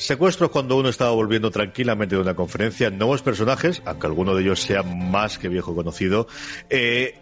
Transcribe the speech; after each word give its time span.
Secuestros 0.00 0.48
cuando 0.48 0.78
uno 0.78 0.88
estaba 0.88 1.10
volviendo 1.10 1.50
tranquilamente 1.50 2.14
de 2.14 2.22
una 2.22 2.34
conferencia, 2.34 2.88
nuevos 2.88 3.20
personajes, 3.20 3.82
aunque 3.84 4.06
alguno 4.06 4.34
de 4.34 4.40
ellos 4.40 4.62
sea 4.62 4.82
más 4.82 5.36
que 5.38 5.50
viejo 5.50 5.74
conocido, 5.74 6.26
eh, 6.70 7.18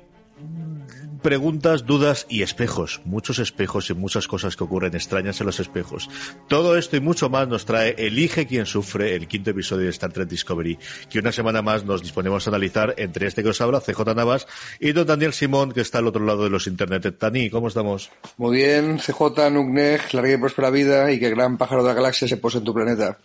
preguntas, 1.18 1.84
dudas 1.84 2.26
y 2.28 2.42
espejos. 2.42 3.00
Muchos 3.04 3.38
espejos 3.38 3.90
y 3.90 3.94
muchas 3.94 4.26
cosas 4.26 4.56
que 4.56 4.64
ocurren 4.64 4.94
extrañas 4.94 5.40
en 5.40 5.46
los 5.46 5.60
espejos. 5.60 6.08
Todo 6.48 6.76
esto 6.76 6.96
y 6.96 7.00
mucho 7.00 7.28
más 7.28 7.48
nos 7.48 7.64
trae 7.64 7.94
Elige 7.98 8.46
quien 8.46 8.66
sufre, 8.66 9.14
el 9.14 9.28
quinto 9.28 9.50
episodio 9.50 9.84
de 9.84 9.90
Star 9.90 10.12
Trek 10.12 10.28
Discovery, 10.28 10.78
que 11.10 11.18
una 11.18 11.32
semana 11.32 11.62
más 11.62 11.84
nos 11.84 12.02
disponemos 12.02 12.46
a 12.46 12.50
analizar 12.50 12.94
entre 12.98 13.26
este 13.26 13.42
que 13.42 13.50
os 13.50 13.60
habla, 13.60 13.80
CJ 13.80 14.14
Navas, 14.14 14.46
y 14.80 14.92
don 14.92 15.06
Daniel 15.06 15.32
Simón, 15.32 15.72
que 15.72 15.80
está 15.80 15.98
al 15.98 16.06
otro 16.06 16.24
lado 16.24 16.44
de 16.44 16.50
los 16.50 16.66
internet. 16.66 17.16
Tani, 17.18 17.50
¿cómo 17.50 17.68
estamos? 17.68 18.10
Muy 18.36 18.56
bien, 18.56 18.98
CJ, 18.98 19.50
Nugnej, 19.50 20.00
larga 20.12 20.32
y 20.32 20.36
próspera 20.38 20.70
vida 20.70 21.12
y 21.12 21.18
que 21.18 21.26
el 21.26 21.34
gran 21.34 21.58
pájaro 21.58 21.82
de 21.82 21.88
la 21.88 21.94
galaxia 21.94 22.28
se 22.28 22.36
pose 22.36 22.58
en 22.58 22.64
tu 22.64 22.74
planeta. 22.74 23.18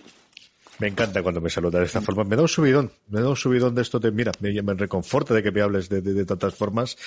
Me 0.84 0.90
encanta 0.90 1.24
cuando 1.24 1.40
me 1.40 1.50
saluda 1.50 1.80
de 1.80 1.86
esta 1.86 2.02
forma. 2.02 2.26
Me 2.26 2.36
da 2.36 2.42
un 2.42 2.50
subidón. 2.50 2.92
Me 3.08 3.22
da 3.22 3.30
un 3.30 3.38
subidón 3.38 3.74
de 3.74 3.84
esto. 3.84 4.00
De, 4.00 4.12
mira, 4.12 4.34
me, 4.42 4.62
me 4.62 4.74
reconforta 4.74 5.34
de 5.34 5.42
que 5.42 5.50
me 5.50 5.62
hables 5.62 5.88
de, 5.88 6.02
de, 6.02 6.14
de 6.14 6.26
tantas 6.26 6.54
formas. 6.56 6.98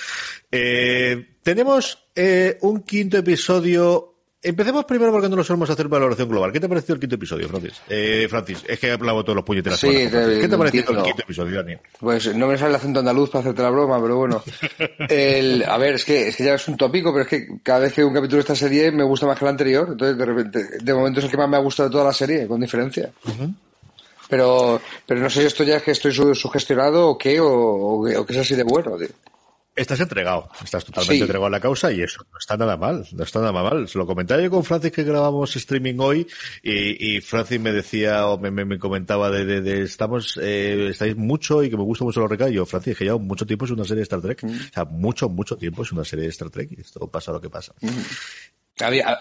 Eh, 0.51 1.35
tenemos 1.43 2.07
eh, 2.15 2.57
un 2.61 2.81
quinto 2.81 3.19
episodio. 3.19 4.15
Empecemos 4.41 4.85
primero 4.85 5.11
porque 5.11 5.29
no 5.29 5.35
lo 5.35 5.43
solemos 5.43 5.69
hacer 5.69 5.87
valoración 5.89 6.27
global. 6.27 6.51
¿Qué 6.51 6.59
te 6.59 6.65
ha 6.65 6.69
parecido 6.69 6.95
el 6.95 7.01
quinto 7.01 7.17
episodio, 7.17 7.47
Francis? 7.47 7.79
Eh, 7.87 8.25
Francis, 8.27 8.63
es 8.67 8.79
que 8.79 8.87
he 8.87 8.91
hablado 8.93 9.23
todos 9.23 9.35
los 9.35 9.45
puñeteras. 9.45 9.79
Sí, 9.79 9.89
¿Qué 9.89 10.47
te 10.47 10.55
ha 10.55 10.57
parecido 10.57 10.97
el 10.97 11.03
quinto 11.03 11.21
episodio, 11.21 11.57
Dani? 11.57 11.77
Pues 11.99 12.35
no 12.35 12.47
me 12.47 12.57
sale 12.57 12.71
el 12.71 12.75
acento 12.77 13.01
andaluz 13.01 13.29
para 13.29 13.41
hacerte 13.41 13.61
la 13.61 13.69
broma, 13.69 14.01
pero 14.01 14.17
bueno. 14.17 14.43
El, 15.09 15.63
a 15.63 15.77
ver, 15.77 15.95
es 15.95 16.05
que, 16.05 16.29
es 16.29 16.35
que 16.35 16.45
ya 16.45 16.55
es 16.55 16.67
un 16.67 16.77
tópico, 16.77 17.13
pero 17.13 17.25
es 17.25 17.29
que 17.29 17.59
cada 17.61 17.81
vez 17.81 17.93
que 17.93 18.03
un 18.03 18.13
capítulo 18.15 18.37
de 18.37 18.41
esta 18.41 18.55
serie 18.55 18.91
me 18.91 19.03
gusta 19.03 19.27
más 19.27 19.37
que 19.37 19.45
el 19.45 19.49
anterior. 19.49 19.89
Entonces, 19.91 20.17
de 20.17 20.25
repente, 20.25 20.67
de 20.81 20.93
momento 20.95 21.19
es 21.19 21.25
el 21.25 21.31
que 21.31 21.37
más 21.37 21.47
me 21.47 21.57
ha 21.57 21.61
gustado 21.61 21.89
de 21.89 21.93
toda 21.93 22.05
la 22.05 22.13
serie, 22.13 22.47
con 22.47 22.59
diferencia. 22.59 23.11
Pero, 24.29 24.81
pero 25.05 25.21
no 25.21 25.29
sé 25.29 25.41
si 25.41 25.47
esto 25.47 25.63
ya 25.63 25.77
es 25.77 25.83
que 25.83 25.91
estoy 25.91 26.11
su- 26.11 26.35
sugestionado 26.35 27.07
o 27.09 27.17
qué, 27.17 27.39
o, 27.39 27.47
o, 27.47 28.19
o 28.19 28.25
que 28.25 28.33
es 28.33 28.39
así 28.39 28.55
de 28.55 28.63
bueno. 28.63 28.97
tío. 28.97 29.07
Estás 29.75 29.99
entregado, 29.99 30.49
estás 30.63 30.83
totalmente 30.83 31.17
Sí. 31.17 31.21
entregado 31.21 31.45
a 31.45 31.49
la 31.51 31.59
causa 31.59 31.91
y 31.91 32.01
eso 32.01 32.19
no 32.31 32.37
está 32.39 32.57
nada 32.57 32.75
mal, 32.77 33.07
no 33.11 33.23
está 33.23 33.39
nada 33.41 33.51
mal. 33.61 33.87
Se 33.87 33.99
lo 33.99 34.07
comentaba 34.07 34.41
yo 34.41 34.49
con 34.49 34.63
Francis 34.63 34.91
que 34.91 35.03
grabamos 35.03 35.55
streaming 35.55 35.99
hoy 35.99 36.25
y, 36.63 37.17
y 37.17 37.21
Francis 37.21 37.59
me 37.59 37.71
decía 37.71 38.25
o 38.27 38.39
me, 38.39 38.49
me, 38.49 38.65
me 38.65 38.79
comentaba 38.79 39.29
de, 39.29 39.45
de, 39.45 39.61
de 39.61 39.83
estamos, 39.83 40.39
eh, 40.41 40.87
estáis 40.89 41.15
mucho 41.15 41.61
y 41.61 41.69
que 41.69 41.77
me 41.77 41.83
gusta 41.83 42.03
mucho 42.03 42.21
los 42.21 42.29
recallos. 42.31 42.55
Yo, 42.55 42.65
Francis, 42.65 42.97
que 42.97 43.03
llevo 43.03 43.19
mucho 43.19 43.45
tiempo 43.45 43.65
es 43.65 43.71
una 43.71 43.83
serie 43.83 43.97
de 43.97 44.03
Star 44.03 44.19
Trek. 44.21 44.43
Mm. 44.43 44.47
O 44.49 44.73
sea, 44.73 44.85
mucho, 44.85 45.29
mucho 45.29 45.55
tiempo 45.55 45.83
es 45.83 45.91
una 45.91 46.03
serie 46.03 46.23
de 46.23 46.29
Star 46.31 46.49
Trek 46.49 46.71
y 46.75 46.81
esto 46.81 47.07
pasa 47.11 47.31
lo 47.31 47.39
que 47.39 47.51
pasa. 47.51 47.73
A- 47.83 47.87
había, 48.79 49.19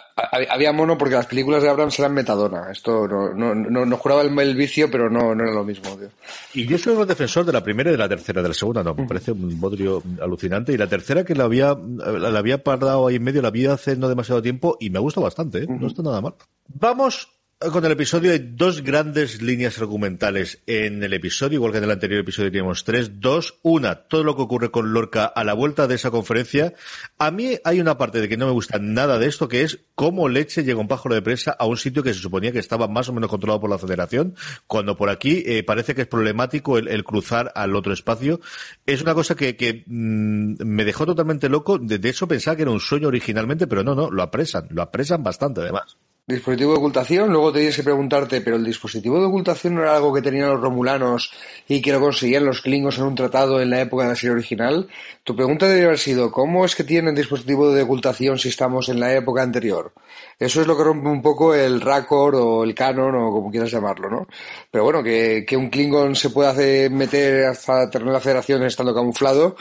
había 0.50 0.72
mono 0.72 0.98
porque 0.98 1.14
las 1.14 1.26
películas 1.26 1.62
de 1.62 1.68
Abrams 1.68 1.98
eran 1.98 2.14
metadona. 2.14 2.70
Esto 2.70 3.06
no, 3.08 3.32
no, 3.32 3.54
no, 3.54 3.86
no 3.86 3.96
juraba 3.96 4.22
el, 4.22 4.38
el 4.38 4.56
vicio, 4.56 4.90
pero 4.90 5.08
no, 5.10 5.34
no 5.34 5.44
era 5.44 5.52
lo 5.52 5.64
mismo. 5.64 5.96
Tío. 5.96 6.08
Y 6.54 6.66
yo 6.66 6.78
soy 6.78 6.94
un 6.94 7.06
defensor 7.06 7.44
de 7.44 7.52
la 7.52 7.62
primera 7.62 7.90
y 7.90 7.92
de 7.92 7.98
la 7.98 8.08
tercera, 8.08 8.42
de 8.42 8.48
la 8.48 8.54
segunda 8.54 8.82
no, 8.82 8.94
me 8.94 9.06
parece 9.06 9.32
un 9.32 9.60
bodrio 9.60 10.02
alucinante. 10.20 10.72
Y 10.72 10.76
la 10.76 10.86
tercera 10.86 11.24
que 11.24 11.34
la 11.34 11.44
había, 11.44 11.74
la 11.74 12.38
había 12.38 12.62
parado 12.62 13.06
ahí 13.06 13.16
en 13.16 13.24
medio, 13.24 13.42
la 13.42 13.50
vi 13.50 13.66
hace 13.66 13.96
no 13.96 14.08
demasiado 14.08 14.42
tiempo 14.42 14.76
y 14.80 14.90
me 14.90 14.98
gusta 14.98 15.20
bastante, 15.20 15.64
¿eh? 15.64 15.66
no 15.68 15.86
está 15.86 16.02
nada 16.02 16.20
mal. 16.20 16.34
Vamos 16.68 17.35
con 17.58 17.82
el 17.86 17.92
episodio, 17.92 18.32
hay 18.32 18.38
dos 18.38 18.82
grandes 18.82 19.40
líneas 19.40 19.78
argumentales 19.78 20.62
en 20.66 21.02
el 21.02 21.14
episodio, 21.14 21.56
igual 21.56 21.72
que 21.72 21.78
en 21.78 21.84
el 21.84 21.90
anterior 21.90 22.20
episodio 22.20 22.50
teníamos 22.50 22.84
tres. 22.84 23.18
Dos, 23.18 23.58
una, 23.62 23.94
todo 23.94 24.24
lo 24.24 24.36
que 24.36 24.42
ocurre 24.42 24.70
con 24.70 24.92
Lorca 24.92 25.24
a 25.24 25.42
la 25.42 25.54
vuelta 25.54 25.86
de 25.86 25.94
esa 25.94 26.10
conferencia. 26.10 26.74
A 27.16 27.30
mí 27.30 27.56
hay 27.64 27.80
una 27.80 27.96
parte 27.96 28.20
de 28.20 28.28
que 28.28 28.36
no 28.36 28.44
me 28.44 28.52
gusta 28.52 28.78
nada 28.78 29.18
de 29.18 29.26
esto, 29.26 29.48
que 29.48 29.62
es 29.62 29.80
cómo 29.94 30.28
leche 30.28 30.64
llega 30.64 30.78
un 30.78 30.86
pájaro 30.86 31.14
de 31.14 31.22
presa 31.22 31.56
a 31.58 31.64
un 31.64 31.78
sitio 31.78 32.02
que 32.02 32.12
se 32.12 32.20
suponía 32.20 32.52
que 32.52 32.58
estaba 32.58 32.88
más 32.88 33.08
o 33.08 33.14
menos 33.14 33.30
controlado 33.30 33.60
por 33.60 33.70
la 33.70 33.78
federación, 33.78 34.34
cuando 34.66 34.94
por 34.98 35.08
aquí 35.08 35.42
eh, 35.46 35.62
parece 35.62 35.94
que 35.94 36.02
es 36.02 36.08
problemático 36.08 36.76
el, 36.76 37.04
cruzar 37.04 37.52
al 37.54 37.74
otro 37.74 37.94
espacio. 37.94 38.38
Es 38.84 39.00
una 39.00 39.14
cosa 39.14 39.34
que, 39.34 39.56
que 39.56 39.82
mm, 39.86 40.62
me 40.62 40.84
dejó 40.84 41.06
totalmente 41.06 41.48
loco. 41.48 41.78
De, 41.78 41.98
de 41.98 42.08
eso 42.10 42.28
pensaba 42.28 42.54
que 42.54 42.62
era 42.62 42.70
un 42.70 42.80
sueño 42.80 43.08
originalmente, 43.08 43.66
pero 43.66 43.82
no, 43.82 43.94
no, 43.94 44.10
lo 44.10 44.22
apresan, 44.22 44.68
lo 44.68 44.82
apresan 44.82 45.22
bastante 45.22 45.62
además. 45.62 45.96
Dispositivo 46.28 46.72
de 46.72 46.78
ocultación, 46.78 47.30
luego 47.30 47.52
te 47.52 47.60
tienes 47.60 47.76
que 47.76 47.84
preguntarte, 47.84 48.40
pero 48.40 48.56
el 48.56 48.64
dispositivo 48.64 49.20
de 49.20 49.26
ocultación 49.26 49.76
no 49.76 49.82
era 49.82 49.94
algo 49.94 50.12
que 50.12 50.22
tenían 50.22 50.48
los 50.48 50.60
romulanos 50.60 51.30
y 51.68 51.80
que 51.80 51.92
lo 51.92 52.00
conseguían 52.00 52.44
los 52.44 52.62
klingons 52.62 52.98
en 52.98 53.04
un 53.04 53.14
tratado 53.14 53.60
en 53.60 53.70
la 53.70 53.80
época 53.80 54.02
de 54.02 54.08
la 54.08 54.16
serie 54.16 54.32
original. 54.32 54.88
Tu 55.22 55.36
pregunta 55.36 55.66
debería 55.66 55.86
haber 55.86 56.00
sido, 56.00 56.32
¿cómo 56.32 56.64
es 56.64 56.74
que 56.74 56.82
tienen 56.82 57.14
dispositivo 57.14 57.70
de 57.70 57.82
ocultación 57.82 58.40
si 58.40 58.48
estamos 58.48 58.88
en 58.88 58.98
la 58.98 59.14
época 59.14 59.40
anterior? 59.40 59.92
Eso 60.36 60.60
es 60.60 60.66
lo 60.66 60.76
que 60.76 60.82
rompe 60.82 61.08
un 61.08 61.22
poco 61.22 61.54
el 61.54 61.80
raccord 61.80 62.34
o 62.34 62.64
el 62.64 62.74
canon 62.74 63.14
o 63.14 63.30
como 63.30 63.48
quieras 63.52 63.70
llamarlo, 63.70 64.10
¿no? 64.10 64.26
Pero 64.68 64.82
bueno, 64.82 65.04
que, 65.04 65.46
un 65.56 65.70
klingon 65.70 66.16
se 66.16 66.30
pueda 66.30 66.52
meter 66.90 67.44
hasta 67.44 67.88
terreno 67.88 68.10
de 68.10 68.16
la 68.16 68.20
federación 68.20 68.64
estando 68.64 68.92
camuflado, 68.92 69.54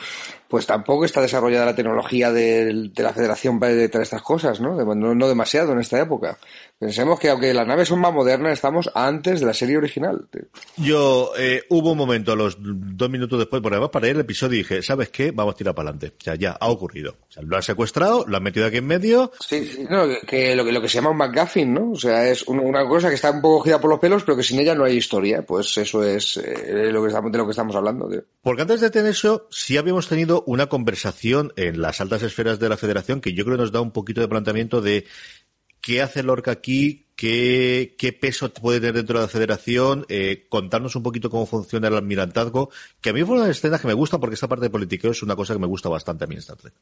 pues 0.47 0.66
tampoco 0.66 1.06
está 1.06 1.22
desarrollada 1.22 1.66
la 1.66 1.75
tecnología 1.75 2.31
de, 2.31 2.91
la 2.97 3.13
federación 3.13 3.59
para 3.59 3.73
detectar 3.73 4.01
estas 4.01 4.22
cosas, 4.22 4.59
¿no? 4.61 4.75
No, 4.95 5.16
no 5.16 5.28
demasiado 5.28 5.72
en 5.73 5.79
esta 5.79 6.00
época. 6.00 6.38
Pensemos 6.78 7.19
que 7.19 7.29
aunque 7.29 7.53
las 7.53 7.66
naves 7.66 7.88
son 7.88 8.00
más 8.00 8.13
modernas, 8.13 8.53
estamos 8.53 8.89
antes 8.94 9.39
de 9.39 9.45
la 9.45 9.53
serie 9.53 9.78
original. 9.78 10.28
Yo, 10.78 11.31
eh, 11.38 11.63
hubo 11.69 11.91
un 11.94 11.97
momento, 11.97 12.34
a 12.34 12.35
los 12.35 12.57
dos 12.59 13.09
minutos 13.09 13.39
después, 13.39 13.61
por 13.61 13.72
además 13.73 13.89
para 13.91 14.07
ir 14.07 14.16
el 14.16 14.22
episodio, 14.22 14.57
dije, 14.57 14.81
¿sabes 14.84 15.09
qué? 15.09 15.31
Vamos 15.31 15.53
a 15.55 15.57
tirar 15.57 15.73
para 15.73 15.89
adelante. 15.89 16.16
O 16.19 16.23
sea, 16.23 16.35
ya, 16.35 16.51
ha 16.51 16.67
ocurrido. 16.69 17.16
O 17.28 17.31
sea, 17.31 17.44
lo 17.44 17.55
han 17.55 17.63
secuestrado, 17.63 18.25
lo 18.28 18.38
han 18.38 18.44
metido 18.44 18.66
aquí 18.66 18.78
en 18.78 18.88
medio, 18.88 19.31
Sí, 19.39 19.66
sí, 19.66 19.85
no, 19.89 20.05
que- 20.28 20.55
lo, 20.55 20.66
que 20.66 20.72
lo 20.72 20.81
que 20.81 20.89
se 20.89 20.95
llama 20.95 21.11
un 21.11 21.17
McGuffin, 21.17 21.73
¿no? 21.73 21.91
O 21.91 21.95
sea, 21.95 22.28
es 22.29 22.44
un- 22.47 22.59
una 22.59 22.85
cosa 22.88 23.09
que 23.09 23.16
está 23.16 23.31
un 23.31 23.41
poco 23.41 23.63
gira 23.63 23.79
por 23.79 23.89
los 23.89 24.00
pelos, 24.00 24.23
pero 24.23 24.35
que 24.38 24.44
sin 24.44 24.59
ella 24.59 24.75
no 24.75 24.84
hay 24.84 24.97
historia. 24.97 25.44
Pues 25.44 25.78
eso 25.78 26.03
es 26.03 26.38
eh, 26.38 26.89
lo 26.91 27.01
que 27.01 27.07
estamos, 27.07 27.31
de 27.31 27.38
lo 27.38 27.45
que 27.45 27.51
estamos 27.51 27.75
hablando. 27.75 28.09
tío. 28.09 28.22
Porque 28.41 28.61
antes 28.63 28.81
de 28.81 28.89
tener 28.89 29.11
eso, 29.11 29.47
sí 29.50 29.78
habíamos 29.78 30.07
tenido 30.07 30.44
una 30.45 30.67
conversación 30.67 31.51
en 31.56 31.81
las 31.81 32.01
altas 32.01 32.23
esferas 32.23 32.59
de 32.59 32.69
la 32.69 32.78
federación 32.78 33.22
que 33.22 33.33
yo 33.33 33.45
creo 33.45 33.57
nos 33.57 33.72
da 33.72 33.81
un 33.81 33.91
poquito 33.91 34.22
de 34.22 34.28
planteamiento 34.28 34.81
de 34.81 35.06
qué 35.81 36.01
hace 36.01 36.23
Lorca 36.23 36.51
aquí, 36.51 37.06
qué, 37.16 37.95
qué 37.97 38.11
peso 38.11 38.51
puede 38.53 38.79
tener 38.79 38.95
dentro 38.95 39.19
de 39.19 39.25
la 39.25 39.29
federación, 39.29 40.05
eh, 40.09 40.47
contarnos 40.50 40.95
un 40.95 41.03
poquito 41.03 41.29
cómo 41.29 41.45
funciona 41.45 41.88
el 41.88 41.95
almirantazgo, 41.95 42.72
que 43.01 43.11
a 43.11 43.13
mí 43.13 43.23
fue 43.23 43.38
una 43.38 43.50
escenas 43.50 43.81
que 43.81 43.88
me 43.88 43.94
gusta 43.94 44.17
porque 44.19 44.34
esta 44.34 44.47
parte 44.47 44.66
de 44.66 44.69
politiqueo 44.72 45.11
es 45.11 45.22
una 45.22 45.35
cosa 45.35 45.53
que 45.53 45.59
me 45.59 45.67
gusta 45.67 45.88
bastante 45.89 46.23
a 46.23 46.28
mí 46.28 46.34
en 46.35 46.39
Star 46.39 46.57
Trek. 46.57 46.73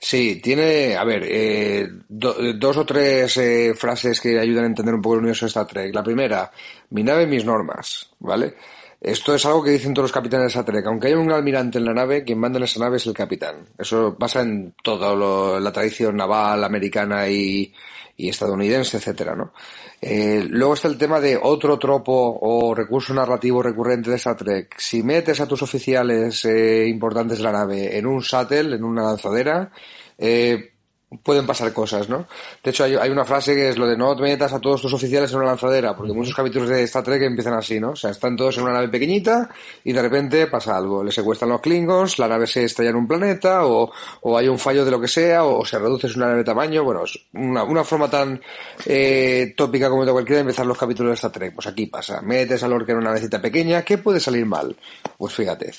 Sí, 0.00 0.40
tiene, 0.42 0.96
a 0.96 1.04
ver, 1.04 1.22
eh, 1.24 1.88
do- 2.08 2.36
dos 2.54 2.76
o 2.76 2.84
tres 2.84 3.36
eh, 3.36 3.72
frases 3.76 4.20
que 4.20 4.38
ayudan 4.38 4.64
a 4.64 4.66
entender 4.66 4.94
un 4.94 5.00
poco 5.00 5.14
el 5.14 5.20
universo 5.20 5.46
de 5.46 5.48
Star 5.50 5.66
Trek. 5.66 5.94
La 5.94 6.02
primera, 6.02 6.50
mi 6.90 7.02
nave, 7.04 7.26
mis 7.26 7.44
normas, 7.44 8.10
¿vale? 8.18 8.54
Esto 9.02 9.34
es 9.34 9.44
algo 9.46 9.64
que 9.64 9.72
dicen 9.72 9.94
todos 9.94 10.04
los 10.04 10.12
capitanes 10.12 10.44
de 10.44 10.60
Star 10.60 10.64
Trek. 10.64 10.86
Aunque 10.86 11.08
haya 11.08 11.18
un 11.18 11.32
almirante 11.32 11.78
en 11.78 11.86
la 11.86 11.92
nave, 11.92 12.22
quien 12.22 12.38
manda 12.38 12.58
en 12.58 12.64
esa 12.64 12.78
nave 12.78 12.98
es 12.98 13.06
el 13.06 13.14
capitán. 13.14 13.66
Eso 13.76 14.16
pasa 14.16 14.42
en 14.42 14.74
toda 14.80 15.60
la 15.60 15.72
tradición 15.72 16.14
naval 16.14 16.62
americana 16.62 17.28
y, 17.28 17.74
y 18.16 18.28
estadounidense, 18.28 18.98
etcétera, 18.98 19.34
¿no? 19.34 19.52
Eh, 20.00 20.46
luego 20.48 20.74
está 20.74 20.86
el 20.86 20.98
tema 20.98 21.18
de 21.18 21.36
otro 21.40 21.80
tropo 21.80 22.38
o 22.42 22.74
recurso 22.76 23.12
narrativo 23.12 23.60
recurrente 23.60 24.08
de 24.10 24.16
Star 24.16 24.36
Trek. 24.36 24.76
Si 24.78 25.02
metes 25.02 25.40
a 25.40 25.48
tus 25.48 25.62
oficiales 25.62 26.44
eh, 26.44 26.86
importantes 26.86 27.38
de 27.38 27.44
la 27.44 27.52
nave 27.52 27.98
en 27.98 28.06
un 28.06 28.20
shuttle, 28.20 28.76
en 28.76 28.84
una 28.84 29.02
lanzadera, 29.02 29.72
eh, 30.16 30.71
pueden 31.22 31.46
pasar 31.46 31.72
cosas, 31.72 32.08
¿no? 32.08 32.26
De 32.62 32.70
hecho, 32.70 32.84
hay, 32.84 32.94
hay 32.94 33.10
una 33.10 33.24
frase 33.24 33.54
que 33.54 33.70
es 33.70 33.78
lo 33.78 33.86
de 33.86 33.96
no 33.96 34.14
te 34.16 34.22
metas 34.22 34.52
a 34.52 34.60
todos 34.60 34.82
tus 34.82 34.92
oficiales 34.92 35.30
en 35.32 35.38
una 35.38 35.46
lanzadera, 35.46 35.96
porque 35.96 36.12
muchos 36.12 36.34
capítulos 36.34 36.68
de 36.68 36.82
Star 36.84 37.02
Trek 37.02 37.22
empiezan 37.22 37.54
así, 37.54 37.80
¿no? 37.80 37.90
O 37.90 37.96
sea, 37.96 38.10
están 38.10 38.36
todos 38.36 38.56
en 38.56 38.64
una 38.64 38.72
nave 38.72 38.88
pequeñita 38.88 39.48
y 39.84 39.92
de 39.92 40.02
repente 40.02 40.46
pasa 40.46 40.76
algo. 40.76 41.02
Le 41.04 41.12
secuestran 41.12 41.50
los 41.50 41.60
Klingons, 41.60 42.18
la 42.18 42.28
nave 42.28 42.46
se 42.46 42.64
estrella 42.64 42.90
en 42.90 42.96
un 42.96 43.06
planeta, 43.06 43.66
o, 43.66 43.90
o 44.22 44.38
hay 44.38 44.48
un 44.48 44.58
fallo 44.58 44.84
de 44.84 44.90
lo 44.90 45.00
que 45.00 45.08
sea, 45.08 45.44
o, 45.44 45.64
se 45.64 45.78
reduce 45.78 46.06
una 46.16 46.26
nave 46.26 46.38
de 46.38 46.44
tamaño. 46.44 46.84
Bueno, 46.84 47.04
es 47.04 47.18
una, 47.32 47.64
una 47.64 47.84
forma 47.84 48.08
tan 48.08 48.40
eh, 48.86 49.54
tópica 49.56 49.88
como 49.88 50.04
de 50.04 50.12
cualquiera 50.12 50.36
de 50.36 50.42
empezar 50.42 50.66
los 50.66 50.78
capítulos 50.78 51.10
de 51.10 51.14
Star 51.14 51.32
Trek. 51.32 51.54
Pues 51.54 51.66
aquí 51.66 51.86
pasa. 51.86 52.20
Metes 52.22 52.62
a 52.62 52.68
Lorca 52.68 52.92
en 52.92 52.98
una 52.98 53.10
navecita 53.10 53.40
pequeña, 53.40 53.82
¿qué 53.82 53.98
puede 53.98 54.20
salir 54.20 54.46
mal? 54.46 54.76
Pues 55.16 55.34
fíjate. 55.34 55.72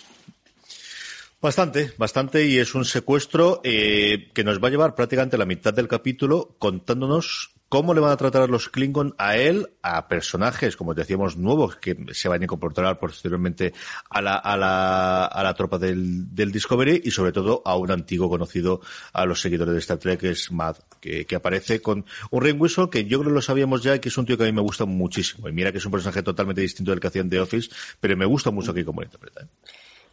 Bastante, 1.43 1.91
bastante, 1.97 2.45
y 2.45 2.57
es 2.57 2.73
un 2.73 2.85
secuestro 2.85 3.59
eh, 3.65 4.31
que 4.33 4.45
nos 4.45 4.63
va 4.63 4.69
a 4.69 4.71
llevar 4.71 4.95
prácticamente 4.95 5.37
la 5.37 5.45
mitad 5.45 5.73
del 5.73 5.89
capítulo 5.89 6.55
contándonos 6.57 7.51
cómo 7.67 7.93
le 7.93 7.99
van 7.99 8.11
a 8.11 8.15
tratar 8.15 8.49
los 8.49 8.69
Klingon 8.69 9.13
a 9.17 9.35
él, 9.35 9.71
a 9.81 10.07
personajes, 10.07 10.77
como 10.77 10.93
decíamos, 10.93 11.35
nuevos 11.35 11.75
que 11.75 11.97
se 12.13 12.29
van 12.29 12.39
a 12.39 12.45
incorporar 12.45 12.97
posteriormente 12.97 13.73
a 14.09 14.21
la, 14.21 14.35
a 14.35 14.55
la, 14.55 15.25
a 15.25 15.43
la 15.43 15.53
tropa 15.53 15.77
del, 15.77 16.33
del 16.33 16.53
Discovery 16.53 17.01
y 17.03 17.11
sobre 17.11 17.33
todo 17.33 17.61
a 17.65 17.75
un 17.75 17.91
antiguo 17.91 18.29
conocido 18.29 18.79
a 19.11 19.25
los 19.25 19.41
seguidores 19.41 19.73
de 19.73 19.79
Star 19.81 19.97
Trek, 19.97 20.21
que 20.21 20.29
es 20.29 20.49
Mad, 20.49 20.77
que, 21.01 21.25
que 21.25 21.35
aparece 21.35 21.81
con 21.81 22.05
un 22.31 22.41
Ring 22.41 22.57
que 22.89 23.03
yo 23.03 23.19
creo 23.19 23.31
que 23.31 23.35
lo 23.35 23.41
sabíamos 23.41 23.83
ya 23.83 23.99
que 23.99 24.07
es 24.07 24.17
un 24.17 24.25
tío 24.25 24.37
que 24.37 24.43
a 24.43 24.45
mí 24.45 24.53
me 24.53 24.61
gusta 24.61 24.85
muchísimo. 24.85 25.49
Y 25.49 25.51
mira 25.51 25.73
que 25.73 25.79
es 25.79 25.85
un 25.85 25.91
personaje 25.91 26.23
totalmente 26.23 26.61
distinto 26.61 26.91
del 26.91 27.01
que 27.01 27.07
hacía 27.07 27.21
en 27.21 27.29
The 27.29 27.41
Office, 27.41 27.69
pero 27.99 28.15
me 28.15 28.25
gusta 28.25 28.49
mucho 28.49 28.71
aquí 28.71 28.85
como 28.85 29.01
lo 29.01 29.07
interpreta. 29.07 29.41
¿eh? 29.41 29.47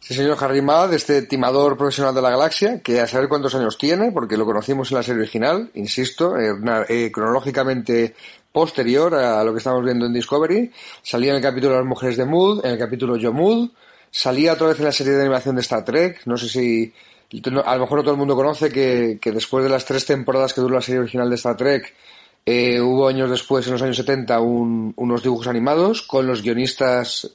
Sí, 0.03 0.15
señor 0.15 0.35
Harry 0.43 0.63
Mudd, 0.63 0.91
este 0.95 1.21
timador 1.21 1.77
profesional 1.77 2.15
de 2.15 2.23
la 2.23 2.31
galaxia, 2.31 2.81
que 2.81 2.99
a 2.99 3.05
saber 3.05 3.29
cuántos 3.29 3.53
años 3.53 3.77
tiene, 3.77 4.11
porque 4.11 4.35
lo 4.35 4.45
conocimos 4.45 4.89
en 4.89 4.97
la 4.97 5.03
serie 5.03 5.21
original, 5.21 5.69
insisto, 5.75 6.39
eh, 6.39 6.55
eh, 6.89 7.11
cronológicamente 7.13 8.15
posterior 8.51 9.13
a 9.13 9.43
lo 9.43 9.51
que 9.51 9.59
estamos 9.59 9.85
viendo 9.85 10.07
en 10.07 10.13
Discovery. 10.13 10.71
Salía 11.03 11.29
en 11.29 11.35
el 11.35 11.41
capítulo 11.43 11.75
Las 11.75 11.85
mujeres 11.85 12.17
de 12.17 12.25
Mood, 12.25 12.65
en 12.65 12.71
el 12.71 12.79
capítulo 12.79 13.15
Yo 13.15 13.31
Mood. 13.31 13.69
Salía 14.09 14.53
otra 14.53 14.69
vez 14.69 14.79
en 14.79 14.85
la 14.85 14.91
serie 14.91 15.13
de 15.13 15.21
animación 15.21 15.55
de 15.55 15.61
Star 15.61 15.85
Trek. 15.85 16.21
No 16.25 16.35
sé 16.35 16.49
si 16.49 16.91
a 17.63 17.75
lo 17.75 17.81
mejor 17.81 17.99
no 17.99 18.03
todo 18.03 18.13
el 18.13 18.19
mundo 18.19 18.35
conoce 18.35 18.71
que, 18.71 19.19
que 19.21 19.31
después 19.31 19.63
de 19.63 19.69
las 19.69 19.85
tres 19.85 20.03
temporadas 20.07 20.55
que 20.55 20.61
duró 20.61 20.73
la 20.73 20.81
serie 20.81 21.01
original 21.01 21.29
de 21.29 21.35
Star 21.35 21.55
Trek, 21.55 21.93
eh, 22.43 22.81
hubo 22.81 23.07
años 23.07 23.29
después, 23.29 23.67
en 23.67 23.73
los 23.73 23.81
años 23.83 23.97
70, 23.97 24.39
unos 24.39 25.21
dibujos 25.21 25.47
animados 25.47 26.01
con 26.01 26.25
los 26.25 26.41
guionistas, 26.41 27.31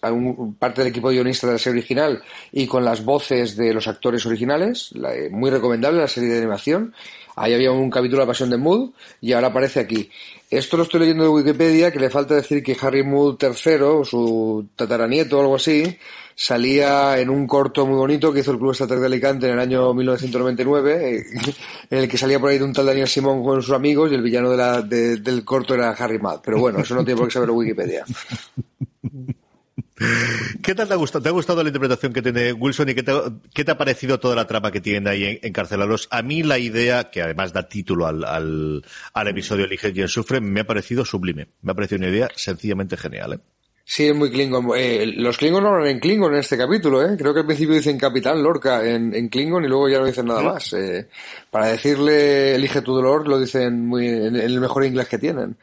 parte 0.58 0.80
del 0.80 0.90
equipo 0.90 1.10
de 1.10 1.16
guionistas 1.16 1.48
de 1.48 1.54
la 1.54 1.58
serie 1.60 1.78
original 1.78 2.22
y 2.50 2.66
con 2.66 2.84
las 2.84 3.04
voces 3.04 3.56
de 3.56 3.72
los 3.72 3.86
actores 3.86 4.26
originales. 4.26 4.90
Eh, 4.96 5.28
muy 5.30 5.50
recomendable 5.50 6.00
la 6.00 6.08
serie 6.08 6.30
de 6.30 6.38
animación. 6.38 6.92
Ahí 7.36 7.54
había 7.54 7.70
un 7.70 7.90
capítulo 7.90 8.20
de 8.20 8.26
La 8.26 8.32
Pasión 8.32 8.50
de 8.50 8.56
Mood 8.56 8.90
y 9.20 9.32
ahora 9.32 9.48
aparece 9.48 9.78
aquí. 9.78 10.10
Esto 10.50 10.76
lo 10.76 10.82
estoy 10.82 11.00
leyendo 11.00 11.24
de 11.24 11.30
Wikipedia, 11.30 11.92
que 11.92 12.00
le 12.00 12.10
falta 12.10 12.34
decir 12.34 12.62
que 12.62 12.76
Harry 12.80 13.04
Mood 13.04 13.36
III, 13.40 14.04
su 14.04 14.66
tataranieto 14.74 15.38
o 15.38 15.40
algo 15.42 15.56
así, 15.56 15.98
salía 16.36 17.18
en 17.18 17.30
un 17.30 17.46
corto 17.46 17.86
muy 17.86 17.96
bonito 17.96 18.30
que 18.30 18.40
hizo 18.40 18.52
el 18.52 18.58
Club 18.58 18.72
Estatal 18.72 19.00
de 19.00 19.06
Alicante 19.06 19.46
en 19.46 19.54
el 19.54 19.58
año 19.58 19.94
1999, 19.94 21.16
eh, 21.16 21.24
en 21.90 21.98
el 21.98 22.08
que 22.08 22.18
salía 22.18 22.38
por 22.38 22.50
ahí 22.50 22.58
de 22.58 22.64
un 22.64 22.74
tal 22.74 22.86
Daniel 22.86 23.08
Simón 23.08 23.42
con 23.42 23.62
sus 23.62 23.74
amigos 23.74 24.12
y 24.12 24.14
el 24.14 24.22
villano 24.22 24.50
de 24.50 24.56
la, 24.56 24.82
del 24.82 25.44
corto 25.44 25.74
era 25.74 25.90
Harry 25.90 26.18
Mudd. 26.18 26.40
Pero 26.44 26.60
bueno, 26.60 26.80
eso 26.80 26.94
no 26.94 27.04
tiene 27.04 27.18
por 27.18 27.28
qué 27.28 27.32
saberlo 27.32 27.54
Wikipedia. 27.54 28.04
¿Qué 30.62 30.74
tal 30.74 30.88
te 30.88 30.92
ha 30.92 30.98
gustado? 30.98 31.22
¿Te 31.22 31.30
ha 31.30 31.32
gustado 31.32 31.62
la 31.62 31.70
interpretación 31.70 32.12
que 32.12 32.20
tiene 32.20 32.52
Wilson 32.52 32.90
y 32.90 32.94
qué 32.94 33.02
te, 33.02 33.70
ha 33.70 33.78
parecido 33.78 34.20
toda 34.20 34.36
la 34.36 34.46
trama 34.46 34.70
que 34.70 34.82
tienen 34.82 35.08
ahí 35.08 35.40
encarcelados? 35.42 36.06
A 36.10 36.20
mí 36.20 36.42
la 36.42 36.58
idea, 36.58 37.08
que 37.10 37.22
además 37.22 37.54
da 37.54 37.66
título 37.66 38.06
al, 38.06 38.22
al, 38.22 39.28
episodio 39.28 39.64
Elige 39.64 39.94
quien 39.94 40.08
sufre, 40.08 40.42
me 40.42 40.60
ha 40.60 40.66
parecido 40.66 41.02
sublime. 41.06 41.48
Me 41.62 41.72
ha 41.72 41.74
parecido 41.74 42.00
una 42.00 42.08
idea 42.08 42.28
sencillamente 42.36 42.98
genial. 42.98 43.32
¿eh? 43.34 43.38
Sí, 43.88 44.08
es 44.08 44.16
muy 44.16 44.32
Klingon. 44.32 44.66
Eh, 44.76 45.06
los 45.14 45.38
Klingon 45.38 45.62
no 45.62 45.68
hablan 45.70 45.86
en 45.86 46.00
Klingon 46.00 46.32
en 46.32 46.40
este 46.40 46.58
capítulo, 46.58 47.04
¿eh? 47.04 47.16
Creo 47.16 47.32
que 47.32 47.40
al 47.40 47.46
principio 47.46 47.76
dicen 47.76 47.96
Capitán 47.96 48.42
Lorca 48.42 48.84
en, 48.84 49.14
en 49.14 49.28
Klingon 49.28 49.64
y 49.64 49.68
luego 49.68 49.88
ya 49.88 50.00
no 50.00 50.06
dicen 50.06 50.26
nada 50.26 50.42
más. 50.42 50.72
Eh, 50.72 51.08
para 51.52 51.68
decirle 51.68 52.56
elige 52.56 52.82
tu 52.82 52.92
dolor 52.92 53.28
lo 53.28 53.38
dicen 53.38 53.86
muy 53.86 54.08
en, 54.08 54.34
el 54.34 54.58
mejor 54.60 54.84
inglés 54.84 55.06
que 55.06 55.18
tienen. 55.18 55.56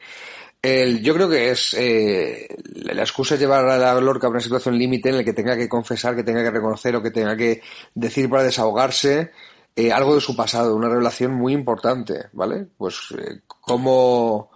El, 0.62 1.02
yo 1.02 1.12
creo 1.12 1.28
que 1.28 1.50
es 1.50 1.74
eh, 1.74 2.48
la 2.76 3.02
excusa 3.02 3.34
es 3.34 3.40
llevar 3.40 3.68
a 3.68 3.76
la 3.76 4.00
Lorca 4.00 4.26
a 4.26 4.30
una 4.30 4.40
situación 4.40 4.78
límite 4.78 5.10
en 5.10 5.18
la 5.18 5.24
que 5.24 5.34
tenga 5.34 5.54
que 5.54 5.68
confesar, 5.68 6.16
que 6.16 6.24
tenga 6.24 6.42
que 6.42 6.50
reconocer 6.50 6.96
o 6.96 7.02
que 7.02 7.10
tenga 7.10 7.36
que 7.36 7.60
decir 7.94 8.30
para 8.30 8.44
desahogarse 8.44 9.32
eh, 9.76 9.92
algo 9.92 10.14
de 10.14 10.22
su 10.22 10.34
pasado, 10.34 10.74
una 10.74 10.88
revelación 10.88 11.34
muy 11.34 11.52
importante, 11.52 12.28
¿vale? 12.32 12.68
Pues 12.78 12.96
eh, 13.18 13.40
cómo 13.46 14.50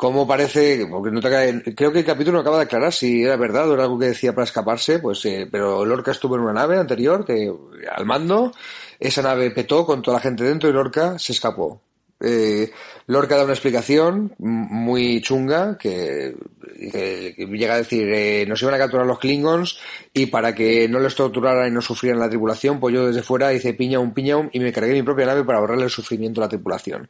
cómo 0.00 0.26
parece, 0.26 0.86
porque 0.90 1.10
no 1.10 1.20
te 1.20 1.74
creo 1.74 1.92
que 1.92 1.98
el 1.98 2.04
capítulo 2.06 2.36
no 2.36 2.40
acaba 2.40 2.56
de 2.56 2.62
aclarar 2.62 2.90
si 2.90 3.22
era 3.22 3.36
verdad 3.36 3.68
o 3.68 3.74
era 3.74 3.82
algo 3.82 3.98
que 3.98 4.06
decía 4.06 4.34
para 4.34 4.46
escaparse, 4.46 4.98
pues, 4.98 5.22
eh, 5.26 5.46
pero 5.52 5.84
Lorca 5.84 6.10
estuvo 6.10 6.36
en 6.36 6.40
una 6.40 6.54
nave 6.54 6.78
anterior 6.78 7.26
al 7.28 8.06
mando, 8.06 8.50
esa 8.98 9.20
nave 9.20 9.50
petó 9.50 9.84
con 9.84 10.00
toda 10.00 10.16
la 10.16 10.22
gente 10.22 10.42
dentro 10.42 10.70
y 10.70 10.72
Lorca 10.72 11.18
se 11.18 11.32
escapó. 11.32 11.82
Eh, 12.18 12.72
Lorca 13.06 13.36
da 13.36 13.44
una 13.44 13.52
explicación 13.52 14.34
muy 14.38 15.20
chunga 15.20 15.76
que, 15.78 16.34
llega 16.78 17.74
a 17.74 17.78
decir 17.78 18.08
eh, 18.12 18.44
nos 18.46 18.62
iban 18.62 18.74
a 18.74 18.78
capturar 18.78 19.06
los 19.06 19.18
Klingons 19.18 19.78
y 20.14 20.26
para 20.26 20.54
que 20.54 20.88
no 20.88 21.00
les 21.00 21.14
torturaran 21.14 21.68
y 21.68 21.74
no 21.74 21.82
sufrieran 21.82 22.20
la 22.20 22.28
tripulación 22.28 22.80
pues 22.80 22.94
yo 22.94 23.06
desde 23.06 23.22
fuera 23.22 23.52
hice 23.52 23.74
piña 23.74 23.98
un 23.98 24.14
piña 24.14 24.48
y 24.52 24.60
me 24.60 24.72
cargué 24.72 24.92
mi 24.92 25.02
propia 25.02 25.26
nave 25.26 25.44
para 25.44 25.58
ahorrarle 25.58 25.84
el 25.84 25.90
sufrimiento 25.90 26.40
a 26.40 26.44
la 26.44 26.48
tripulación 26.48 27.08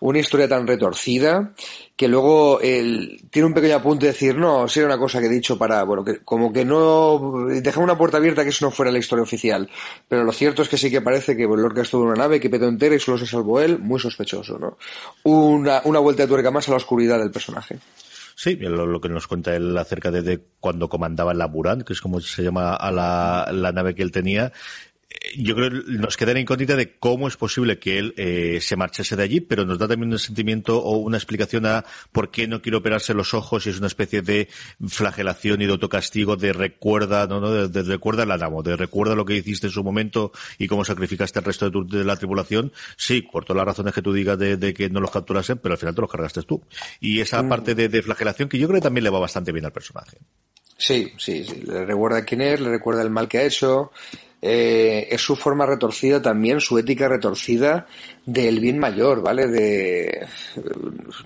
una 0.00 0.18
historia 0.18 0.48
tan 0.48 0.66
retorcida 0.66 1.52
que 2.02 2.08
luego 2.08 2.58
tiene 2.58 3.46
un 3.46 3.54
pequeño 3.54 3.76
apunte 3.76 4.06
de 4.06 4.12
decir, 4.12 4.34
no, 4.36 4.66
si 4.66 4.80
era 4.80 4.88
una 4.88 4.98
cosa 4.98 5.20
que 5.20 5.26
he 5.26 5.28
dicho 5.28 5.56
para, 5.56 5.84
bueno, 5.84 6.04
como 6.24 6.52
que 6.52 6.64
no, 6.64 7.46
dejaba 7.46 7.84
una 7.84 7.96
puerta 7.96 8.16
abierta 8.16 8.42
que 8.42 8.48
eso 8.48 8.64
no 8.64 8.72
fuera 8.72 8.90
la 8.90 8.98
historia 8.98 9.22
oficial. 9.22 9.70
Pero 10.08 10.24
lo 10.24 10.32
cierto 10.32 10.62
es 10.62 10.68
que 10.68 10.76
sí 10.76 10.90
que 10.90 11.00
parece 11.00 11.36
que 11.36 11.44
Lorca 11.44 11.82
estuvo 11.82 12.02
en 12.02 12.08
una 12.08 12.16
nave 12.16 12.40
que 12.40 12.50
petó 12.50 12.66
entera 12.66 12.96
y 12.96 12.98
solo 12.98 13.18
se 13.18 13.26
salvó 13.26 13.60
él, 13.60 13.78
muy 13.78 14.00
sospechoso, 14.00 14.58
¿no? 14.58 14.78
Una, 15.44 15.98
vuelta 15.98 16.22
de 16.22 16.28
tuerca 16.28 16.50
más 16.50 16.68
a 16.68 16.72
la 16.72 16.76
oscuridad 16.76 17.18
del 17.18 17.30
personaje. 17.30 17.78
Sí, 18.34 18.56
lo, 18.56 19.00
que 19.00 19.08
nos 19.08 19.26
cuenta 19.26 19.54
él 19.54 19.76
acerca 19.76 20.10
de, 20.10 20.40
cuando 20.58 20.88
comandaba 20.88 21.34
la 21.34 21.46
Buran, 21.46 21.82
que 21.82 21.92
es 21.92 22.00
como 22.00 22.20
se 22.20 22.42
llama 22.42 22.74
a 22.74 22.90
la 22.90 23.72
nave 23.72 23.94
que 23.94 24.02
él 24.02 24.10
tenía, 24.10 24.52
yo 25.36 25.54
creo 25.54 25.70
que 25.70 25.92
nos 25.92 26.16
queda 26.16 26.34
la 26.34 26.40
incógnita 26.40 26.76
de 26.76 26.96
cómo 26.96 27.28
es 27.28 27.36
posible 27.36 27.78
que 27.78 27.98
él 27.98 28.14
eh, 28.16 28.58
se 28.60 28.76
marchase 28.76 29.16
de 29.16 29.22
allí, 29.22 29.40
pero 29.40 29.64
nos 29.64 29.78
da 29.78 29.88
también 29.88 30.12
un 30.12 30.18
sentimiento 30.18 30.78
o 30.78 30.96
una 30.98 31.16
explicación 31.16 31.66
a 31.66 31.84
por 32.12 32.30
qué 32.30 32.46
no 32.46 32.62
quiere 32.62 32.76
operarse 32.76 33.14
los 33.14 33.34
ojos 33.34 33.66
y 33.66 33.70
es 33.70 33.78
una 33.78 33.86
especie 33.86 34.22
de 34.22 34.48
flagelación 34.86 35.62
y 35.62 35.66
de 35.66 35.72
autocastigo 35.72 36.36
de 36.36 36.52
recuerda, 36.52 37.26
no, 37.26 37.40
no, 37.40 37.68
de, 37.68 37.82
recuerda 37.82 38.24
el 38.24 38.30
Adamo, 38.30 38.62
de 38.62 38.76
recuerda 38.76 39.14
lo 39.14 39.24
que 39.24 39.36
hiciste 39.36 39.68
en 39.68 39.72
su 39.72 39.82
momento 39.82 40.32
y 40.58 40.68
cómo 40.68 40.84
sacrificaste 40.84 41.38
al 41.38 41.44
resto 41.44 41.70
de, 41.70 42.04
la 42.04 42.16
tripulación. 42.16 42.72
Sí, 42.96 43.22
por 43.22 43.44
todas 43.44 43.58
las 43.58 43.66
razones 43.66 43.94
que 43.94 44.02
tú 44.02 44.12
digas 44.12 44.38
de, 44.38 44.74
que 44.74 44.90
no 44.90 45.00
los 45.00 45.10
capturasen, 45.10 45.58
pero 45.58 45.74
al 45.74 45.78
final 45.78 45.94
te 45.94 46.00
los 46.00 46.10
cargaste 46.10 46.42
tú. 46.42 46.62
Y 47.00 47.20
esa 47.20 47.42
mm. 47.42 47.48
parte 47.48 47.74
de, 47.74 47.88
de 47.88 48.02
flagelación 48.02 48.48
que 48.48 48.58
yo 48.58 48.68
creo 48.68 48.80
que 48.80 48.84
también 48.84 49.04
le 49.04 49.10
va 49.10 49.18
bastante 49.18 49.52
bien 49.52 49.64
al 49.64 49.72
personaje. 49.72 50.18
Sí, 50.76 51.12
sí, 51.16 51.44
sí. 51.44 51.62
Le 51.62 51.84
recuerda 51.84 52.24
quién 52.24 52.40
es, 52.40 52.60
le 52.60 52.68
recuerda 52.68 53.02
el 53.02 53.10
mal 53.10 53.28
que 53.28 53.38
ha 53.38 53.44
hecho. 53.44 53.92
Eh, 54.44 55.06
es 55.08 55.20
su 55.20 55.36
forma 55.36 55.66
retorcida 55.66 56.20
también, 56.20 56.60
su 56.60 56.76
ética 56.76 57.08
retorcida 57.08 57.86
del 58.26 58.58
bien 58.58 58.76
mayor, 58.76 59.22
¿vale? 59.22 59.46
De, 59.46 60.26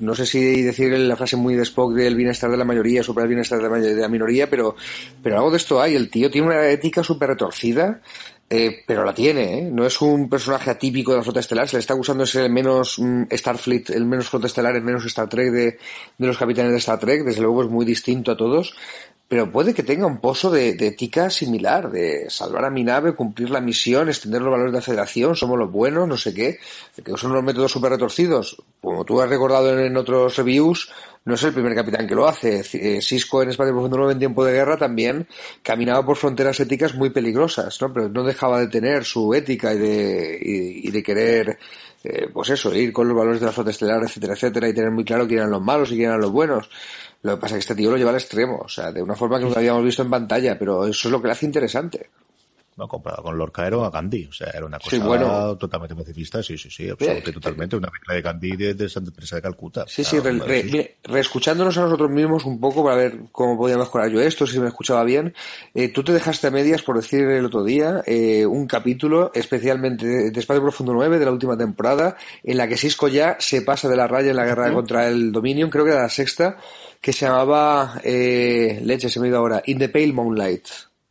no 0.01 0.15
sé 0.15 0.27
si 0.27 0.61
decir 0.63 0.93
la 0.99 1.17
frase 1.17 1.37
muy 1.37 1.55
de 1.55 1.63
Spock 1.63 1.95
del 1.95 2.15
bienestar 2.15 2.51
de 2.51 2.59
la 2.59 2.67
mayoría 2.67 3.03
sobre 3.03 3.23
el 3.23 3.29
bienestar 3.29 3.63
de 3.63 3.71
la, 3.71 3.79
de 3.79 3.95
la 3.95 4.09
minoría, 4.09 4.51
pero, 4.51 4.77
pero 5.23 5.37
algo 5.37 5.51
de 5.51 5.57
esto 5.57 5.81
hay. 5.81 5.95
El 5.95 6.11
tío 6.11 6.31
tiene 6.31 6.49
una 6.49 6.69
ética 6.69 7.03
súper 7.03 7.31
retorcida 7.31 8.03
eh, 8.49 8.85
pero 8.87 9.05
la 9.05 9.13
tiene, 9.13 9.59
¿eh? 9.59 9.63
No 9.73 9.85
es 9.85 10.01
un 10.01 10.29
personaje 10.29 10.71
atípico 10.71 11.11
de 11.11 11.19
la 11.19 11.25
flota 11.25 11.41
estelar, 11.41 11.69
se 11.69 11.77
le 11.77 11.81
está 11.81 11.95
acusando 11.95 12.23
de 12.23 12.31
ser 12.31 12.45
el 12.45 12.53
menos 12.53 12.97
mm, 12.97 13.25
Starfleet, 13.33 13.91
el 13.91 14.07
menos 14.07 14.29
flota 14.29 14.47
estelar, 14.47 14.77
el 14.77 14.85
menos 14.85 15.05
Star 15.07 15.29
Trek 15.29 15.51
de, 15.51 15.79
de, 16.17 16.27
los 16.27 16.39
capitanes 16.39 16.71
de 16.71 16.79
Star 16.79 17.01
Trek, 17.01 17.25
desde 17.25 17.43
luego 17.43 17.65
es 17.65 17.69
muy 17.69 17.85
distinto 17.85 18.31
a 18.31 18.37
todos, 18.37 18.77
pero 19.29 19.51
puede 19.51 19.75
que 19.75 19.83
tenga 19.83 20.07
un 20.07 20.19
pozo 20.19 20.51
de, 20.51 20.71
ética 20.71 21.31
similar, 21.31 21.91
de 21.91 22.31
salvar 22.31 22.65
a 22.65 22.71
mi 22.71 22.85
nave, 22.85 23.15
cumplir 23.15 23.51
la 23.51 23.61
misión, 23.61 24.09
extender 24.09 24.41
los 24.41 24.53
valores 24.53 24.73
de 24.73 24.79
la 24.79 24.83
federación, 24.83 25.35
somos 25.35 25.59
los 25.59 25.71
buenos, 25.71 26.07
no 26.07 26.17
sé 26.17 26.33
qué, 26.33 26.61
que 27.05 27.17
son 27.17 27.33
unos 27.33 27.43
métodos 27.43 27.73
súper 27.73 27.91
retorcidos. 27.91 28.63
Como 28.81 29.05
tú 29.05 29.21
has 29.21 29.29
recordado 29.29 29.77
en, 29.81 29.97
otros 29.97 30.37
reviews, 30.37 30.93
no 31.25 31.35
es 31.35 31.43
el 31.43 31.53
primer 31.53 31.75
capitán 31.75 32.07
que 32.07 32.15
lo 32.15 32.29
hace. 32.29 32.63
Eh, 32.75 33.01
Cisco 33.03 33.43
en 33.43 33.51
Espacio 33.51 33.73
Profundo 33.73 33.97
9 33.97 34.13
en 34.13 34.19
tiempo 34.21 34.45
de 34.45 34.53
guerra 34.53 34.77
también 34.77 35.27
caminaba 35.61 36.07
por 36.07 36.17
fronteras 36.17 36.61
éticas 36.61 36.95
muy 36.95 37.11
peligrosas, 37.11 37.81
¿no? 37.83 37.93
Pero 37.93 38.09
no 38.09 38.23
dejaba 38.23 38.61
de 38.61 38.69
tener 38.69 39.05
su 39.05 39.35
ética 39.35 39.75
y 39.75 39.79
de, 39.79 40.39
y, 40.41 40.91
de 40.93 41.03
querer, 41.03 41.59
eh, 42.05 42.29
pues 42.33 42.51
eso, 42.51 42.73
ir 42.73 42.93
con 42.93 43.09
los 43.09 43.17
valores 43.17 43.41
de 43.41 43.47
la 43.47 43.53
flota 43.53 43.71
estelar, 43.71 44.05
etcétera, 44.05 44.35
etcétera, 44.35 44.69
y 44.69 44.75
tener 44.75 44.93
muy 44.93 45.05
claro 45.05 45.27
quién 45.27 45.41
eran 45.41 45.51
los 45.51 45.63
malos 45.63 45.91
y 45.91 45.97
quién 45.97 46.11
eran 46.11 46.21
los 46.21 46.31
buenos. 46.31 46.71
Lo 47.27 47.35
que 47.35 47.41
pasa 47.41 47.57
es 47.57 47.67
que 47.67 47.73
este 47.73 47.75
tío 47.75 47.91
lo 47.91 47.97
lleva 47.97 48.11
al 48.11 48.17
extremo, 48.17 48.61
o 48.65 48.69
sea, 48.69 48.93
de 48.93 49.03
una 49.03 49.17
forma 49.17 49.39
que 49.39 49.47
nunca 49.47 49.59
habíamos 49.59 49.83
visto 49.83 50.01
en 50.01 50.11
pantalla, 50.11 50.57
pero 50.57 50.87
eso 50.87 51.09
es 51.09 51.13
lo 51.13 51.21
que 51.21 51.27
le 51.27 51.33
hace 51.33 51.45
interesante. 51.45 52.09
No, 52.77 52.87
comparado 52.87 53.23
con 53.23 53.39
Lorca 53.39 53.67
era 53.67 53.85
a 53.87 53.91
Gandhi, 53.91 54.27
o 54.27 54.33
sea, 54.33 54.51
era 54.55 54.67
una 54.67 54.79
cosa 54.79 55.57
totalmente 55.59 55.95
pacifista, 55.97 56.43
sí, 56.43 56.59
sí, 56.59 56.69
sí, 56.71 56.91
absolutamente, 56.91 57.33
totalmente, 57.33 57.77
una 57.77 57.89
mezcla 57.91 58.15
de 58.15 58.21
Gandhi 58.21 58.57
de, 58.57 58.75
de 58.75 58.89
Santa 58.91 59.11
Teresa 59.11 59.37
de 59.37 59.43
Calcuta. 59.43 59.87
Sí, 59.89 60.05
sí, 60.05 60.19
reescuchándonos 61.03 61.79
a 61.79 61.81
nosotros 61.81 62.11
mismos 62.11 62.45
un 62.45 62.61
poco 62.61 62.85
para 62.85 62.97
ver 62.97 63.19
cómo 63.33 63.57
podía 63.57 63.79
mejorar 63.79 64.11
yo 64.11 64.21
esto, 64.21 64.47
si 64.47 64.61
me 64.61 64.69
escuchaba 64.69 65.03
bien, 65.05 65.35
eh, 65.75 65.89
tú 65.89 66.05
te 66.05 66.13
dejaste 66.13 66.49
a 66.49 66.51
medias, 66.51 66.83
por 66.83 66.97
decir 66.97 67.23
el 67.23 67.47
otro 67.47 67.65
día, 67.65 68.03
eh, 68.07 68.45
un 68.45 68.67
capítulo, 68.67 69.33
especialmente 69.35 70.07
de 70.07 70.39
Espacio 70.39 70.63
Profundo 70.63 70.93
9 70.93 71.19
de 71.19 71.25
la 71.25 71.33
última 71.33 71.57
temporada, 71.57 72.19
en 72.45 72.59
la 72.59 72.69
que 72.69 72.77
Cisco 72.77 73.09
ya 73.09 73.37
se 73.41 73.63
pasa 73.63 73.89
de 73.89 73.97
la 73.97 74.07
raya 74.07 74.31
en 74.31 74.37
la 74.37 74.45
guerra 74.45 74.71
contra 74.75 75.09
el 75.09 75.33
Dominion, 75.33 75.71
creo 75.71 75.87
que 75.87 75.93
era 75.93 76.03
la 76.03 76.11
sexta, 76.11 76.59
que 77.01 77.13
se 77.13 77.27
llamaba, 77.27 78.01
eh, 78.05 78.81
leche, 78.85 79.09
se 79.09 79.21
me 79.21 79.27
ha 79.27 79.31
ido 79.31 79.39
ahora, 79.39 79.63
In 79.67 79.79
the 79.79 79.89
Pale 79.89 80.13
Moonlight. 80.13 80.67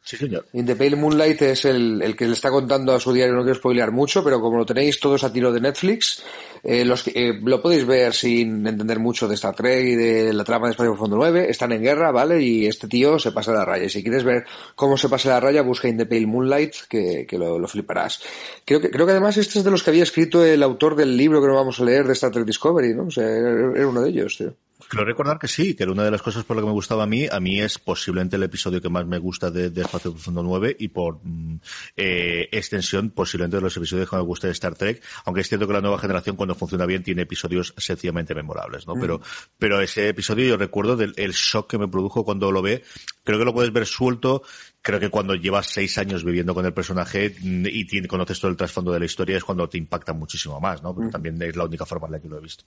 Sí, 0.06 0.18
señor. 0.18 0.46
In 0.54 0.68
the 0.68 0.75
Pale 0.75 0.96
Moonlight 0.96 1.42
es 1.42 1.65
el, 1.65 2.00
el, 2.04 2.15
que 2.15 2.27
le 2.27 2.34
está 2.34 2.51
contando 2.51 2.94
a 2.94 3.00
su 3.00 3.12
diario, 3.12 3.34
no 3.34 3.42
quiero 3.42 3.56
spoilear 3.56 3.92
mucho, 3.92 4.24
pero 4.24 4.39
como 4.39 4.60
lo 4.60 4.65
tenéis 4.65 5.00
todos 5.00 5.24
a 5.24 5.34
tiro 5.34 5.51
de 5.51 5.60
Netflix, 5.60 6.22
eh, 6.62 6.86
los, 6.86 7.08
eh, 7.08 7.39
lo 7.44 7.60
podéis 7.60 7.86
ver 7.86 8.13
sin 8.13 8.65
entender 8.68 9.00
mucho 9.00 9.27
de 9.27 9.34
Star 9.34 9.56
Trek 9.56 9.84
y 9.84 9.96
de 9.96 10.34
la 10.34 10.44
trama 10.44 10.68
de 10.68 10.72
Espacio 10.72 10.96
Fondo 10.96 11.15
9, 11.15 11.48
están 11.50 11.72
en 11.72 11.82
guerra, 11.82 12.12
¿vale? 12.12 12.39
Y 12.42 12.68
este 12.68 12.88
tío 12.88 13.18
se 13.18 13.32
pasa 13.32 13.51
la 13.51 13.65
raya. 13.65 13.86
Y 13.86 13.89
si 13.89 14.04
quieres 14.04 14.24
ver 14.24 14.46
cómo 14.75 14.96
se 14.96 15.10
pasa 15.10 15.30
la 15.30 15.39
raya, 15.39 15.63
busca 15.63 15.88
In 15.88 15.98
the 15.98 16.06
Pale 16.06 16.27
Moonlight, 16.27 16.74
que, 16.88 17.25
que 17.27 17.38
lo, 17.39 17.58
lo, 17.58 17.68
fliparás. 17.68 18.22
Creo 18.63 18.82
que, 18.82 18.92
creo 18.92 19.08
que 19.08 19.12
además 19.12 19.38
este 19.38 19.58
es 19.58 19.65
de 19.65 19.72
los 19.72 19.82
que 19.82 19.89
había 19.89 20.04
escrito 20.04 20.46
el 20.46 20.62
autor 20.62 20.96
del 20.96 21.18
libro 21.18 21.42
que 21.42 21.48
no 21.48 21.56
vamos 21.56 21.80
a 21.80 21.84
leer 21.84 22.06
de 22.06 22.13
Star 22.13 22.32
Trek 22.32 22.46
Discovery, 22.46 22.94
¿no? 22.94 23.06
O 23.06 23.12
sea, 23.12 23.27
era, 23.27 23.88
uno 23.88 24.01
de 24.01 24.10
ellos, 24.10 24.38
tío. 24.38 24.54
Quiero 24.89 25.06
recordar 25.06 25.39
que 25.39 25.48
sí, 25.48 25.75
que 25.75 25.84
era 25.84 25.92
una 25.92 26.04
de 26.04 26.12
las 26.12 26.22
cosas 26.22 26.44
por 26.44 26.56
lo 26.56 26.62
que 26.62 26.68
me 26.68 26.74
gustaba 26.74 27.04
a 27.04 27.08
mí. 27.08 27.27
A 27.32 27.39
mí 27.39 27.60
es 27.60 27.80
posiblemente 27.80 28.36
el 28.36 28.44
episodio 28.44 28.82
que 28.82 28.89
más 28.89 29.06
me 29.06 29.18
gusta 29.18 29.50
de, 29.50 29.70
de 29.70 29.82
Espacio 29.82 30.12
Profundo 30.12 30.44
9 30.44 30.75
y 30.80 30.89
por 30.89 31.20
mm, 31.24 31.60
eh, 31.98 32.50
extensión 32.51 33.10
posiblemente 33.10 33.58
de 33.58 33.62
los 33.62 33.75
episodios 33.75 34.10
que 34.10 34.15
me 34.15 34.22
gusta 34.22 34.48
de 34.48 34.54
Star 34.54 34.75
Trek. 34.75 35.01
Aunque 35.25 35.42
es 35.42 35.50
cierto 35.50 35.68
que 35.68 35.74
la 35.74 35.82
nueva 35.82 35.98
generación 35.98 36.36
cuando 36.36 36.56
funciona 36.56 36.86
bien 36.86 37.04
tiene 37.04 37.24
episodios 37.24 37.74
sencillamente 37.77 38.36
memorables, 38.36 38.86
¿no? 38.88 38.96
Mm. 38.96 39.01
Pero, 39.01 39.22
pero 39.58 39.82
ese 39.82 40.10
episodio 40.10 40.46
yo 40.46 40.58
recuerdo 40.58 40.96
del 40.96 41.13
el 41.18 41.32
shock 41.32 41.70
que 41.70 41.77
me 41.77 41.88
produjo 41.88 42.24
cuando 42.24 42.51
lo 42.51 42.62
ve. 42.62 42.84
Creo 43.24 43.39
que 43.39 43.46
lo 43.46 43.54
puedes 43.54 43.74
ver 43.74 43.86
suelto 43.86 44.44
creo 44.86 45.00
que 45.00 45.10
cuando 45.10 45.34
llevas 45.34 45.65
seis 45.65 45.98
años 45.98 46.24
viviendo 46.24 46.54
con 46.54 46.63
el 46.63 46.72
personaje 46.72 47.36
mm, 47.42 47.65
y 47.65 48.06
conoces 48.06 48.39
todo 48.39 48.51
el 48.51 48.58
trasfondo 48.58 48.92
de 48.92 49.00
la 49.00 49.06
historia 49.06 49.36
es 49.36 49.44
cuando 49.44 49.68
te 49.68 49.80
impacta 49.80 50.13
muchísimo 50.13 50.62
más, 50.62 50.84
¿no? 50.84 50.94
Pero 50.94 51.08
mm. 51.08 51.12
también 51.12 51.42
es 51.42 51.56
la 51.56 51.65
única 51.65 51.88
forma 51.88 52.06
en 52.06 52.13
la 52.13 52.20
que 52.20 52.27
lo 52.27 52.38
he 52.38 52.42
visto. 52.42 52.65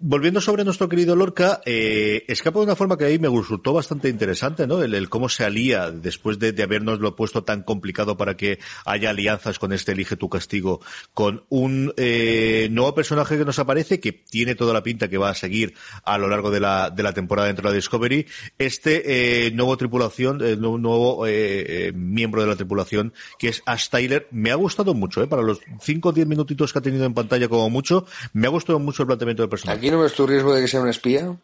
Volviendo 0.00 0.40
sobre 0.40 0.64
nuestro 0.64 0.88
querido 0.88 1.14
Lorca, 1.14 1.60
eh, 1.64 2.24
escapa 2.26 2.58
de 2.58 2.64
una 2.64 2.74
forma 2.74 2.98
que 2.98 3.04
ahí 3.04 3.20
me 3.20 3.28
resultó 3.28 3.72
bastante 3.72 4.08
interesante, 4.08 4.66
¿no? 4.66 4.82
El, 4.82 5.08
cómo 5.08 5.28
se 5.28 5.44
alía 5.44 5.92
después 5.92 6.40
de, 6.40 6.50
de 6.50 6.64
habernoslo 6.64 7.14
puesto 7.14 7.44
tan 7.44 7.62
complicado 7.62 8.16
para 8.16 8.36
que 8.36 8.58
haya 8.84 9.10
alianzas 9.10 9.60
con 9.60 9.72
este 9.72 9.92
Elige 9.92 10.16
tu 10.16 10.28
castigo, 10.28 10.80
con 11.14 11.44
un 11.48 11.94
eh, 11.96 12.68
nuevo 12.72 12.92
personaje 12.92 13.38
que 13.38 13.44
nos 13.44 13.60
aparece, 13.60 14.00
que 14.00 14.10
tiene 14.12 14.56
toda 14.56 14.74
la 14.74 14.82
pinta 14.82 15.08
que 15.08 15.16
va 15.16 15.30
a 15.30 15.34
seguir 15.34 15.74
a 16.04 16.18
lo 16.18 16.26
largo 16.26 16.50
de 16.50 16.58
la, 16.58 16.90
de 16.90 17.04
la 17.04 17.12
temporada 17.12 17.46
dentro 17.46 17.68
de 17.68 17.74
la 17.74 17.76
Discovery, 17.76 18.26
este 18.58 19.46
eh, 19.46 19.50
nuevo 19.52 19.76
tripulación, 19.76 20.42
el 20.42 20.60
nuevo 20.60 21.24
eh, 21.36 21.92
miembro 21.92 22.40
de 22.42 22.48
la 22.48 22.56
tripulación, 22.56 23.12
que 23.38 23.48
es 23.48 23.62
Ash 23.66 23.88
Tyler. 23.88 24.28
Me 24.30 24.50
ha 24.50 24.54
gustado 24.54 24.94
mucho, 24.94 25.22
¿eh? 25.22 25.26
para 25.26 25.42
los 25.42 25.60
5 25.80 26.08
o 26.08 26.12
10 26.12 26.26
minutitos 26.26 26.72
que 26.72 26.78
ha 26.78 26.82
tenido 26.82 27.04
en 27.04 27.14
pantalla 27.14 27.48
como 27.48 27.70
mucho, 27.70 28.06
me 28.32 28.46
ha 28.46 28.50
gustado 28.50 28.78
mucho 28.78 29.02
el 29.02 29.06
planteamiento 29.06 29.42
del 29.42 29.50
personaje. 29.50 29.78
¿Aquí 29.78 29.90
no 29.90 30.00
ves 30.00 30.14
tu 30.14 30.26
riesgo 30.26 30.54
de 30.54 30.62
que 30.62 30.68
sea 30.68 30.80
un 30.80 30.88
espía? 30.88 31.36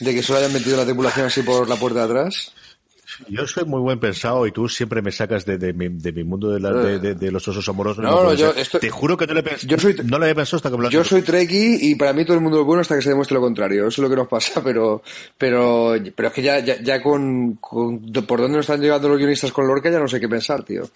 ¿De 0.00 0.14
que 0.14 0.22
solo 0.22 0.40
hayan 0.40 0.52
metido 0.52 0.76
la 0.76 0.84
tripulación 0.84 1.26
así 1.26 1.42
por 1.42 1.68
la 1.68 1.76
puerta 1.76 2.00
de 2.00 2.04
atrás? 2.04 2.52
Yo 3.28 3.46
soy 3.46 3.64
muy 3.64 3.80
buen 3.80 3.98
pensado 3.98 4.46
y 4.46 4.52
tú 4.52 4.68
siempre 4.68 5.02
me 5.02 5.12
sacas 5.12 5.44
de, 5.44 5.58
de, 5.58 5.72
mi, 5.72 5.88
de 5.88 6.12
mi, 6.12 6.24
mundo 6.24 6.50
de, 6.50 6.60
la, 6.60 6.72
de, 6.72 7.30
los 7.30 7.46
osos 7.48 7.68
amorosos. 7.68 8.02
No, 8.02 8.24
no, 8.24 8.34
yo 8.34 8.52
Te 8.80 8.90
juro 8.90 9.16
que 9.16 9.26
no 9.26 9.34
le 9.34 9.40
he 9.40 9.66
yo 9.66 9.78
soy, 9.78 9.96
no 10.04 10.18
le 10.18 10.26
había 10.26 10.34
pensado 10.34 10.56
hasta 10.56 10.70
que 10.70 10.90
Yo 10.90 11.04
soy 11.04 11.22
Trekkie 11.22 11.78
y 11.80 11.94
para 11.94 12.12
mí 12.12 12.24
todo 12.24 12.36
el 12.36 12.42
mundo 12.42 12.60
es 12.60 12.66
bueno 12.66 12.82
hasta 12.82 12.96
que 12.96 13.02
se 13.02 13.10
demuestre 13.10 13.34
lo 13.34 13.40
contrario. 13.40 13.86
Eso 13.86 13.88
es 13.88 13.98
lo 13.98 14.10
que 14.10 14.16
nos 14.16 14.28
pasa, 14.28 14.62
pero 14.62 15.02
pero 15.38 15.94
pero 16.14 16.28
es 16.28 16.34
que 16.34 16.42
ya, 16.42 16.58
ya, 16.60 16.80
ya 16.80 17.02
con, 17.02 17.54
con 17.54 18.00
por 18.26 18.40
dónde 18.40 18.56
nos 18.56 18.64
están 18.64 18.80
llegando 18.80 19.08
los 19.08 19.18
guionistas 19.18 19.52
con 19.52 19.66
Lorca 19.66 19.90
ya 19.90 19.98
no 19.98 20.08
sé 20.08 20.20
qué 20.20 20.28
pensar, 20.28 20.64
tío. 20.64 20.88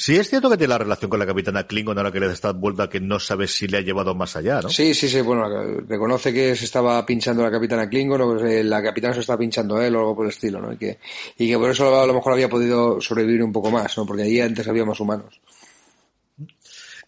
Sí, 0.00 0.16
es 0.16 0.30
cierto 0.30 0.48
que 0.48 0.56
tiene 0.56 0.70
la 0.70 0.78
relación 0.78 1.10
con 1.10 1.20
la 1.20 1.26
capitana 1.26 1.66
Klingon 1.66 1.98
ahora 1.98 2.10
que 2.10 2.20
le 2.20 2.26
da 2.26 2.52
vuelta 2.52 2.88
que 2.88 3.00
no 3.00 3.20
sabes 3.20 3.54
si 3.54 3.68
le 3.68 3.76
ha 3.76 3.80
llevado 3.82 4.14
más 4.14 4.34
allá, 4.34 4.62
¿no? 4.62 4.70
Sí, 4.70 4.94
sí, 4.94 5.10
sí, 5.10 5.20
bueno, 5.20 5.46
reconoce 5.86 6.32
que 6.32 6.56
se 6.56 6.64
estaba 6.64 7.04
pinchando 7.04 7.42
la 7.42 7.50
capitana 7.50 7.86
Klingon 7.86 8.18
o 8.22 8.38
que 8.38 8.64
la 8.64 8.82
capitana 8.82 9.12
se 9.12 9.20
estaba 9.20 9.38
pinchando 9.38 9.78
él 9.78 9.94
o 9.94 9.98
algo 9.98 10.16
por 10.16 10.24
el 10.24 10.30
estilo, 10.30 10.58
¿no? 10.58 10.72
Y 10.72 10.78
que, 10.78 10.98
y 11.36 11.50
que 11.50 11.58
por 11.58 11.68
eso 11.68 12.00
a 12.00 12.06
lo 12.06 12.14
mejor 12.14 12.32
había 12.32 12.48
podido 12.48 12.98
sobrevivir 12.98 13.42
un 13.42 13.52
poco 13.52 13.70
más, 13.70 13.94
¿no? 13.98 14.06
Porque 14.06 14.22
allí 14.22 14.40
antes 14.40 14.66
había 14.66 14.86
más 14.86 14.98
humanos. 15.00 15.38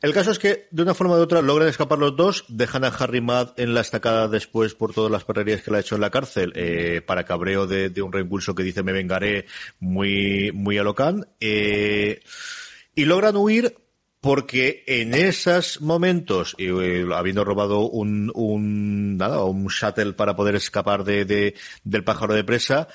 El 0.02 0.12
caso 0.12 0.30
es 0.30 0.38
que, 0.38 0.68
de 0.70 0.82
una 0.82 0.92
forma 0.92 1.16
u 1.16 1.20
otra, 1.20 1.40
logran 1.40 1.68
escapar 1.68 1.98
los 1.98 2.14
dos, 2.14 2.44
dejan 2.48 2.84
a 2.84 2.88
Harry 2.88 3.22
Mudd 3.22 3.52
en 3.56 3.72
la 3.72 3.80
estacada 3.80 4.28
después 4.28 4.74
por 4.74 4.92
todas 4.92 5.10
las 5.10 5.24
perrerías 5.24 5.62
que 5.62 5.70
le 5.70 5.78
ha 5.78 5.80
hecho 5.80 5.94
en 5.94 6.02
la 6.02 6.10
cárcel, 6.10 6.52
eh, 6.56 7.00
para 7.06 7.24
cabreo 7.24 7.66
de, 7.66 8.02
un 8.02 8.12
reimpulso 8.12 8.54
que 8.54 8.64
dice 8.64 8.82
me 8.82 8.92
vengaré 8.92 9.46
muy, 9.80 10.52
muy 10.52 10.76
a 10.76 10.82
Locan. 10.82 11.26
Eh, 11.40 12.20
y 12.94 13.04
logran 13.04 13.36
huir 13.36 13.76
porque 14.20 14.84
en 14.86 15.14
esos 15.14 15.80
momentos, 15.80 16.54
y, 16.56 16.66
eh, 16.66 17.04
habiendo 17.12 17.44
robado 17.44 17.80
un, 17.88 18.30
un, 18.34 19.16
nada, 19.16 19.42
un 19.42 19.66
shuttle 19.66 20.12
para 20.12 20.36
poder 20.36 20.54
escapar 20.54 21.02
de, 21.02 21.24
de, 21.24 21.54
del 21.82 22.04
pájaro 22.04 22.32
de 22.32 22.44
presa, 22.44 22.86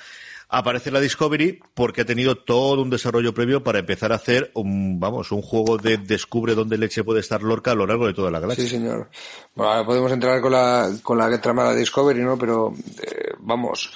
aparece 0.48 0.90
la 0.90 1.00
Discovery 1.00 1.60
porque 1.74 2.00
ha 2.00 2.04
tenido 2.06 2.36
todo 2.36 2.80
un 2.80 2.90
desarrollo 2.90 3.34
previo 3.34 3.62
para 3.62 3.80
empezar 3.80 4.12
a 4.12 4.16
hacer 4.16 4.50
un, 4.54 4.98
vamos, 4.98 5.30
un 5.30 5.42
juego 5.42 5.76
de 5.76 5.98
descubre 5.98 6.54
dónde 6.54 6.78
leche 6.78 7.04
puede 7.04 7.20
estar 7.20 7.42
Lorca 7.42 7.72
a 7.72 7.74
lo 7.74 7.86
largo 7.86 8.06
de 8.06 8.14
toda 8.14 8.30
la 8.30 8.40
galaxia. 8.40 8.64
Sí, 8.64 8.70
señor. 8.70 9.10
Bueno, 9.54 9.84
podemos 9.84 10.10
entrar 10.10 10.40
con 10.40 10.52
la, 10.52 10.90
con 11.02 11.18
la 11.18 11.40
trama 11.40 11.70
de 11.70 11.80
Discovery, 11.80 12.22
¿no? 12.22 12.38
Pero, 12.38 12.72
eh, 13.02 13.32
vamos, 13.40 13.92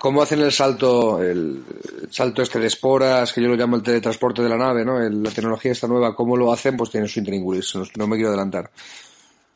cómo 0.00 0.22
hacen 0.22 0.40
el 0.40 0.50
salto, 0.50 1.22
el 1.22 1.62
salto 2.08 2.40
este 2.40 2.58
de 2.58 2.68
esporas, 2.68 3.34
que 3.34 3.42
yo 3.42 3.48
lo 3.48 3.54
llamo 3.54 3.76
el 3.76 3.82
teletransporte 3.82 4.42
de 4.42 4.48
la 4.48 4.56
nave, 4.56 4.82
¿no? 4.82 4.98
la 4.98 5.30
tecnología 5.30 5.72
esta 5.72 5.86
nueva, 5.86 6.16
cómo 6.16 6.38
lo 6.38 6.50
hacen, 6.50 6.74
pues 6.74 6.90
tiene 6.90 7.06
su 7.06 7.18
intríngulis. 7.18 7.74
No 7.98 8.06
me 8.06 8.16
quiero 8.16 8.30
adelantar. 8.30 8.70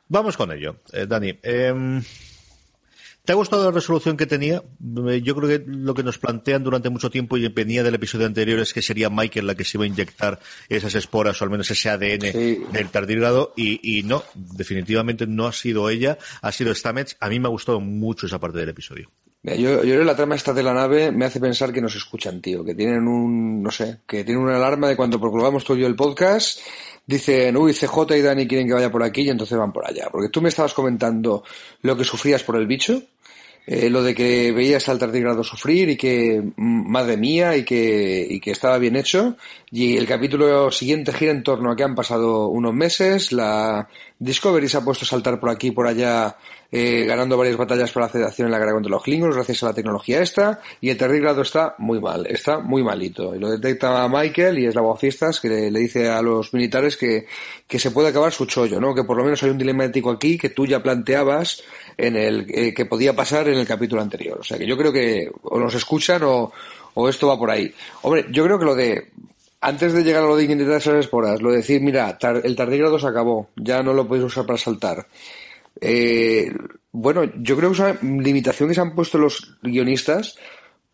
Vamos 0.06 0.36
con 0.36 0.52
ello, 0.52 0.76
eh, 0.92 1.06
Dani. 1.08 1.38
Em, 1.42 2.02
¿Te 3.24 3.32
ha 3.32 3.36
gustado 3.36 3.64
la 3.64 3.70
resolución 3.70 4.18
que 4.18 4.26
tenía? 4.26 4.62
Eh, 5.08 5.22
yo 5.22 5.34
creo 5.34 5.48
que 5.48 5.64
lo 5.66 5.94
que 5.94 6.02
nos 6.02 6.18
plantean 6.18 6.62
durante 6.62 6.90
mucho 6.90 7.08
tiempo 7.08 7.38
y 7.38 7.48
venía 7.48 7.82
del 7.82 7.94
episodio 7.94 8.26
anterior 8.26 8.60
es 8.60 8.74
que 8.74 8.82
sería 8.82 9.08
Michael 9.08 9.46
la 9.46 9.54
que 9.54 9.64
se 9.64 9.78
iba 9.78 9.84
a 9.84 9.88
inyectar 9.88 10.40
esas 10.68 10.94
esporas 10.94 11.40
o 11.40 11.44
al 11.44 11.50
menos 11.50 11.70
ese 11.70 11.88
ADN 11.88 12.70
del 12.70 12.90
tardígrado 12.90 13.54
y, 13.56 13.80
y, 13.82 14.02
no, 14.02 14.22
definitivamente 14.34 15.26
no 15.26 15.46
ha 15.46 15.54
sido 15.54 15.88
ella, 15.88 16.18
ha 16.42 16.52
sido 16.52 16.74
Stamets. 16.74 17.16
A 17.18 17.30
mí 17.30 17.40
me 17.40 17.46
ha 17.46 17.50
gustado 17.50 17.80
mucho 17.80 18.26
esa 18.26 18.38
parte 18.38 18.58
del 18.58 18.68
episodio. 18.68 19.10
Yo, 19.44 19.84
yo 19.84 20.02
la 20.04 20.16
trama 20.16 20.36
esta 20.36 20.54
de 20.54 20.62
la 20.62 20.72
nave 20.72 21.12
me 21.12 21.26
hace 21.26 21.38
pensar 21.38 21.70
que 21.70 21.82
nos 21.82 21.94
escuchan, 21.94 22.40
tío, 22.40 22.64
que 22.64 22.74
tienen 22.74 23.06
un, 23.06 23.62
no 23.62 23.70
sé, 23.70 23.98
que 24.06 24.24
tienen 24.24 24.42
una 24.42 24.56
alarma 24.56 24.88
de 24.88 24.96
cuando 24.96 25.20
proclamamos 25.20 25.64
tú 25.64 25.76
y 25.76 25.80
yo 25.80 25.86
el 25.86 25.94
podcast, 25.94 26.60
dicen, 27.06 27.54
uy, 27.58 27.74
CJ 27.74 28.16
y 28.16 28.22
Dani 28.22 28.48
quieren 28.48 28.66
que 28.66 28.72
vaya 28.72 28.90
por 28.90 29.02
aquí 29.02 29.20
y 29.20 29.28
entonces 29.28 29.58
van 29.58 29.70
por 29.70 29.86
allá. 29.86 30.08
Porque 30.10 30.30
tú 30.30 30.40
me 30.40 30.48
estabas 30.48 30.72
comentando 30.72 31.44
lo 31.82 31.94
que 31.94 32.04
sufrías 32.04 32.42
por 32.42 32.56
el 32.56 32.66
bicho, 32.66 33.02
eh, 33.66 33.88
lo 33.88 34.02
de 34.02 34.14
que 34.14 34.52
veías 34.52 34.88
al 34.88 34.99
tardigrado 34.99 35.42
sufrir 35.42 35.88
y 35.88 35.97
que, 35.97 36.42
madre 36.56 37.16
mía, 37.16 37.56
y 37.56 37.64
que, 37.64 38.26
y 38.28 38.40
que 38.40 38.50
estaba 38.50 38.78
bien 38.78 38.97
hecho. 38.97 39.37
Y 39.71 39.97
el 39.97 40.06
capítulo 40.06 40.71
siguiente 40.71 41.12
gira 41.12 41.33
en 41.33 41.42
torno 41.42 41.73
a 41.73 41.76
que 41.76 41.83
han 41.83 41.94
pasado 41.94 42.49
unos 42.49 42.75
meses, 42.75 43.33
la 43.33 43.88
Discovery 44.18 44.68
se 44.68 44.76
ha 44.76 44.83
puesto 44.83 45.04
a 45.04 45.09
saltar 45.09 45.40
por 45.40 45.50
aquí 45.50 45.68
y 45.68 45.71
por 45.73 45.87
allá 45.87 46.37
eh, 46.71 47.04
ganando 47.06 47.37
varias 47.37 47.56
batallas 47.56 47.92
para 47.92 48.06
la 48.06 48.12
Federación 48.12 48.47
en 48.47 48.52
la 48.52 48.59
guerra 48.59 48.73
contra 48.73 48.90
los 48.90 49.02
Klingons 49.02 49.37
gracias 49.37 49.62
a 49.62 49.66
la 49.66 49.75
tecnología 49.75 50.21
esta, 50.21 50.61
y 50.80 50.90
el 50.90 50.97
Terrigrado 50.97 51.42
está 51.42 51.75
muy 51.78 52.00
mal, 52.00 52.26
está 52.26 52.59
muy 52.59 52.83
malito. 52.83 53.35
Y 53.35 53.38
lo 53.38 53.49
detecta 53.49 54.09
Michael 54.09 54.59
y 54.59 54.66
es 54.66 54.75
la 54.75 54.83
fiestas 54.97 55.40
que 55.40 55.49
le, 55.49 55.71
dice 55.71 56.09
a 56.09 56.21
los 56.21 56.52
militares 56.52 56.97
que, 56.97 57.26
que 57.66 57.78
se 57.78 57.90
puede 57.90 58.09
acabar 58.09 58.33
su 58.33 58.47
chollo, 58.47 58.80
¿no? 58.80 58.94
Que 58.94 59.04
por 59.04 59.16
lo 59.16 59.25
menos 59.25 59.42
hay 59.42 59.50
un 59.50 59.59
dilema 59.59 59.85
aquí 59.85 60.37
que 60.37 60.50
tú 60.50 60.66
ya 60.66 60.83
planteabas 60.83 61.62
en 61.96 62.16
el 62.16 62.46
eh, 62.48 62.74
que 62.74 62.86
podía 62.86 63.14
pasar 63.14 63.48
en 63.48 63.58
el 63.58 63.66
capítulo 63.66 64.02
anterior. 64.02 64.38
O 64.40 64.44
sea 64.44 64.58
que 64.58 64.66
yo 64.66 64.76
creo 64.76 64.92
que 64.92 65.30
o 65.42 65.58
nos 65.58 65.74
escuchan 65.74 66.22
o, 66.24 66.52
o 66.94 67.08
esto 67.08 67.28
va 67.28 67.38
por 67.38 67.50
ahí. 67.50 67.72
Hombre, 68.02 68.26
yo 68.30 68.44
creo 68.44 68.58
que 68.58 68.64
lo 68.64 68.74
de 68.74 69.08
antes 69.60 69.94
de 69.94 70.04
llegar 70.04 70.22
a 70.22 70.26
lo 70.26 70.36
de 70.36 70.44
intentar 70.44 70.76
esas 70.76 70.96
esporas, 70.96 71.40
lo 71.40 71.50
de 71.50 71.58
decir, 71.58 71.80
mira, 71.80 72.18
el 72.42 72.54
tardígrado 72.54 72.98
se 72.98 73.06
acabó, 73.06 73.48
ya 73.56 73.82
no 73.82 73.94
lo 73.94 74.06
podéis 74.06 74.26
usar 74.26 74.44
para 74.44 74.58
saltar. 74.58 75.06
Eh, 75.80 76.52
bueno, 76.92 77.24
yo 77.40 77.56
creo 77.56 77.70
que 77.70 77.74
es 77.74 77.80
una 77.80 77.98
limitación 78.22 78.68
que 78.68 78.74
se 78.74 78.82
han 78.82 78.94
puesto 78.94 79.16
los 79.16 79.56
guionistas 79.62 80.36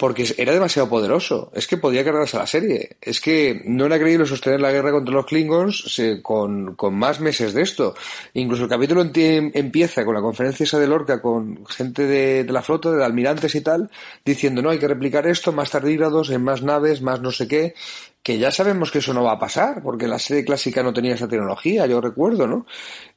porque 0.01 0.25
era 0.39 0.55
demasiado 0.55 0.89
poderoso. 0.89 1.53
Es 1.55 1.67
que 1.67 1.77
podía 1.77 2.03
cargarse 2.03 2.39
a 2.39 2.41
la 2.41 2.47
serie. 2.47 2.97
Es 3.03 3.21
que 3.21 3.61
no 3.67 3.85
era 3.85 3.99
creíble 3.99 4.25
sostener 4.25 4.59
la 4.59 4.73
guerra 4.73 4.93
contra 4.93 5.13
los 5.13 5.27
Klingons 5.27 6.01
con, 6.23 6.75
con, 6.75 6.95
más 6.95 7.21
meses 7.21 7.53
de 7.53 7.61
esto. 7.61 7.95
Incluso 8.33 8.63
el 8.63 8.71
capítulo 8.71 9.03
empieza 9.03 10.07
con 10.07 10.15
la 10.15 10.23
conferencia 10.23 10.65
esa 10.65 10.79
de 10.79 10.87
Lorca 10.87 11.21
con 11.21 11.67
gente 11.67 12.07
de, 12.07 12.45
de, 12.45 12.53
la 12.53 12.63
flota, 12.63 12.91
de 12.91 13.05
almirantes 13.05 13.55
y 13.55 13.61
tal, 13.61 13.91
diciendo 14.25 14.63
no, 14.63 14.71
hay 14.71 14.79
que 14.79 14.89
replicar 14.89 15.27
esto, 15.27 15.53
más 15.53 15.71
tardígrados, 15.71 16.31
en 16.31 16.45
más 16.45 16.63
naves, 16.63 17.03
más 17.03 17.21
no 17.21 17.31
sé 17.31 17.47
qué 17.47 17.75
que 18.23 18.39
ya 18.39 18.51
sabemos 18.51 18.91
que 18.91 18.99
eso 18.99 19.15
no 19.15 19.25
va 19.25 19.33
a 19.33 19.39
pasar, 19.39 19.83
porque 19.83 20.07
la 20.07 20.19
serie 20.19 20.45
clásica 20.45 20.83
no 20.83 20.93
tenía 20.93 21.15
esa 21.15 21.27
tecnología, 21.27 21.87
yo 21.87 22.03
recuerdo, 22.03 22.47
¿no? 22.47 22.67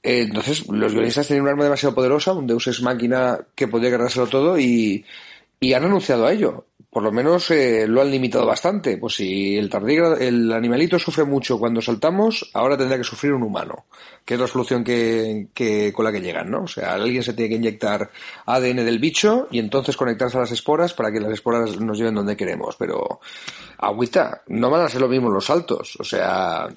Eh, 0.01 0.21
entonces, 0.21 0.65
los 0.69 0.93
guionistas 0.93 1.27
tenían 1.27 1.43
un 1.43 1.49
arma 1.49 1.65
demasiado 1.65 1.93
poderosa, 1.93 2.31
un 2.31 2.47
Deus 2.47 2.67
Ex 2.67 2.81
Máquina 2.81 3.37
que 3.53 3.67
podía 3.67 3.91
cargárselo 3.91 4.27
todo 4.27 4.57
y, 4.57 5.03
y 5.63 5.73
han 5.73 5.85
anunciado 5.85 6.25
a 6.25 6.33
ello. 6.33 6.65
Por 6.93 7.01
lo 7.01 7.11
menos 7.11 7.49
eh, 7.49 7.87
lo 7.87 8.01
han 8.01 8.11
limitado 8.11 8.45
bastante. 8.45 8.97
Pues 8.97 9.15
si 9.15 9.57
el 9.57 9.67
tardígrado, 9.67 10.15
el 10.15 10.53
animalito 10.53 10.99
sufre 10.99 11.23
mucho 11.23 11.57
cuando 11.57 11.81
saltamos, 11.81 12.51
ahora 12.53 12.77
tendrá 12.77 12.99
que 12.99 13.03
sufrir 13.03 13.33
un 13.33 13.41
humano, 13.41 13.85
que 14.23 14.35
es 14.35 14.39
la 14.39 14.45
solución 14.45 14.83
que, 14.83 15.47
que, 15.55 15.91
con 15.91 16.05
la 16.05 16.11
que 16.11 16.21
llegan, 16.21 16.51
¿no? 16.51 16.65
O 16.65 16.67
sea, 16.67 16.93
alguien 16.93 17.23
se 17.23 17.33
tiene 17.33 17.49
que 17.49 17.55
inyectar 17.55 18.11
ADN 18.45 18.85
del 18.85 18.99
bicho 18.99 19.47
y 19.49 19.57
entonces 19.57 19.97
conectarse 19.97 20.37
a 20.37 20.41
las 20.41 20.51
esporas 20.51 20.93
para 20.93 21.11
que 21.11 21.19
las 21.19 21.31
esporas 21.31 21.79
nos 21.79 21.97
lleven 21.97 22.13
donde 22.13 22.37
queremos. 22.37 22.75
Pero, 22.77 23.19
agüita, 23.79 24.43
no 24.49 24.69
van 24.69 24.81
a 24.81 24.89
ser 24.89 25.01
lo 25.01 25.09
mismo 25.09 25.31
los 25.31 25.45
saltos. 25.45 25.97
O 25.99 26.03
sea, 26.03 26.69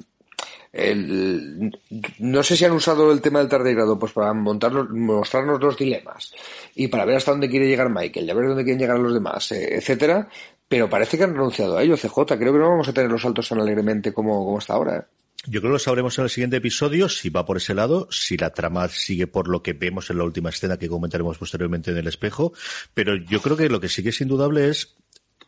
no 2.19 2.43
sé 2.43 2.57
si 2.57 2.65
han 2.65 2.73
usado 2.73 3.11
el 3.11 3.21
tema 3.21 3.39
del 3.39 3.49
tardigrado 3.49 3.99
pues 3.99 4.13
para 4.13 4.33
montarnos, 4.35 4.91
mostrarnos 4.91 5.61
los 5.61 5.77
dilemas 5.77 6.33
y 6.75 6.89
para 6.89 7.05
ver 7.05 7.17
hasta 7.17 7.31
dónde 7.31 7.49
quiere 7.49 7.69
llegar 7.69 7.89
Michael 7.89 8.27
y 8.27 8.31
a 8.31 8.35
ver 8.35 8.49
dónde 8.49 8.65
quieren 8.65 8.81
llegar 8.81 8.99
los 8.99 9.15
demás, 9.15 9.53
eh, 9.53 9.77
etcétera, 9.77 10.29
pero 10.69 10.91
parece 10.91 11.17
que 11.17 11.25
han 11.25 11.33
renunciado 11.33 11.79
a 11.79 11.83
ello, 11.83 11.97
CJ. 11.97 12.37
Creo 12.39 12.53
que 12.53 12.59
no 12.59 12.71
vamos 12.71 12.89
a 12.89 12.93
tener 12.93 13.11
los 13.11 13.23
saltos 13.23 13.49
tan 13.49 13.61
alegremente 13.61 14.13
como, 14.13 14.45
como 14.45 14.59
hasta 14.59 14.75
ahora. 14.75 14.97
¿eh? 14.97 15.03
Yo 15.49 15.61
creo 15.61 15.71
que 15.71 15.75
lo 15.75 15.79
sabremos 15.79 16.19
en 16.19 16.25
el 16.25 16.31
siguiente 16.31 16.57
episodio, 16.57 17.09
si 17.09 17.31
va 17.31 17.47
por 17.47 17.59
ese 17.59 17.73
lado, 17.73 18.09
si 18.11 18.37
la 18.37 18.53
trama 18.53 18.89
sigue 18.89 19.29
por 19.29 19.49
lo 19.49 19.63
que 19.63 19.75
vemos 19.75 20.11
en 20.11 20.19
la 20.19 20.25
última 20.25 20.51
escena 20.51 20.77
que 20.77 20.89
comentaremos 20.89 21.39
posteriormente 21.39 21.93
en 21.93 21.99
el 21.99 22.09
espejo, 22.09 22.53
pero 22.95 23.15
yo 23.15 23.41
creo 23.41 23.57
que 23.57 23.69
lo 23.69 23.81
que 23.81 23.89
sigue 23.89 24.11
es 24.11 24.21
indudable 24.21 24.69
es 24.69 24.97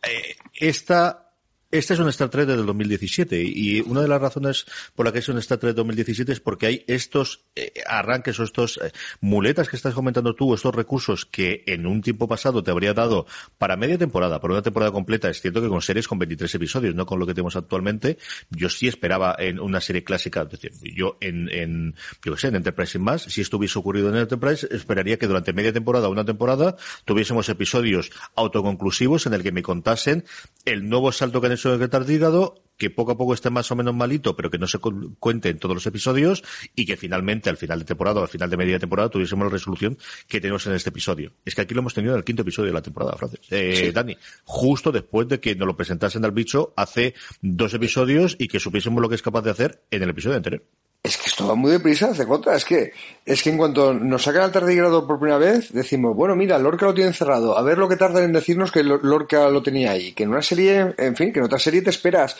eh, 0.03 0.37
esta 0.53 1.28
este 1.71 1.93
es 1.93 1.99
un 1.99 2.09
Star 2.09 2.29
Trek 2.29 2.47
del 2.47 2.65
2017 2.65 3.43
y 3.43 3.81
una 3.81 4.01
de 4.01 4.07
las 4.07 4.19
razones 4.19 4.65
por 4.95 5.05
la 5.05 5.11
que 5.11 5.19
es 5.19 5.29
un 5.29 5.37
Star 5.37 5.59
Trek 5.59 5.75
2017 5.75 6.31
es 6.31 6.39
porque 6.39 6.65
hay 6.65 6.83
estos 6.87 7.45
eh, 7.55 7.71
arranques 7.85 8.39
o 8.39 8.43
estos 8.43 8.79
eh, 8.83 8.91
muletas 9.21 9.69
que 9.69 9.75
estás 9.75 9.93
comentando 9.93 10.33
tú, 10.33 10.55
estos 10.55 10.73
recursos 10.73 11.27
que 11.27 11.63
en 11.67 11.85
un 11.85 12.01
tiempo 12.01 12.27
pasado 12.27 12.63
te 12.63 12.71
habría 12.71 12.95
dado 12.95 13.27
para 13.59 13.77
media 13.77 13.99
temporada, 13.99 14.41
para 14.41 14.53
una 14.53 14.63
temporada 14.63 14.91
completa. 14.91 15.29
Es 15.29 15.41
cierto 15.41 15.61
que 15.61 15.67
con 15.67 15.83
series 15.83 16.07
con 16.07 16.17
23 16.17 16.55
episodios, 16.55 16.95
no 16.95 17.05
con 17.05 17.19
lo 17.19 17.27
que 17.27 17.35
tenemos 17.35 17.55
actualmente, 17.55 18.17
yo 18.49 18.67
sí 18.69 18.87
esperaba 18.87 19.35
en 19.37 19.59
una 19.59 19.79
serie 19.79 20.03
clásica, 20.03 20.41
es 20.41 20.49
decir, 20.49 20.71
yo 20.95 21.17
en, 21.21 21.49
en 21.49 21.95
yo 22.25 22.35
sé, 22.35 22.47
en 22.47 22.55
Enterprise 22.55 22.93
sin 22.93 23.03
más, 23.03 23.21
si 23.21 23.41
esto 23.41 23.57
hubiese 23.57 23.77
ocurrido 23.77 24.09
en 24.09 24.15
Enterprise, 24.15 24.67
esperaría 24.71 25.19
que 25.19 25.27
durante 25.27 25.53
media 25.53 25.71
temporada 25.71 26.07
o 26.07 26.11
una 26.11 26.25
temporada 26.25 26.77
tuviésemos 27.05 27.47
episodios 27.49 28.09
autoconclusivos 28.35 29.27
en 29.27 29.35
el 29.35 29.43
que 29.43 29.51
me 29.51 29.61
contasen 29.61 30.25
el 30.65 30.89
nuevo 30.89 31.11
salto 31.11 31.39
que 31.39 31.47
han 31.47 31.58
en 31.65 31.81
el 31.81 31.89
tardígrado, 31.89 32.63
que 32.77 32.89
poco 32.89 33.11
a 33.11 33.17
poco 33.17 33.33
esté 33.33 33.49
más 33.49 33.69
o 33.71 33.75
menos 33.75 33.93
malito, 33.93 34.35
pero 34.35 34.49
que 34.49 34.57
no 34.57 34.65
se 34.65 34.79
cuente 34.79 35.49
en 35.49 35.59
todos 35.59 35.75
los 35.75 35.85
episodios 35.85 36.43
y 36.75 36.85
que 36.85 36.95
finalmente, 36.95 37.49
al 37.49 37.57
final 37.57 37.79
de 37.79 37.85
temporada 37.85 38.21
o 38.21 38.23
al 38.23 38.29
final 38.29 38.49
de 38.49 38.57
media 38.57 38.79
temporada, 38.79 39.09
tuviésemos 39.09 39.45
la 39.45 39.51
resolución 39.51 39.97
que 40.27 40.39
tenemos 40.39 40.65
en 40.65 40.73
este 40.73 40.89
episodio. 40.89 41.33
Es 41.45 41.53
que 41.53 41.61
aquí 41.61 41.73
lo 41.73 41.81
hemos 41.81 41.93
tenido 41.93 42.13
en 42.13 42.19
el 42.19 42.23
quinto 42.23 42.41
episodio 42.41 42.67
de 42.67 42.73
la 42.73 42.81
temporada, 42.81 43.17
Francis. 43.17 43.41
Eh, 43.51 43.91
Dani, 43.93 44.17
justo 44.45 44.91
después 44.91 45.27
de 45.27 45.39
que 45.39 45.55
nos 45.55 45.67
lo 45.67 45.75
presentasen 45.75 46.23
al 46.23 46.31
bicho 46.31 46.73
hace 46.77 47.13
dos 47.41 47.73
episodios 47.73 48.37
y 48.39 48.47
que 48.47 48.59
supiésemos 48.59 49.01
lo 49.01 49.09
que 49.09 49.15
es 49.15 49.21
capaz 49.21 49.41
de 49.41 49.51
hacer 49.51 49.83
en 49.91 50.03
el 50.03 50.09
episodio 50.09 50.37
anterior. 50.37 50.63
Es 51.01 51.15
que 51.15 51.27
esto 51.27 51.47
va 51.47 51.55
muy 51.55 51.71
deprisa, 51.71 52.13
contra. 52.25 52.55
Es 52.55 52.65
que, 52.65 52.91
es 53.25 53.41
que 53.41 53.49
en 53.49 53.57
cuanto 53.57 53.93
nos 53.93 54.23
sacan 54.23 54.43
al 54.43 54.51
tardígrado 54.51 55.07
por 55.07 55.17
primera 55.17 55.37
vez, 55.37 55.71
decimos, 55.71 56.13
bueno, 56.13 56.35
mira, 56.35 56.59
Lorca 56.59 56.85
lo 56.85 56.93
tiene 56.93 57.09
encerrado. 57.09 57.57
A 57.57 57.61
ver 57.61 57.77
lo 57.77 57.87
que 57.87 57.95
tardan 57.95 58.25
en 58.25 58.33
decirnos 58.33 58.71
que 58.71 58.83
Lorca 58.83 59.49
lo 59.49 59.63
tenía 59.63 59.91
ahí. 59.91 60.11
Que 60.11 60.23
en 60.23 60.29
una 60.29 60.41
serie, 60.41 60.93
en 60.97 61.15
fin, 61.15 61.31
que 61.31 61.39
en 61.39 61.45
otra 61.45 61.57
serie 61.57 61.81
te 61.81 61.89
esperas 61.89 62.35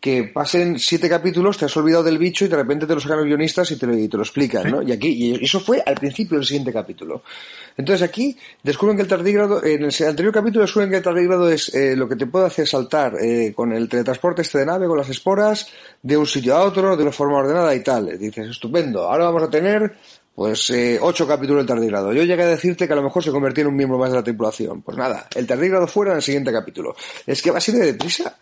que 0.00 0.24
pasen 0.24 0.78
siete 0.78 1.10
capítulos, 1.10 1.58
te 1.58 1.66
has 1.66 1.76
olvidado 1.76 2.04
del 2.04 2.16
bicho 2.16 2.46
y 2.46 2.48
de 2.48 2.56
repente 2.56 2.86
te 2.86 2.94
lo 2.94 3.00
sacan 3.00 3.18
los 3.18 3.26
guionistas 3.26 3.70
y 3.70 3.76
te 3.76 3.86
lo, 3.86 3.92
te 3.92 4.16
lo 4.16 4.22
explican, 4.22 4.70
¿no? 4.70 4.82
Y 4.82 4.92
aquí, 4.92 5.08
y 5.08 5.44
eso 5.44 5.60
fue 5.60 5.82
al 5.84 5.94
principio 5.96 6.38
del 6.38 6.46
siguiente 6.46 6.72
capítulo. 6.72 7.22
Entonces 7.76 8.08
aquí 8.08 8.34
descubren 8.62 8.96
que 8.96 9.02
el 9.02 9.08
tardígrado, 9.08 9.62
en 9.62 9.84
el 9.84 10.06
anterior 10.08 10.32
capítulo 10.32 10.62
descubren 10.62 10.88
que 10.88 10.96
el 10.96 11.02
tardígrado 11.02 11.50
es 11.50 11.74
eh, 11.74 11.94
lo 11.96 12.08
que 12.08 12.16
te 12.16 12.26
puede 12.26 12.46
hacer 12.46 12.66
saltar 12.66 13.14
eh, 13.20 13.52
con 13.54 13.72
el 13.72 13.90
teletransporte 13.90 14.40
este 14.40 14.60
de 14.60 14.66
nave, 14.66 14.86
con 14.86 14.96
las 14.96 15.08
esporas, 15.10 15.68
de 16.02 16.16
un 16.16 16.26
sitio 16.26 16.56
a 16.56 16.64
otro, 16.64 16.96
de 16.96 17.02
una 17.02 17.12
forma 17.12 17.36
ordenada 17.36 17.74
y 17.74 17.82
tal. 17.82 18.18
dices, 18.18 18.48
estupendo, 18.48 19.02
ahora 19.02 19.26
vamos 19.26 19.42
a 19.42 19.50
tener 19.50 19.96
pues 20.34 20.70
eh, 20.70 20.98
ocho 21.02 21.26
capítulos 21.26 21.60
del 21.60 21.66
tardígrado. 21.66 22.14
Yo 22.14 22.22
llegué 22.22 22.44
a 22.44 22.46
decirte 22.46 22.86
que 22.86 22.92
a 22.94 22.96
lo 22.96 23.02
mejor 23.02 23.22
se 23.22 23.30
convertía 23.30 23.62
en 23.62 23.68
un 23.68 23.76
miembro 23.76 23.98
más 23.98 24.10
de 24.10 24.16
la 24.16 24.24
tripulación. 24.24 24.80
Pues 24.80 24.96
nada, 24.96 25.28
el 25.34 25.46
tardígrado 25.46 25.86
fuera 25.86 26.12
en 26.12 26.16
el 26.16 26.22
siguiente 26.22 26.50
capítulo. 26.50 26.96
Es 27.26 27.42
que 27.42 27.50
va 27.50 27.58
así 27.58 27.72
de 27.72 27.84
deprisa 27.84 28.38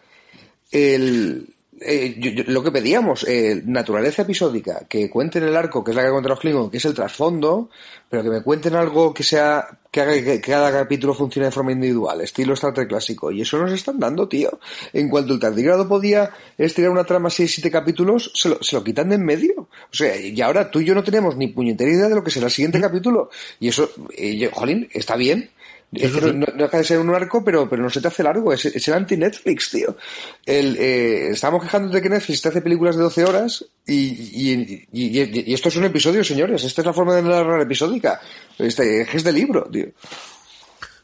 el, 0.71 1.55
eh, 1.81 2.45
lo 2.49 2.63
que 2.63 2.73
pedíamos, 2.73 3.25
eh, 3.29 3.63
naturaleza 3.65 4.23
episódica, 4.23 4.87
que 4.89 5.09
cuenten 5.09 5.45
el 5.45 5.57
arco, 5.57 5.85
que 5.85 5.93
es 5.93 5.97
la 5.97 6.05
que 6.05 6.11
cuenta 6.11 6.29
los 6.29 6.41
Klingon, 6.41 6.71
que 6.71 6.79
es 6.79 6.85
el 6.85 6.95
trasfondo, 6.95 7.71
pero 8.09 8.23
que 8.23 8.31
me 8.31 8.43
cuenten 8.43 8.75
algo 8.75 9.15
que 9.15 9.23
sea, 9.23 9.79
que 9.91 10.01
haga 10.01 10.13
que 10.15 10.41
cada 10.41 10.73
capítulo 10.73 11.15
funcione 11.15 11.47
de 11.47 11.53
forma 11.53 11.73
individual, 11.73 12.21
estilo 12.21 12.55
Star 12.55 12.89
clásico. 12.89 13.31
Y 13.31 13.43
eso 13.43 13.59
nos 13.59 13.73
están 13.73 13.99
dando, 13.99 14.29
tío. 14.29 14.59
En 14.93 15.09
cuanto 15.09 15.35
el 15.35 15.41
tardigrado 15.41 15.89
podía 15.89 16.31
estirar 16.57 16.91
una 16.91 17.05
trama 17.05 17.31
6 17.31 17.53
siete 17.53 17.71
capítulos, 17.71 18.33
se 18.35 18.49
lo, 18.49 18.63
se 18.63 18.75
lo 18.75 18.83
quitan 18.83 19.11
de 19.11 19.15
en 19.15 19.25
medio. 19.25 19.55
O 19.61 19.69
sea, 19.93 20.17
y 20.17 20.41
ahora 20.41 20.71
tú 20.71 20.81
y 20.81 20.85
yo 20.85 20.95
no 20.95 21.05
tenemos 21.05 21.37
ni 21.37 21.49
puñetera 21.49 21.91
idea 21.91 22.09
de 22.09 22.15
lo 22.15 22.25
que 22.25 22.31
será 22.31 22.47
el 22.47 22.53
siguiente 22.53 22.81
capítulo. 22.81 23.31
Y 23.61 23.69
eso, 23.69 23.89
eh, 24.17 24.51
jolín, 24.53 24.89
está 24.93 25.17
bien, 25.17 25.51
no, 25.91 26.47
deja 26.55 26.79
de 26.79 26.85
ser 26.85 26.99
un 26.99 27.15
arco, 27.15 27.43
pero, 27.43 27.69
pero 27.69 27.83
no 27.83 27.91
se 27.91 28.01
te 28.01 28.09
hace 28.09 28.23
largo. 28.23 28.53
Es, 28.53 28.67
es 28.67 28.87
el 28.89 28.95
anti-Netflix, 28.95 29.71
tío. 29.71 29.97
El, 30.45 30.77
eh, 30.77 31.29
estamos 31.31 31.63
quejando 31.63 31.89
de 31.89 32.03
que 32.03 32.11
Netflix 32.11 32.43
te 32.43 32.49
hace 32.49 32.61
películas 32.61 32.97
de 32.97 33.03
12 33.03 33.25
horas 33.25 33.65
y, 33.87 33.97
y, 33.97 34.87
y, 34.93 35.55
esto 35.55 35.69
es 35.69 35.77
un 35.77 35.85
episodio, 35.85 36.23
señores. 36.23 36.63
Esta 36.65 36.83
es 36.83 36.87
la 36.87 36.93
forma 36.93 37.15
de 37.15 37.23
narrar 37.23 37.61
episódica. 37.61 38.21
Este, 38.59 39.03
es 39.03 39.25
de 39.25 39.33
libro, 39.33 39.69
tío. 39.71 39.87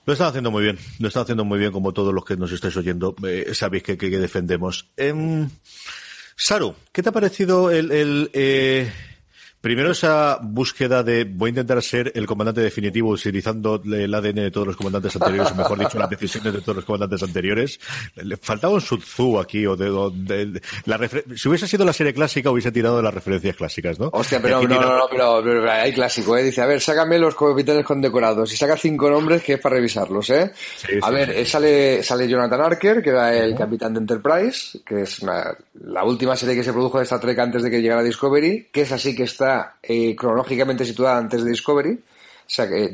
Lo 0.04 0.12
están 0.12 0.28
haciendo 0.28 0.50
muy 0.50 0.62
bien. 0.62 0.78
Lo 0.98 1.08
están 1.08 1.22
haciendo 1.22 1.46
muy 1.46 1.58
bien, 1.58 1.72
como 1.72 1.94
todos 1.94 2.12
los 2.12 2.24
que 2.24 2.36
nos 2.36 2.52
estáis 2.52 2.76
oyendo. 2.76 3.16
Eh, 3.26 3.52
sabéis 3.54 3.84
que, 3.84 3.96
que, 3.96 4.10
defendemos. 4.10 4.90
Eh, 4.98 5.46
Saru, 6.36 6.74
¿qué 6.92 7.02
te 7.02 7.08
ha 7.08 7.12
parecido 7.12 7.70
el... 7.70 7.90
el 7.90 8.30
eh 8.34 8.92
Primero 9.64 9.92
esa 9.92 10.40
búsqueda 10.42 11.02
de 11.02 11.24
voy 11.24 11.48
a 11.48 11.52
intentar 11.52 11.82
ser 11.82 12.12
el 12.14 12.26
comandante 12.26 12.60
definitivo 12.60 13.08
utilizando 13.08 13.80
el 13.82 14.12
ADN 14.12 14.34
de 14.34 14.50
todos 14.50 14.66
los 14.66 14.76
comandantes 14.76 15.16
anteriores, 15.16 15.52
o 15.52 15.54
mejor 15.54 15.78
dicho, 15.78 15.98
las 15.98 16.10
decisiones 16.10 16.52
de 16.52 16.60
todos 16.60 16.76
los 16.76 16.84
comandantes 16.84 17.22
anteriores. 17.22 17.80
Le 18.16 18.36
faltaba 18.36 18.74
un 18.74 18.82
Sutsu 18.82 19.40
aquí, 19.40 19.64
o 19.64 19.74
de, 19.74 20.60
la 20.84 21.08
si 21.34 21.48
hubiese 21.48 21.66
sido 21.66 21.86
la 21.86 21.94
serie 21.94 22.12
clásica 22.12 22.50
hubiese 22.50 22.72
tirado 22.72 22.98
de 22.98 23.04
las 23.04 23.14
referencias 23.14 23.56
clásicas, 23.56 23.98
¿no? 23.98 24.10
Hostia, 24.12 24.38
pero 24.42 24.60
no, 24.60 24.68
no, 24.68 24.98
no, 24.98 25.42
pero, 25.42 25.70
hay 25.70 25.94
clásico, 25.94 26.36
¿eh? 26.36 26.42
Dice, 26.42 26.60
a 26.60 26.66
ver, 26.66 26.82
sácame 26.82 27.18
los 27.18 27.34
capitanes 27.34 27.86
condecorados 27.86 28.52
y 28.52 28.58
saca 28.58 28.76
cinco 28.76 29.08
nombres 29.08 29.42
que 29.42 29.54
es 29.54 29.60
para 29.60 29.76
revisarlos, 29.76 30.28
¿eh? 30.28 30.52
a 31.00 31.10
ver, 31.10 31.30
eh, 31.30 31.46
sale, 31.46 32.02
sale 32.02 32.28
Jonathan 32.28 32.60
Arker, 32.60 33.02
que 33.02 33.08
era 33.08 33.34
el 33.34 33.56
capitán 33.56 33.94
de 33.94 34.00
Enterprise, 34.00 34.80
que 34.84 35.00
es 35.00 35.22
la 35.22 36.04
última 36.04 36.36
serie 36.36 36.54
que 36.54 36.64
se 36.64 36.74
produjo 36.74 36.98
de 36.98 37.04
Star 37.04 37.20
Trek 37.20 37.38
antes 37.38 37.62
de 37.62 37.70
que 37.70 37.80
llegara 37.80 38.02
Discovery, 38.02 38.68
que 38.70 38.82
es 38.82 38.92
así 38.92 39.16
que 39.16 39.22
está 39.22 39.53
eh, 39.82 40.14
cronológicamente 40.16 40.84
situada 40.84 41.18
antes 41.18 41.44
de 41.44 41.50
Discovery. 41.50 41.98
O 42.46 42.50
sea, 42.50 42.68
que 42.68 42.90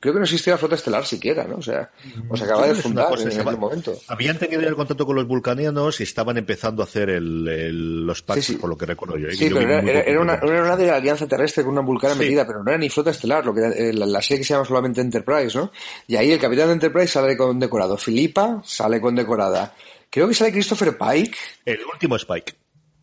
creo 0.00 0.14
que 0.14 0.18
no 0.18 0.24
existía 0.24 0.54
la 0.54 0.58
flota 0.58 0.74
estelar 0.74 1.04
siquiera, 1.04 1.44
¿no? 1.44 1.56
O 1.56 1.62
sea, 1.62 1.90
o 2.30 2.36
se 2.36 2.44
acaba 2.44 2.66
de 2.66 2.74
fundar 2.74 3.12
en 3.20 3.28
ese 3.28 3.44
momento. 3.44 3.94
Habían 4.08 4.38
tenido 4.38 4.62
el 4.62 4.74
contacto 4.74 5.04
con 5.04 5.16
los 5.16 5.26
vulcanianos 5.26 6.00
y 6.00 6.04
estaban 6.04 6.38
empezando 6.38 6.82
a 6.82 6.86
hacer 6.86 7.10
el, 7.10 8.06
los 8.06 8.22
packs, 8.22 8.52
por 8.52 8.70
lo 8.70 8.78
que 8.78 8.86
recuerdo 8.86 9.18
yo. 9.18 9.28
¿eh? 9.28 9.34
Sí, 9.34 9.50
pero 9.50 9.60
era, 9.60 9.80
una, 10.20 10.34
era, 10.34 10.62
una, 10.62 10.76
de 10.76 10.86
la 10.86 10.96
alianza 10.96 11.28
terrestre 11.28 11.62
con 11.62 11.72
una 11.72 11.82
vulcana 11.82 12.14
metida, 12.14 12.46
pero 12.46 12.64
no 12.64 12.70
era 12.70 12.78
ni 12.78 12.88
flota 12.88 13.10
estelar, 13.10 13.44
lo 13.44 13.52
que 13.52 13.60
eh, 13.60 13.92
la, 13.92 14.22
serie 14.22 14.38
que 14.38 14.44
se 14.44 14.54
llama 14.54 14.64
solamente 14.64 15.02
Enterprise, 15.02 15.58
¿no? 15.58 15.72
Y 16.08 16.16
ahí 16.16 16.32
el 16.32 16.40
capitán 16.40 16.68
de 16.68 16.72
Enterprise 16.72 17.08
sale 17.08 17.36
con 17.36 17.60
decorado. 17.60 17.98
Filipa 17.98 18.62
sale 18.64 18.98
con 18.98 19.14
decorada. 19.14 19.74
Creo 20.08 20.26
que 20.26 20.32
sale 20.32 20.52
Christopher 20.52 20.96
Pike. 20.96 21.36
El 21.66 21.80
último 21.92 22.16
Spike. 22.16 22.54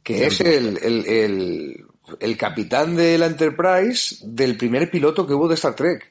Que 0.01 0.25
es 0.25 0.41
el, 0.41 0.77
el 0.77 1.85
el 2.19 2.37
capitán 2.37 2.95
de 2.95 3.17
la 3.17 3.25
Enterprise 3.25 4.17
del 4.23 4.57
primer 4.57 4.89
piloto 4.89 5.25
que 5.25 5.33
hubo 5.33 5.47
de 5.47 5.55
Star 5.55 5.75
Trek. 5.75 6.09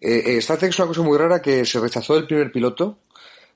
Eh, 0.00 0.22
eh, 0.26 0.36
Star 0.38 0.58
Trek 0.58 0.70
es 0.70 0.78
una 0.78 0.88
cosa 0.88 1.02
muy 1.02 1.18
rara 1.18 1.42
que 1.42 1.64
se 1.64 1.80
rechazó 1.80 2.16
el 2.16 2.26
primer 2.26 2.50
piloto, 2.52 2.98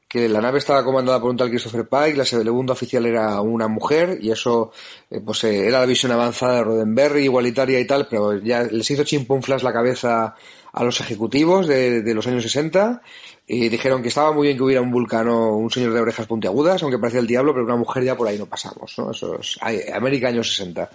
que 0.09 0.29
la 0.29 0.41
nave 0.41 0.59
estaba 0.59 0.85
comandada 0.85 1.21
por 1.21 1.31
un 1.31 1.37
tal 1.37 1.49
Christopher 1.49 1.89
Pike, 1.89 2.17
la 2.17 2.25
segunda 2.25 2.75
oficial 2.75 3.07
era 3.07 3.41
una 3.41 3.67
mujer, 3.69 4.19
y 4.21 4.31
eso 4.31 4.73
eh, 5.11 5.21
pues 5.25 5.45
era 5.45 5.81
la 5.81 5.87
visión 5.87 6.13
avanzada 6.13 6.57
de 6.57 6.65
Roddenberry, 6.65 7.25
igualitaria 7.25 7.81
y 7.81 7.87
tal, 7.87 8.07
pero 8.09 8.39
ya 8.39 8.65
les 8.65 8.91
hizo 8.91 9.05
flash 9.41 9.63
la 9.63 9.73
cabeza 9.73 10.35
a 10.73 10.85
los 10.85 11.01
ejecutivos 11.01 11.67
de, 11.67 12.03
los 12.15 12.27
años 12.27 12.43
60 12.43 13.03
y 13.47 13.69
dijeron 13.69 14.03
que 14.03 14.09
estaba 14.09 14.33
muy 14.33 14.47
bien 14.47 14.57
que 14.57 14.63
hubiera 14.65 14.81
un 14.81 14.91
vulcano, 14.91 15.57
un 15.57 15.71
señor 15.71 15.93
de 15.93 16.01
orejas 16.01 16.27
puntiagudas, 16.27 16.83
aunque 16.83 16.99
parecía 16.99 17.21
el 17.21 17.27
diablo, 17.27 17.53
pero 17.53 17.65
una 17.65 17.77
mujer 17.77 18.05
ya 18.05 18.17
por 18.17 18.29
ahí 18.29 18.39
no 18.39 18.47
pasamos, 18.47 18.95
¿no? 18.99 19.11
Eso 19.11 19.39
es 19.39 19.59
América 19.93 20.29
años 20.29 20.49
60. 20.49 20.91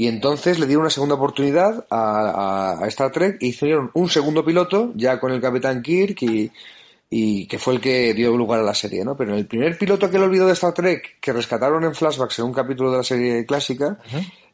Y 0.00 0.06
entonces 0.06 0.60
le 0.60 0.66
dieron 0.66 0.82
una 0.82 0.90
segunda 0.90 1.16
oportunidad 1.16 1.84
a, 1.90 2.78
Star 2.86 3.10
Trek 3.10 3.38
y 3.40 3.48
hicieron 3.48 3.90
un 3.94 4.08
segundo 4.08 4.44
piloto 4.44 4.92
ya 4.94 5.18
con 5.18 5.32
el 5.32 5.40
Capitán 5.40 5.82
Kirk 5.82 6.22
y, 6.22 6.52
y 7.10 7.48
que 7.48 7.58
fue 7.58 7.74
el 7.74 7.80
que 7.80 8.14
dio 8.14 8.36
lugar 8.36 8.60
a 8.60 8.62
la 8.62 8.74
serie, 8.74 9.04
¿no? 9.04 9.16
Pero 9.16 9.32
en 9.32 9.38
el 9.38 9.46
primer 9.48 9.76
piloto 9.76 10.08
que 10.08 10.20
lo 10.20 10.26
olvidó 10.26 10.46
de 10.46 10.52
Star 10.52 10.72
Trek, 10.72 11.18
que 11.20 11.32
rescataron 11.32 11.82
en 11.82 11.96
flashbacks 11.96 12.38
en 12.38 12.44
un 12.44 12.52
capítulo 12.52 12.92
de 12.92 12.98
la 12.98 13.02
serie 13.02 13.44
clásica, 13.44 13.98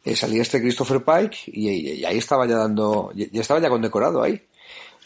eh, 0.03 0.17
salía 0.17 0.41
este 0.41 0.63
Christopher 0.63 1.05
Pike 1.05 1.37
y, 1.49 2.07
ahí 2.07 2.17
estaba 2.17 2.47
ya 2.47 2.57
dando, 2.57 3.13
ya 3.15 3.43
estaba 3.43 3.61
ya 3.61 3.69
condecorado 3.69 4.23
ahí 4.23 4.41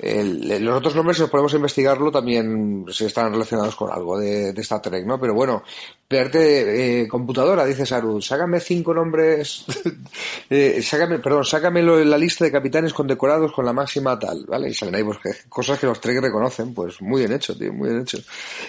los 0.01 0.77
otros 0.77 0.95
nombres, 0.95 1.17
si 1.17 1.23
nos 1.23 1.31
podemos 1.31 1.55
investigarlo, 1.55 2.13
también 2.13 2.85
se 2.89 3.07
están 3.07 3.33
relacionados 3.33 3.75
con 3.75 3.91
algo 3.91 4.19
de, 4.19 4.53
de 4.53 4.61
Star 4.63 4.81
Trek, 4.81 5.05
¿no? 5.05 5.19
Pero 5.19 5.35
bueno, 5.35 5.65
verte 6.09 7.03
eh, 7.03 7.09
computadora, 7.09 7.65
dice 7.65 7.85
Saru, 7.85 8.23
sácame 8.23 8.61
cinco 8.61 8.95
nombres, 8.95 9.65
eh, 10.51 10.81
sácame, 10.83 11.19
perdón, 11.19 11.45
sácame 11.45 11.83
la 11.83 12.19
lista 12.19 12.45
de 12.45 12.53
capitanes 12.53 12.93
condecorados 12.93 13.53
con 13.53 13.65
la 13.65 13.73
máxima 13.73 14.19
tal, 14.19 14.45
¿vale? 14.47 14.71
Y 14.71 14.75
salen 14.75 14.95
ahí 14.95 15.05
pues, 15.05 15.19
cosas 15.49 15.79
que 15.79 15.87
los 15.87 16.01
Trek 16.01 16.21
reconocen, 16.21 16.73
pues 16.75 17.03
muy 17.03 17.23
bien 17.23 17.33
hecho, 17.33 17.57
tío, 17.57 17.73
muy 17.73 17.89
bien 17.89 18.03
hecho. 18.03 18.19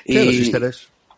Y, 0.06 0.18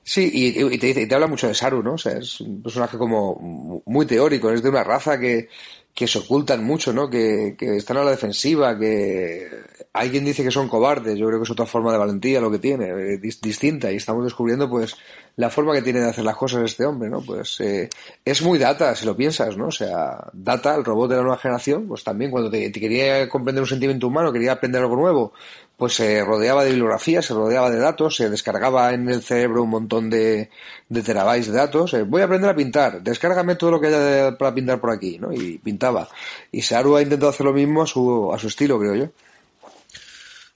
Sí, 0.03 0.29
y, 0.33 0.77
te, 0.79 0.89
y, 0.89 1.07
te, 1.07 1.15
habla 1.15 1.27
mucho 1.27 1.47
de 1.47 1.53
Saru, 1.53 1.83
¿no? 1.83 1.93
O 1.93 1.97
sea, 1.97 2.13
es 2.13 2.41
un 2.41 2.63
personaje 2.63 2.97
como 2.97 3.83
muy 3.85 4.05
teórico, 4.07 4.49
es 4.49 4.63
de 4.63 4.69
una 4.69 4.83
raza 4.83 5.19
que, 5.19 5.47
que 5.93 6.07
se 6.07 6.19
ocultan 6.19 6.63
mucho, 6.63 6.93
¿no? 6.93 7.09
Que, 7.09 7.55
que 7.57 7.77
están 7.77 7.97
a 7.97 8.03
la 8.03 8.11
defensiva, 8.11 8.77
que 8.77 9.47
alguien 9.93 10.25
dice 10.25 10.43
que 10.43 10.51
son 10.51 10.69
cobardes. 10.69 11.17
Yo 11.17 11.27
creo 11.27 11.39
que 11.39 11.43
es 11.43 11.51
otra 11.51 11.65
forma 11.65 11.91
de 11.91 11.97
valentía 11.97 12.39
lo 12.39 12.51
que 12.51 12.59
tiene, 12.59 12.89
eh, 12.89 13.17
distinta. 13.17 13.91
Y 13.91 13.97
estamos 13.97 14.23
descubriendo, 14.23 14.69
pues, 14.69 14.95
la 15.37 15.49
forma 15.49 15.73
que 15.73 15.81
tiene 15.81 15.99
de 15.99 16.09
hacer 16.09 16.23
las 16.23 16.35
cosas 16.35 16.63
este 16.63 16.85
hombre, 16.85 17.09
¿no? 17.09 17.21
Pues 17.21 17.59
eh, 17.61 17.89
es 18.23 18.41
muy 18.41 18.59
data, 18.59 18.95
si 18.95 19.05
lo 19.05 19.15
piensas, 19.15 19.57
¿no? 19.57 19.67
O 19.67 19.71
sea, 19.71 20.29
data, 20.33 20.75
el 20.75 20.83
robot 20.83 21.09
de 21.09 21.15
la 21.17 21.21
nueva 21.23 21.37
generación, 21.37 21.87
pues 21.87 22.03
también 22.03 22.31
cuando 22.31 22.49
te, 22.49 22.71
quería 22.71 23.27
comprender 23.29 23.63
un 23.63 23.69
sentimiento 23.69 24.07
humano, 24.07 24.31
quería 24.31 24.53
aprender 24.53 24.81
algo 24.81 24.95
nuevo, 24.95 25.33
pues 25.77 25.95
se 25.95 26.23
rodeaba 26.23 26.63
de 26.63 26.71
bibliografía, 26.71 27.21
se 27.21 27.33
rodeaba 27.33 27.71
de 27.71 27.79
datos, 27.79 28.15
se 28.17 28.29
descargaba 28.29 28.93
en 28.93 29.09
el 29.09 29.23
cerebro 29.23 29.63
un 29.63 29.69
montón 29.69 30.09
de, 30.09 30.49
de 30.89 31.01
terabytes 31.01 31.47
de 31.47 31.53
datos. 31.53 31.93
Eh, 31.93 32.03
voy 32.03 32.21
a 32.21 32.25
aprender 32.25 32.49
a 32.49 32.55
pintar, 32.55 33.01
descárgame 33.01 33.55
todo 33.55 33.71
lo 33.71 33.79
que 33.79 33.87
haya 33.87 34.37
para 34.37 34.53
pintar 34.53 34.79
por 34.79 34.91
aquí, 34.91 35.17
¿no? 35.17 35.31
Y 35.31 35.57
pintaba. 35.57 36.09
Y 36.51 36.61
Saru 36.61 36.97
ha 36.97 37.01
intentado 37.01 37.29
hacer 37.29 37.45
lo 37.45 37.53
mismo 37.53 37.83
a 37.83 37.87
su, 37.87 38.31
a 38.33 38.37
su 38.37 38.47
estilo, 38.47 38.79
creo 38.79 38.95
yo. 38.95 39.09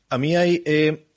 A 0.10 0.18
mí 0.18 0.36
hay 0.36 0.62
eh, 0.66 1.08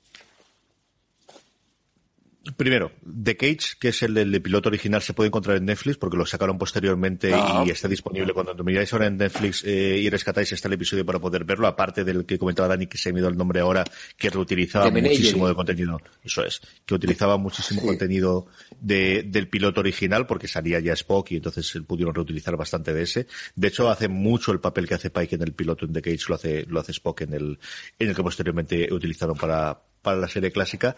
Primero, 2.55 2.91
The 3.23 3.37
Cage, 3.37 3.77
que 3.79 3.89
es 3.89 4.03
el 4.03 4.13
del 4.13 4.41
piloto 4.41 4.69
original, 4.69 5.01
se 5.01 5.13
puede 5.13 5.27
encontrar 5.27 5.57
en 5.57 5.65
Netflix 5.65 5.97
porque 5.97 6.17
lo 6.17 6.25
sacaron 6.25 6.57
posteriormente 6.57 7.31
ah. 7.33 7.63
y 7.65 7.69
está 7.69 7.87
disponible. 7.87 8.33
Cuando 8.33 8.63
miráis 8.63 8.91
ahora 8.93 9.07
en 9.07 9.17
Netflix 9.17 9.63
eh, 9.65 9.99
y 9.99 10.09
rescatáis 10.09 10.51
está 10.51 10.67
el 10.67 10.75
episodio 10.75 11.05
para 11.05 11.19
poder 11.19 11.43
verlo, 11.43 11.67
aparte 11.67 12.03
del 12.03 12.25
que 12.25 12.37
comentaba 12.37 12.67
Dani, 12.69 12.87
que 12.87 12.97
se 12.97 13.11
me 13.13 13.19
dio 13.19 13.29
el 13.29 13.37
nombre 13.37 13.59
ahora, 13.59 13.83
que 14.17 14.29
reutilizaba 14.29 14.89
muchísimo 14.89 15.47
de 15.47 15.55
contenido. 15.55 16.01
Eso 16.23 16.43
es, 16.43 16.61
que 16.85 16.95
utilizaba 16.95 17.37
muchísimo 17.37 17.81
contenido 17.81 18.47
de, 18.79 19.23
del 19.25 19.47
piloto 19.47 19.81
original 19.81 20.25
porque 20.25 20.47
salía 20.47 20.79
ya 20.79 20.93
Spock 20.93 21.31
y 21.31 21.35
entonces 21.37 21.71
pudieron 21.87 22.13
reutilizar 22.13 22.55
bastante 22.55 22.93
de 22.93 23.03
ese. 23.03 23.27
De 23.55 23.67
hecho, 23.67 23.89
hace 23.89 24.07
mucho 24.07 24.51
el 24.51 24.59
papel 24.59 24.87
que 24.87 24.95
hace 24.95 25.09
Pike 25.09 25.35
en 25.35 25.43
el 25.43 25.53
piloto 25.53 25.85
en 25.85 25.93
The 25.93 26.01
Cage, 26.01 26.25
lo 26.27 26.35
hace, 26.35 26.65
lo 26.67 26.79
hace 26.79 26.91
Spock 26.91 27.21
en 27.21 27.33
el, 27.33 27.59
en 27.97 28.09
el 28.09 28.15
que 28.15 28.23
posteriormente 28.23 28.91
utilizaron 28.93 29.37
para, 29.37 29.81
para 30.01 30.17
la 30.17 30.27
serie 30.27 30.51
clásica. 30.51 30.95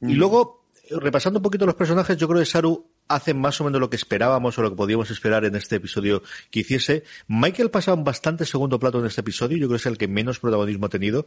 Y 0.00 0.14
mm. 0.14 0.16
luego, 0.16 0.61
repasando 0.90 1.38
un 1.38 1.42
poquito 1.42 1.66
los 1.66 1.74
personajes, 1.74 2.16
yo 2.16 2.28
creo 2.28 2.40
que 2.40 2.46
Saru 2.46 2.90
hace 3.08 3.34
más 3.34 3.60
o 3.60 3.64
menos 3.64 3.80
lo 3.80 3.90
que 3.90 3.96
esperábamos 3.96 4.58
o 4.58 4.62
lo 4.62 4.70
que 4.70 4.76
podíamos 4.76 5.10
esperar 5.10 5.44
en 5.44 5.54
este 5.54 5.76
episodio 5.76 6.22
que 6.50 6.60
hiciese. 6.60 7.04
Michael 7.28 7.70
pasa 7.70 7.94
un 7.94 8.04
bastante 8.04 8.44
segundo 8.46 8.78
plato 8.78 9.00
en 9.00 9.06
este 9.06 9.20
episodio, 9.20 9.58
yo 9.58 9.66
creo 9.68 9.76
que 9.76 9.82
es 9.82 9.86
el 9.86 9.98
que 9.98 10.08
menos 10.08 10.38
protagonismo 10.38 10.86
ha 10.86 10.90
tenido. 10.90 11.26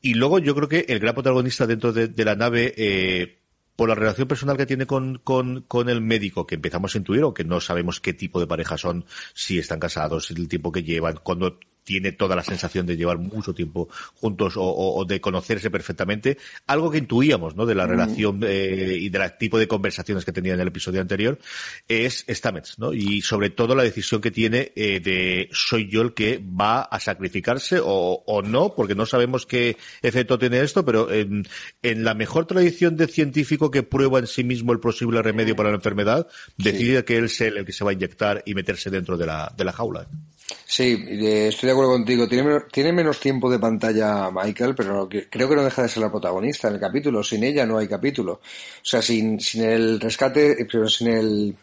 Y 0.00 0.14
luego 0.14 0.38
yo 0.38 0.54
creo 0.54 0.68
que 0.68 0.86
el 0.88 0.98
gran 0.98 1.14
protagonista 1.14 1.66
dentro 1.66 1.92
de, 1.92 2.24
la 2.24 2.34
nave, 2.34 2.74
eh, 2.76 3.38
por 3.76 3.88
la 3.88 3.94
relación 3.94 4.28
personal 4.28 4.56
que 4.56 4.66
tiene 4.66 4.86
con, 4.86 5.18
con, 5.18 5.62
con, 5.62 5.88
el 5.88 6.00
médico, 6.00 6.46
que 6.46 6.56
empezamos 6.56 6.94
a 6.94 6.98
intuir, 6.98 7.22
o 7.24 7.34
que 7.34 7.44
no 7.44 7.60
sabemos 7.60 8.00
qué 8.00 8.12
tipo 8.12 8.40
de 8.40 8.46
pareja 8.46 8.76
son, 8.76 9.04
si 9.34 9.58
están 9.58 9.78
casados, 9.78 10.30
el 10.30 10.48
tiempo 10.48 10.72
que 10.72 10.82
llevan, 10.82 11.20
cuando 11.22 11.58
tiene 11.84 12.12
toda 12.12 12.36
la 12.36 12.42
sensación 12.42 12.86
de 12.86 12.96
llevar 12.96 13.18
mucho 13.18 13.54
tiempo 13.54 13.88
juntos 14.14 14.54
o, 14.56 15.04
de 15.06 15.20
conocerse 15.20 15.70
perfectamente, 15.70 16.38
algo 16.66 16.90
que 16.90 16.98
intuíamos, 16.98 17.56
¿no? 17.56 17.66
De 17.66 17.74
la 17.74 17.86
mm. 17.86 17.90
relación 17.90 18.40
eh, 18.44 18.96
y 19.00 19.08
del 19.08 19.22
tipo 19.38 19.58
de 19.58 19.68
conversaciones 19.68 20.24
que 20.24 20.32
tenía 20.32 20.54
en 20.54 20.60
el 20.60 20.68
episodio 20.68 21.00
anterior, 21.00 21.38
es 21.88 22.24
Stamets, 22.28 22.78
¿no? 22.78 22.92
Y 22.92 23.22
sobre 23.22 23.50
todo 23.50 23.74
la 23.74 23.82
decisión 23.82 24.20
que 24.20 24.30
tiene 24.30 24.72
eh, 24.76 25.00
de 25.00 25.48
soy 25.52 25.88
yo 25.88 26.02
el 26.02 26.14
que 26.14 26.38
va 26.38 26.82
a 26.82 27.00
sacrificarse 27.00 27.80
o, 27.80 28.22
o, 28.26 28.42
no, 28.42 28.74
porque 28.74 28.94
no 28.94 29.06
sabemos 29.06 29.46
qué 29.46 29.76
efecto 30.02 30.38
tiene 30.38 30.60
esto, 30.60 30.84
pero 30.84 31.10
en, 31.10 31.46
en, 31.82 32.04
la 32.04 32.14
mejor 32.14 32.46
tradición 32.46 32.96
de 32.96 33.06
científico 33.06 33.70
que 33.70 33.82
prueba 33.82 34.18
en 34.18 34.26
sí 34.26 34.44
mismo 34.44 34.72
el 34.72 34.80
posible 34.80 35.22
remedio 35.22 35.56
para 35.56 35.70
la 35.70 35.76
enfermedad, 35.76 36.26
decide 36.56 37.04
que 37.04 37.16
él 37.16 37.24
es 37.24 37.40
el, 37.40 37.58
el 37.58 37.64
que 37.64 37.72
se 37.72 37.84
va 37.84 37.90
a 37.90 37.94
inyectar 37.94 38.42
y 38.46 38.54
meterse 38.54 38.90
dentro 38.90 39.16
de 39.16 39.26
la, 39.26 39.52
de 39.56 39.64
la 39.64 39.72
jaula. 39.72 40.06
Sí, 40.66 41.04
estoy 41.08 41.66
de 41.66 41.72
acuerdo 41.72 41.92
contigo. 41.92 42.28
Tiene 42.28 42.44
menos, 42.44 42.62
tiene 42.70 42.92
menos 42.92 43.20
tiempo 43.20 43.50
de 43.50 43.58
pantalla 43.58 44.30
Michael, 44.30 44.74
pero 44.74 45.08
creo 45.08 45.48
que 45.48 45.56
no 45.56 45.64
deja 45.64 45.82
de 45.82 45.88
ser 45.88 46.02
la 46.02 46.10
protagonista 46.10 46.68
en 46.68 46.74
el 46.74 46.80
capítulo. 46.80 47.22
Sin 47.22 47.44
ella 47.44 47.66
no 47.66 47.78
hay 47.78 47.88
capítulo. 47.88 48.34
O 48.34 48.40
sea, 48.84 49.02
sin, 49.02 49.40
sin 49.40 49.64
el 49.64 50.00
rescate, 50.00 50.66
pero 50.70 50.88
sin 50.88 51.08
el 51.08 51.56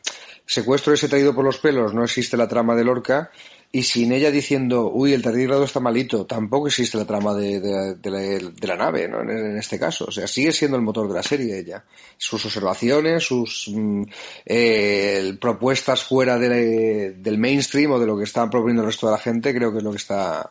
secuestro 0.45 0.93
ese 0.93 1.08
traído 1.08 1.36
por 1.36 1.45
los 1.45 1.60
pelos, 1.60 1.93
no 1.93 2.04
existe 2.04 2.36
la 2.36 2.47
trama 2.47 2.75
de 2.75 2.84
Lorca 2.84 3.32
y 3.71 3.84
sin 3.84 4.12
ella 4.12 4.32
diciendo, 4.32 4.89
uy, 4.91 5.13
el 5.13 5.21
tardígrado 5.21 5.63
está 5.63 5.79
malito, 5.79 6.25
tampoco 6.25 6.67
existe 6.67 6.97
la 6.97 7.05
trama 7.05 7.36
de, 7.36 7.60
de, 7.60 8.67
la, 8.67 8.75
nave, 8.75 9.08
¿no? 9.08 9.21
En, 9.21 9.58
este 9.58 9.77
caso. 9.77 10.05
O 10.05 10.12
sea, 10.12 10.27
sigue 10.27 10.51
siendo 10.51 10.75
el 10.75 10.84
motor 10.84 11.08
de 11.08 11.13
la 11.13 11.21
serie 11.21 11.60
ella. 11.60 11.84
Sus 12.17 12.43
observaciones, 12.45 13.23
sus 13.23 13.69
mm, 13.71 14.03
eh, 14.45 15.38
propuestas 15.39 16.03
fuera 16.03 16.39
del 16.39 17.38
mainstream 17.38 17.91
o 17.91 17.99
de 17.99 18.08
lo 18.08 18.17
que 18.17 18.23
está 18.23 18.49
proponiendo 18.49 18.82
el 18.82 18.88
resto 18.88 19.05
de 19.05 19.12
la 19.12 19.19
gente, 19.19 19.53
creo 19.53 19.71
que 19.71 19.77
es 19.77 19.84
lo 19.84 19.91
que 19.91 19.97
está, 19.97 20.49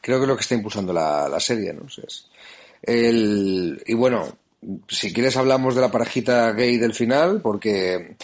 creo 0.00 0.18
que 0.18 0.24
es 0.24 0.28
lo 0.28 0.36
que 0.36 0.42
está 0.42 0.54
impulsando 0.54 0.94
la, 0.94 1.28
la 1.28 1.40
serie, 1.40 1.74
¿no? 1.74 1.86
Es, 1.86 2.28
el, 2.82 3.82
y 3.86 3.94
bueno, 3.94 4.38
si 4.88 5.12
quieres 5.12 5.36
hablamos 5.36 5.74
de 5.74 5.80
la 5.80 5.90
parejita 5.90 6.52
gay 6.52 6.78
del 6.78 6.94
final, 6.94 7.40
porque 7.40 8.16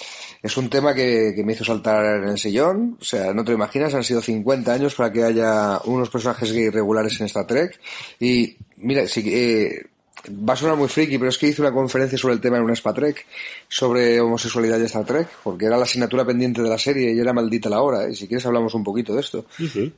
es 0.43 0.57
un 0.57 0.71
tema 0.71 0.95
que, 0.95 1.41
me 1.45 1.53
hizo 1.53 1.65
saltar 1.65 2.23
en 2.23 2.29
el 2.29 2.39
sillón. 2.39 2.97
O 3.01 3.05
sea, 3.05 3.33
no 3.33 3.45
te 3.45 3.51
lo 3.51 3.57
imaginas, 3.57 3.95
han 3.95 4.05
sido 4.05 4.23
50 4.23 4.73
años 4.73 4.95
para 4.95 5.13
que 5.13 5.25
haya 5.25 5.81
unos 5.85 6.11
personajes 6.11 6.53
gay 6.53 6.71
regulares 6.71 7.19
en 7.21 7.27
Star 7.27 7.47
Trek. 7.47 7.79
Y 8.19 8.57
mira, 8.77 9.07
si, 9.07 9.23
eh, 9.27 9.87
va 10.29 10.53
a 10.53 10.57
sonar 10.57 10.77
muy 10.77 10.89
friki, 10.89 11.19
pero 11.19 11.31
es 11.31 11.39
que 11.39 11.49
hice 11.49 11.63
una 11.63 11.73
conferencia 11.73 12.19
sobre 12.19 12.35
el 12.35 12.41
tema 12.41 12.59
en 12.59 12.65
un 12.65 12.71
Spa 12.73 12.93
Trek, 12.93 13.27
sobre 13.69 14.21
homosexualidad 14.21 14.79
y 14.79 14.85
Star 14.85 15.05
Trek, 15.05 15.29
porque 15.43 15.67
era 15.67 15.77
la 15.77 15.85
asignatura 15.85 16.25
pendiente 16.25 16.63
de 16.63 16.69
la 16.69 16.79
serie 16.79 17.13
y 17.13 17.19
era 17.19 17.33
maldita 17.33 17.69
la 17.69 17.83
hora. 17.83 18.09
Y 18.09 18.15
si 18.15 18.27
quieres 18.29 18.45
hablamos 18.47 18.75
un 18.75 18.85
poquito 18.85 19.15
de 19.15 19.21
esto. 19.21 19.47
Sí, 19.57 19.69
sí, 19.69 19.93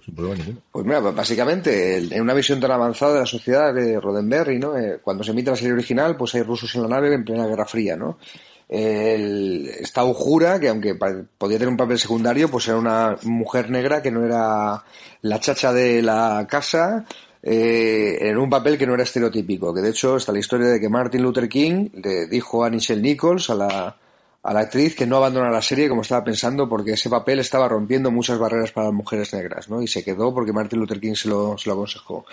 Pues 0.71 0.85
mira, 0.85 1.01
básicamente, 1.01 1.97
en 1.97 2.21
una 2.21 2.35
visión 2.35 2.61
tan 2.61 2.71
avanzada 2.71 3.15
de 3.15 3.21
la 3.21 3.27
sociedad 3.27 3.75
de 3.75 4.01
Roddenberry, 4.01 4.59
¿no? 4.59 4.77
Eh, 4.77 5.01
cuando 5.03 5.25
se 5.25 5.33
emite 5.33 5.51
la 5.51 5.57
serie 5.57 5.73
original, 5.73 6.17
pues 6.17 6.35
hay 6.35 6.43
rusos 6.43 6.75
en 6.75 6.83
la 6.83 6.89
nave 6.89 7.13
en 7.15 7.25
plena 7.25 7.47
Guerra 7.47 7.67
Fría, 7.67 7.97
¿no? 7.97 8.19
el, 8.73 9.69
esta 9.81 10.03
Ujura, 10.05 10.59
que 10.59 10.71
aunque 10.71 10.95
podía 10.95 11.59
tener 11.59 11.69
un 11.69 11.77
papel 11.77 11.99
secundario, 11.99 12.51
pues 12.51 12.69
era 12.69 12.79
una 12.79 13.17
mujer 13.23 13.71
negra 13.71 14.01
que 14.01 14.11
no 14.11 14.25
era 14.25 14.83
la 15.21 15.41
chacha 15.41 15.75
de 15.75 16.01
la 16.01 16.47
casa, 16.49 17.05
eh, 17.43 18.19
en 18.21 18.39
un 18.39 18.49
papel 18.49 18.79
que 18.79 18.87
no 18.87 18.95
era 18.95 19.03
estereotípico. 19.03 19.75
Que 19.75 19.81
de 19.81 19.91
hecho 19.91 20.17
está 20.17 20.33
la 20.33 20.39
historia 20.39 20.69
de 20.69 20.81
que 20.81 20.89
Martin 20.89 21.23
Luther 21.23 21.49
King 21.49 21.89
le 21.95 22.27
dijo 22.27 22.65
a 22.65 22.71
Nichelle 22.71 23.03
Nichols, 23.03 23.51
a 23.51 23.55
la, 23.55 23.97
a 24.43 24.53
la 24.53 24.61
actriz, 24.61 24.95
que 24.95 25.07
no 25.07 25.17
abandonara 25.17 25.53
la 25.53 25.63
serie 25.63 25.89
como 25.89 26.03
estaba 26.03 26.25
pensando, 26.25 26.69
porque 26.69 26.93
ese 26.93 27.11
papel 27.11 27.41
estaba 27.41 27.69
rompiendo 27.69 28.11
muchas 28.11 28.39
barreras 28.39 28.73
para 28.73 28.87
las 28.87 28.95
mujeres 28.95 29.33
negras, 29.33 29.69
¿no? 29.69 29.83
Y 29.83 29.89
se 29.89 30.05
quedó 30.05 30.33
porque 30.33 30.53
Martin 30.53 30.79
Luther 30.79 31.01
King 31.01 31.15
se 31.15 31.29
lo, 31.29 31.59
se 31.59 31.69
lo 31.69 31.75
aconsejó. 31.75 32.25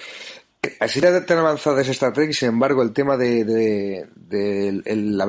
Así 0.80 1.00
tan 1.00 1.38
avanzada 1.38 1.82
es 1.82 1.88
Star 1.88 2.12
Trek 2.12 2.34
sin 2.34 2.50
embargo 2.50 2.84
el 2.84 2.92
tema 2.92 3.16
de, 3.16 3.46
de, 3.46 4.82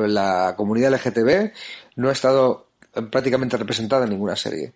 la, 0.09 0.55
comunidad 0.57 0.93
LGTB 0.93 1.53
no 1.97 2.09
ha 2.09 2.13
estado 2.13 2.67
prácticamente 3.11 3.57
representada 3.57 4.05
en 4.05 4.11
ninguna 4.11 4.35
serie. 4.35 4.73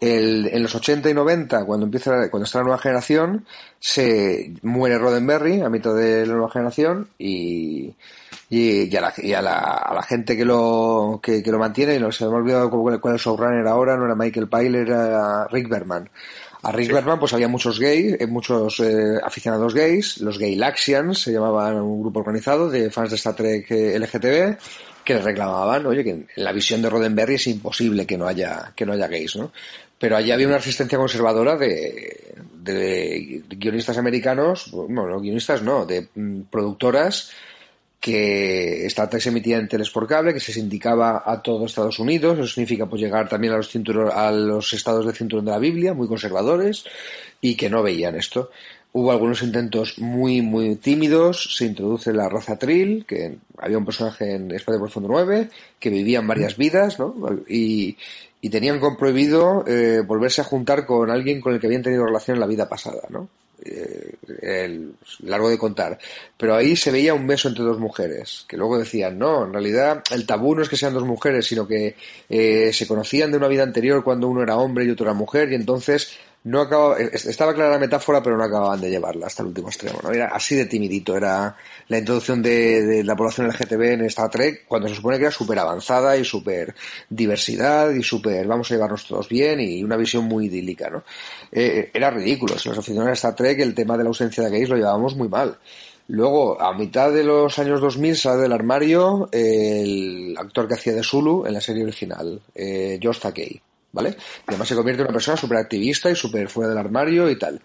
En 0.00 0.62
los 0.62 0.74
80 0.74 1.10
y 1.10 1.14
90, 1.14 1.64
cuando 1.64 1.86
empieza, 1.86 2.30
cuando 2.30 2.44
está 2.44 2.58
la 2.58 2.64
nueva 2.64 2.78
generación, 2.78 3.44
se 3.80 4.52
muere 4.62 4.98
Roddenberry 4.98 5.60
a 5.60 5.68
mitad 5.68 5.94
de 5.94 6.26
la 6.26 6.34
nueva 6.34 6.50
generación 6.50 7.08
y, 7.18 7.94
y, 8.50 8.96
a, 8.96 9.00
la, 9.00 9.14
y 9.16 9.32
a, 9.32 9.42
la, 9.42 9.58
a, 9.58 9.94
la, 9.94 10.02
gente 10.02 10.36
que 10.36 10.44
lo, 10.44 11.20
que, 11.22 11.42
lo 11.44 11.58
mantiene, 11.58 11.96
y 11.96 11.98
no 11.98 12.12
se 12.12 12.24
me 12.26 12.32
ha 12.32 12.36
olvidado 12.36 12.70
cuál 12.70 13.16
es 13.16 13.22
su 13.22 13.30
showrunner 13.30 13.66
ahora, 13.66 13.96
no 13.96 14.04
era 14.06 14.14
Michael 14.14 14.48
Pyler, 14.48 14.88
era 14.88 15.46
Rick 15.48 15.68
Berman. 15.68 16.08
A 16.62 16.72
Rick 16.72 16.92
Berman 16.92 17.20
pues 17.20 17.32
había 17.32 17.46
muchos 17.46 17.78
gays, 17.78 18.16
eh, 18.18 18.26
muchos 18.26 18.80
eh, 18.80 19.18
aficionados 19.22 19.74
gays, 19.74 20.18
los 20.18 20.38
Gay 20.38 20.56
Laxians 20.56 21.20
se 21.20 21.32
llamaban 21.32 21.76
un 21.76 22.00
grupo 22.00 22.18
organizado 22.20 22.68
de 22.68 22.90
fans 22.90 23.10
de 23.10 23.16
Star 23.16 23.36
Trek 23.36 23.70
eh, 23.70 23.98
LGTB 23.98 24.58
que 25.04 25.14
le 25.14 25.22
reclamaban, 25.22 25.86
oye, 25.86 26.04
que 26.04 26.10
en 26.10 26.28
la 26.36 26.52
visión 26.52 26.82
de 26.82 26.90
Roddenberry 26.90 27.36
es 27.36 27.46
imposible 27.46 28.06
que 28.06 28.18
no 28.18 28.26
haya 28.26 28.72
que 28.74 28.84
no 28.84 28.92
haya 28.92 29.06
gays, 29.06 29.36
¿no? 29.36 29.52
Pero 29.98 30.16
allí 30.16 30.30
había 30.30 30.46
una 30.46 30.58
resistencia 30.58 30.98
conservadora 30.98 31.56
de, 31.56 32.34
de 32.54 33.42
guionistas 33.48 33.98
americanos, 33.98 34.70
bueno, 34.70 35.08
no 35.08 35.20
guionistas 35.20 35.62
no, 35.62 35.86
de 35.86 36.08
mm, 36.14 36.42
productoras 36.50 37.30
que 38.00 38.88
Trek 38.94 39.20
se 39.20 39.30
emitía 39.30 39.58
en 39.58 39.68
teles 39.68 39.90
por 39.90 40.06
cable, 40.06 40.32
que 40.32 40.40
se 40.40 40.52
sindicaba 40.52 41.22
a 41.26 41.42
todo 41.42 41.66
Estados 41.66 41.98
Unidos, 41.98 42.38
eso 42.38 42.46
significa 42.46 42.86
pues 42.86 43.02
llegar 43.02 43.28
también 43.28 43.52
a 43.52 43.56
los, 43.56 43.74
a 44.14 44.30
los 44.30 44.72
estados 44.72 45.04
de 45.04 45.12
cinturón 45.12 45.46
de 45.46 45.50
la 45.50 45.58
Biblia, 45.58 45.94
muy 45.94 46.06
conservadores, 46.06 46.84
y 47.40 47.56
que 47.56 47.68
no 47.68 47.82
veían 47.82 48.14
esto. 48.14 48.50
Hubo 48.92 49.10
algunos 49.10 49.42
intentos 49.42 49.98
muy, 49.98 50.42
muy 50.42 50.76
tímidos, 50.76 51.56
se 51.56 51.66
introduce 51.66 52.12
la 52.12 52.28
raza 52.28 52.56
Trill, 52.56 53.04
que 53.04 53.36
había 53.58 53.78
un 53.78 53.84
personaje 53.84 54.34
en 54.34 54.50
Espacio 54.50 54.80
Profundo 54.80 55.08
9, 55.10 55.50
que 55.78 55.90
vivían 55.90 56.26
varias 56.26 56.56
vidas, 56.56 56.98
¿no? 56.98 57.14
Y, 57.48 57.96
y 58.40 58.50
tenían 58.50 58.80
prohibido 58.96 59.64
eh, 59.66 60.02
volverse 60.06 60.40
a 60.40 60.44
juntar 60.44 60.86
con 60.86 61.10
alguien 61.10 61.40
con 61.40 61.54
el 61.54 61.60
que 61.60 61.66
habían 61.66 61.82
tenido 61.82 62.04
relación 62.04 62.36
en 62.36 62.40
la 62.40 62.46
vida 62.46 62.68
pasada, 62.68 63.02
¿no? 63.08 63.28
Eh, 63.64 64.14
el, 64.40 64.94
largo 65.24 65.50
de 65.50 65.58
contar. 65.58 65.98
Pero 66.36 66.54
ahí 66.54 66.76
se 66.76 66.92
veía 66.92 67.14
un 67.14 67.26
beso 67.26 67.48
entre 67.48 67.64
dos 67.64 67.80
mujeres, 67.80 68.44
que 68.48 68.56
luego 68.56 68.78
decían, 68.78 69.18
no, 69.18 69.44
en 69.44 69.52
realidad 69.52 70.02
el 70.12 70.26
tabú 70.26 70.54
no 70.54 70.62
es 70.62 70.68
que 70.68 70.76
sean 70.76 70.94
dos 70.94 71.04
mujeres, 71.04 71.46
sino 71.46 71.66
que 71.66 71.96
eh, 72.28 72.72
se 72.72 72.86
conocían 72.86 73.32
de 73.32 73.36
una 73.36 73.48
vida 73.48 73.64
anterior 73.64 74.04
cuando 74.04 74.28
uno 74.28 74.42
era 74.42 74.56
hombre 74.56 74.84
y 74.84 74.90
otro 74.90 75.06
era 75.06 75.14
mujer, 75.14 75.50
y 75.50 75.56
entonces 75.56 76.16
no 76.44 76.60
acababa, 76.60 76.98
estaba 76.98 77.52
clara 77.52 77.72
la 77.72 77.78
metáfora, 77.78 78.22
pero 78.22 78.36
no 78.36 78.44
acababan 78.44 78.80
de 78.80 78.90
llevarla 78.90 79.26
hasta 79.26 79.42
el 79.42 79.48
último 79.48 79.68
extremo, 79.68 79.98
¿no? 80.02 80.10
Era 80.10 80.28
así 80.28 80.54
de 80.54 80.66
timidito, 80.66 81.16
era 81.16 81.56
la 81.88 81.98
introducción 81.98 82.42
de, 82.42 83.02
la 83.04 83.16
población 83.16 83.48
LGTB 83.48 83.82
en 83.82 84.04
Star 84.06 84.30
Trek, 84.30 84.64
cuando 84.66 84.88
se 84.88 84.94
supone 84.94 85.18
que 85.18 85.24
era 85.24 85.32
súper 85.32 85.58
avanzada 85.58 86.16
y 86.16 86.24
súper 86.24 86.74
diversidad 87.10 87.90
y 87.90 88.02
súper 88.02 88.46
vamos 88.46 88.70
a 88.70 88.74
llevarnos 88.74 89.06
todos 89.06 89.28
bien 89.28 89.60
y 89.60 89.82
una 89.82 89.96
visión 89.96 90.24
muy 90.24 90.46
idílica, 90.46 90.88
¿no? 90.88 91.02
Eh, 91.50 91.90
era 91.92 92.10
ridículo, 92.10 92.58
si 92.58 92.68
los 92.68 92.78
aficionados 92.78 93.08
de 93.08 93.14
Star 93.14 93.34
Trek 93.34 93.58
el 93.60 93.74
tema 93.74 93.96
de 93.96 94.04
la 94.04 94.08
ausencia 94.08 94.44
de 94.44 94.50
gays 94.50 94.68
lo 94.68 94.76
llevábamos 94.76 95.16
muy 95.16 95.28
mal. 95.28 95.58
Luego, 96.08 96.58
a 96.60 96.72
mitad 96.72 97.12
de 97.12 97.22
los 97.22 97.58
años 97.58 97.82
2000, 97.82 98.16
sale 98.16 98.42
del 98.42 98.52
armario 98.52 99.28
el 99.30 100.34
actor 100.38 100.66
que 100.66 100.74
hacía 100.74 100.94
de 100.94 101.02
Zulu 101.02 101.44
en 101.44 101.52
la 101.52 101.60
serie 101.60 101.82
original, 101.82 102.40
eh, 102.54 102.98
Josh 103.02 103.18
Takei. 103.18 103.60
¿Vale? 103.92 104.16
Además 104.46 104.68
se 104.68 104.74
convierte 104.74 105.02
en 105.02 105.08
una 105.08 105.14
persona 105.14 105.36
súper 105.36 105.58
activista 105.58 106.10
y 106.10 106.16
súper 106.16 106.48
fuera 106.48 106.70
del 106.70 106.78
armario 106.78 107.30
y 107.30 107.38
tal. 107.38 107.60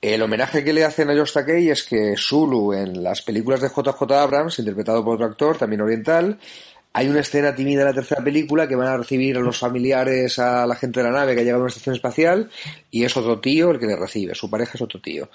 El 0.00 0.22
homenaje 0.22 0.62
que 0.62 0.72
le 0.72 0.84
hacen 0.84 1.10
a 1.10 1.14
Josh 1.14 1.32
Takei 1.32 1.70
es 1.70 1.82
que 1.82 2.14
Zulu 2.16 2.72
en 2.74 3.02
las 3.02 3.22
películas 3.22 3.60
de 3.60 3.68
JJ 3.68 4.12
Abrams, 4.12 4.58
interpretado 4.58 5.04
por 5.04 5.14
otro 5.14 5.26
actor, 5.26 5.56
también 5.56 5.80
oriental, 5.80 6.38
hay 6.92 7.08
una 7.08 7.20
escena 7.20 7.54
tímida 7.54 7.82
en 7.82 7.88
la 7.88 7.94
tercera 7.94 8.22
película 8.22 8.68
que 8.68 8.76
van 8.76 8.88
a 8.88 8.96
recibir 8.96 9.36
a 9.36 9.40
los 9.40 9.58
familiares 9.58 10.38
a 10.38 10.66
la 10.66 10.76
gente 10.76 11.00
de 11.00 11.06
la 11.06 11.12
nave 11.12 11.34
que 11.34 11.40
ha 11.40 11.44
llegado 11.44 11.60
a 11.60 11.64
una 11.64 11.70
estación 11.70 11.94
espacial 11.94 12.50
y 12.90 13.04
es 13.04 13.16
otro 13.16 13.40
tío 13.40 13.70
el 13.70 13.78
que 13.78 13.86
le 13.86 13.96
recibe, 13.96 14.34
su 14.34 14.48
pareja 14.48 14.72
es 14.74 14.82
otro 14.82 15.00
tío. 15.00 15.28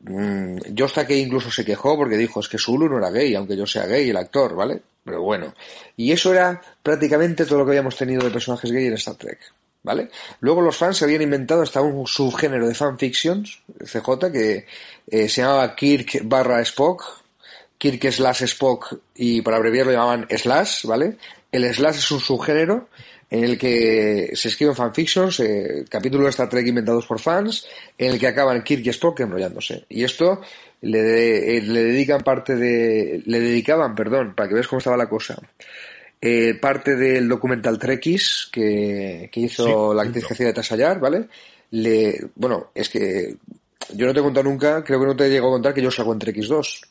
Mm, 0.00 0.58
Josh 0.76 0.92
Takei 0.94 1.20
incluso 1.20 1.50
se 1.50 1.64
quejó 1.64 1.96
porque 1.96 2.16
dijo 2.16 2.40
es 2.40 2.48
que 2.48 2.58
Zulu 2.58 2.88
no 2.88 2.98
era 2.98 3.10
gay, 3.10 3.34
aunque 3.34 3.56
yo 3.56 3.66
sea 3.66 3.86
gay, 3.86 4.10
el 4.10 4.16
actor, 4.16 4.54
¿vale? 4.54 4.82
Pero 5.04 5.22
bueno. 5.22 5.54
Y 5.96 6.12
eso 6.12 6.32
era 6.32 6.60
prácticamente 6.82 7.46
todo 7.46 7.60
lo 7.60 7.64
que 7.64 7.72
habíamos 7.72 7.96
tenido 7.96 8.22
de 8.22 8.30
personajes 8.30 8.70
gay 8.70 8.86
en 8.86 8.94
Star 8.94 9.16
Trek. 9.16 9.38
¿Vale? 9.82 10.10
Luego 10.40 10.60
los 10.60 10.76
fans 10.76 10.96
se 10.96 11.04
habían 11.04 11.22
inventado 11.22 11.62
hasta 11.62 11.80
un 11.80 12.06
subgénero 12.06 12.68
de 12.68 12.74
fanfictions, 12.74 13.62
CJ, 13.78 14.30
que 14.32 14.66
eh, 15.10 15.28
se 15.28 15.42
llamaba 15.42 15.74
Kirk 15.74 16.20
barra 16.24 16.60
Spock, 16.62 17.04
Kirk 17.78 18.10
slash 18.10 18.42
Spock, 18.44 18.98
y 19.14 19.42
para 19.42 19.56
abreviarlo 19.56 19.92
llamaban 19.92 20.26
slash, 20.30 20.84
¿vale? 20.84 21.16
El 21.50 21.72
slash 21.74 21.96
es 21.96 22.10
un 22.10 22.20
subgénero 22.20 22.88
en 23.30 23.44
el 23.44 23.58
que 23.58 24.30
se 24.34 24.48
escriben 24.48 24.76
fanfictions, 24.76 25.40
eh, 25.40 25.84
capítulos 25.88 26.26
de 26.26 26.30
Star 26.30 26.50
Trek 26.50 26.66
inventados 26.66 27.06
por 27.06 27.18
fans, 27.18 27.66
en 27.96 28.12
el 28.12 28.20
que 28.20 28.26
acaban 28.26 28.62
Kirk 28.62 28.84
y 28.84 28.90
Spock 28.90 29.20
enrollándose. 29.20 29.86
Y 29.88 30.04
esto 30.04 30.42
le, 30.82 31.56
eh, 31.56 31.62
le 31.62 31.84
dedican 31.84 32.20
parte 32.20 32.56
de, 32.56 33.22
le 33.24 33.40
dedicaban, 33.40 33.94
perdón, 33.94 34.34
para 34.34 34.48
que 34.48 34.54
veas 34.54 34.68
cómo 34.68 34.78
estaba 34.78 34.98
la 34.98 35.08
cosa, 35.08 35.38
eh, 36.24 36.54
parte 36.54 36.94
del 36.94 37.28
documental 37.28 37.80
Trekkies 37.80 38.48
que, 38.52 39.28
que 39.32 39.40
hizo 39.40 39.92
la 39.92 40.02
actriz 40.04 40.24
que 40.24 40.44
de 40.44 40.52
Tasayar, 40.52 41.00
¿vale? 41.00 41.26
Le, 41.72 42.30
bueno, 42.36 42.70
es 42.72 42.88
que 42.88 43.36
yo 43.92 44.06
no 44.06 44.14
te 44.14 44.20
he 44.20 44.22
contado 44.22 44.48
nunca, 44.48 44.84
creo 44.84 45.00
que 45.00 45.06
no 45.06 45.16
te 45.16 45.26
he 45.26 45.30
llegado 45.30 45.48
a 45.48 45.54
contar 45.54 45.74
que 45.74 45.82
yo 45.82 45.90
salgo 45.90 46.12
en 46.12 46.20
Trekkies 46.20 46.46
2, 46.46 46.82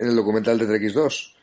en 0.00 0.08
el 0.08 0.16
documental 0.16 0.58
de 0.58 0.66
Trekkies 0.66 0.94
2. 0.94 1.36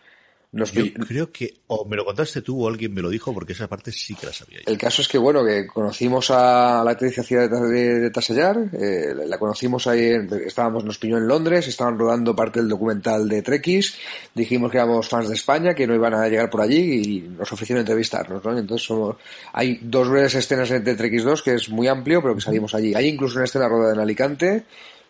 Yo 0.53 0.65
creo 1.05 1.29
que 1.29 1.55
o 1.67 1.83
me 1.85 1.97
lo 1.97 2.05
contaste 2.05 2.41
tú 2.41 2.63
o 2.63 2.69
alguien 2.69 2.93
me 2.93 3.01
lo 3.01 3.09
dijo 3.09 3.33
porque 3.33 3.51
esa 3.51 3.67
parte 3.67 3.91
sí 3.91 4.15
que 4.15 4.27
la 4.27 4.33
sabía. 4.33 4.59
El 4.65 4.77
caso 4.77 5.01
es 5.01 5.09
que, 5.09 5.17
bueno, 5.17 5.43
que 5.43 5.67
conocimos 5.67 6.31
a 6.31 6.83
la 6.85 6.91
actriz 6.91 7.17
de, 7.17 7.49
de, 7.49 7.99
de 7.99 8.09
Tasallar, 8.11 8.57
eh, 8.71 9.13
la 9.25 9.37
conocimos 9.37 9.87
ahí, 9.87 10.15
estábamos, 10.45 10.85
nos 10.85 10.97
piñó 10.99 11.17
en 11.17 11.27
Londres, 11.27 11.67
estaban 11.67 11.99
rodando 11.99 12.33
parte 12.33 12.61
del 12.61 12.69
documental 12.69 13.27
de 13.27 13.41
Trekkies, 13.41 13.97
dijimos 14.33 14.71
que 14.71 14.77
éramos 14.77 15.09
fans 15.09 15.27
de 15.27 15.35
España, 15.35 15.75
que 15.75 15.85
no 15.85 15.93
iban 15.93 16.13
a 16.13 16.29
llegar 16.29 16.49
por 16.49 16.61
allí 16.61 16.77
y 16.77 17.19
nos 17.21 17.51
ofrecieron 17.51 17.81
entrevistarnos, 17.81 18.43
¿no? 18.43 18.57
Entonces 18.57 18.87
somos, 18.87 19.17
hay 19.51 19.79
dos 19.81 20.09
breves 20.09 20.35
escenas 20.35 20.69
de 20.69 20.95
Trekkies 20.95 21.25
2 21.25 21.43
que 21.43 21.55
es 21.55 21.69
muy 21.69 21.89
amplio, 21.89 22.21
pero 22.21 22.35
que 22.35 22.41
salimos 22.41 22.73
allí. 22.73 22.93
Hay 22.95 23.09
incluso 23.09 23.35
una 23.35 23.45
escena 23.45 23.67
rodada 23.67 23.95
en 23.95 23.99
Alicante, 23.99 24.63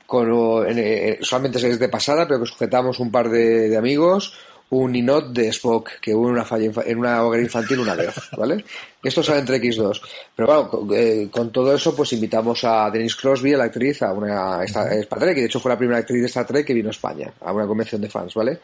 con, 0.07 0.65
eh, 0.67 1.19
solamente 1.21 1.59
es 1.59 1.77
de 1.77 1.89
pasada, 1.89 2.27
pero 2.27 2.39
que 2.39 2.47
sujetamos 2.47 2.99
un 2.99 3.11
par 3.11 3.29
de, 3.29 3.69
de 3.69 3.77
amigos, 3.77 4.33
un 4.69 4.91
Ninot 4.91 5.31
de 5.31 5.47
Spock, 5.49 5.99
que 6.01 6.13
hubo 6.13 6.27
una 6.27 6.43
falla 6.43 6.69
en 6.85 6.97
una 6.99 7.23
hoguera 7.23 7.43
infantil 7.43 7.79
una 7.79 7.95
vez, 7.95 8.15
¿vale? 8.37 8.63
Esto 9.01 9.23
sale 9.23 9.39
entre 9.39 9.61
X2. 9.61 10.01
Pero 10.35 10.69
bueno, 10.69 10.93
eh, 10.93 11.29
con, 11.31 11.51
todo 11.51 11.73
eso, 11.73 11.95
pues 11.95 12.11
invitamos 12.13 12.63
a 12.63 12.89
Denise 12.91 13.15
Crosby, 13.19 13.51
la 13.51 13.65
actriz, 13.65 14.01
a 14.01 14.11
una 14.11 14.63
esta, 14.63 14.93
Star 14.95 15.19
Trek, 15.19 15.35
que 15.35 15.41
de 15.41 15.47
hecho 15.47 15.59
fue 15.59 15.71
la 15.71 15.77
primera 15.77 15.99
actriz 15.99 16.21
de 16.21 16.27
Star 16.27 16.45
Trek 16.45 16.65
que 16.65 16.73
vino 16.73 16.89
a 16.89 16.91
España, 16.91 17.31
a 17.41 17.53
una 17.53 17.65
convención 17.65 18.01
de 18.01 18.09
fans, 18.09 18.33
¿vale? 18.33 18.59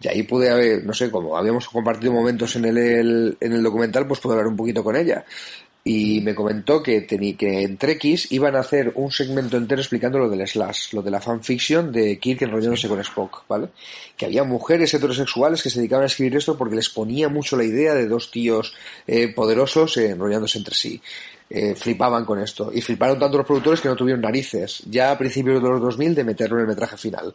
Y 0.00 0.08
ahí 0.08 0.22
pude 0.22 0.48
haber, 0.48 0.84
no 0.84 0.94
sé, 0.94 1.10
como 1.10 1.36
habíamos 1.36 1.68
compartido 1.68 2.12
momentos 2.12 2.56
en 2.56 2.64
el, 2.64 3.36
en 3.38 3.52
el 3.52 3.62
documental, 3.62 4.06
pues 4.06 4.20
pude 4.20 4.32
hablar 4.34 4.46
un 4.46 4.56
poquito 4.56 4.82
con 4.82 4.96
ella 4.96 5.24
y 5.82 6.20
me 6.20 6.34
comentó 6.34 6.82
que, 6.82 7.06
que 7.06 7.62
en 7.62 7.78
Trekkies 7.78 8.30
iban 8.32 8.54
a 8.54 8.60
hacer 8.60 8.92
un 8.96 9.10
segmento 9.10 9.56
entero 9.56 9.80
explicando 9.80 10.18
lo 10.18 10.28
del 10.28 10.46
slash, 10.46 10.92
lo 10.92 11.02
de 11.02 11.10
la 11.10 11.20
fanfiction 11.20 11.90
de 11.90 12.18
Kirk 12.18 12.42
enrollándose 12.42 12.88
con 12.88 13.00
Spock, 13.00 13.44
¿vale? 13.48 13.68
Que 14.16 14.26
había 14.26 14.44
mujeres 14.44 14.92
heterosexuales 14.92 15.62
que 15.62 15.70
se 15.70 15.78
dedicaban 15.78 16.02
a 16.04 16.06
escribir 16.06 16.36
esto 16.36 16.58
porque 16.58 16.76
les 16.76 16.90
ponía 16.90 17.28
mucho 17.28 17.56
la 17.56 17.64
idea 17.64 17.94
de 17.94 18.06
dos 18.06 18.30
tíos 18.30 18.74
eh, 19.06 19.28
poderosos 19.28 19.96
enrollándose 19.96 20.58
entre 20.58 20.74
sí. 20.74 21.00
Eh, 21.52 21.74
flipaban 21.74 22.24
con 22.24 22.38
esto. 22.38 22.70
Y 22.72 22.80
fliparon 22.80 23.18
tanto 23.18 23.38
los 23.38 23.46
productores 23.46 23.80
que 23.80 23.88
no 23.88 23.96
tuvieron 23.96 24.20
narices, 24.20 24.84
ya 24.88 25.10
a 25.10 25.18
principios 25.18 25.60
de 25.60 25.68
los 25.68 25.80
2000, 25.80 26.14
de 26.14 26.22
meterlo 26.22 26.56
en 26.58 26.62
el 26.62 26.68
metraje 26.68 26.96
final. 26.96 27.34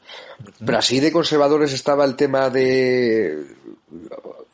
Pero 0.66 0.78
así 0.78 1.02
de 1.02 1.12
conservadores 1.12 1.74
estaba 1.74 2.06
el 2.06 2.16
tema 2.16 2.50
de 2.50 3.44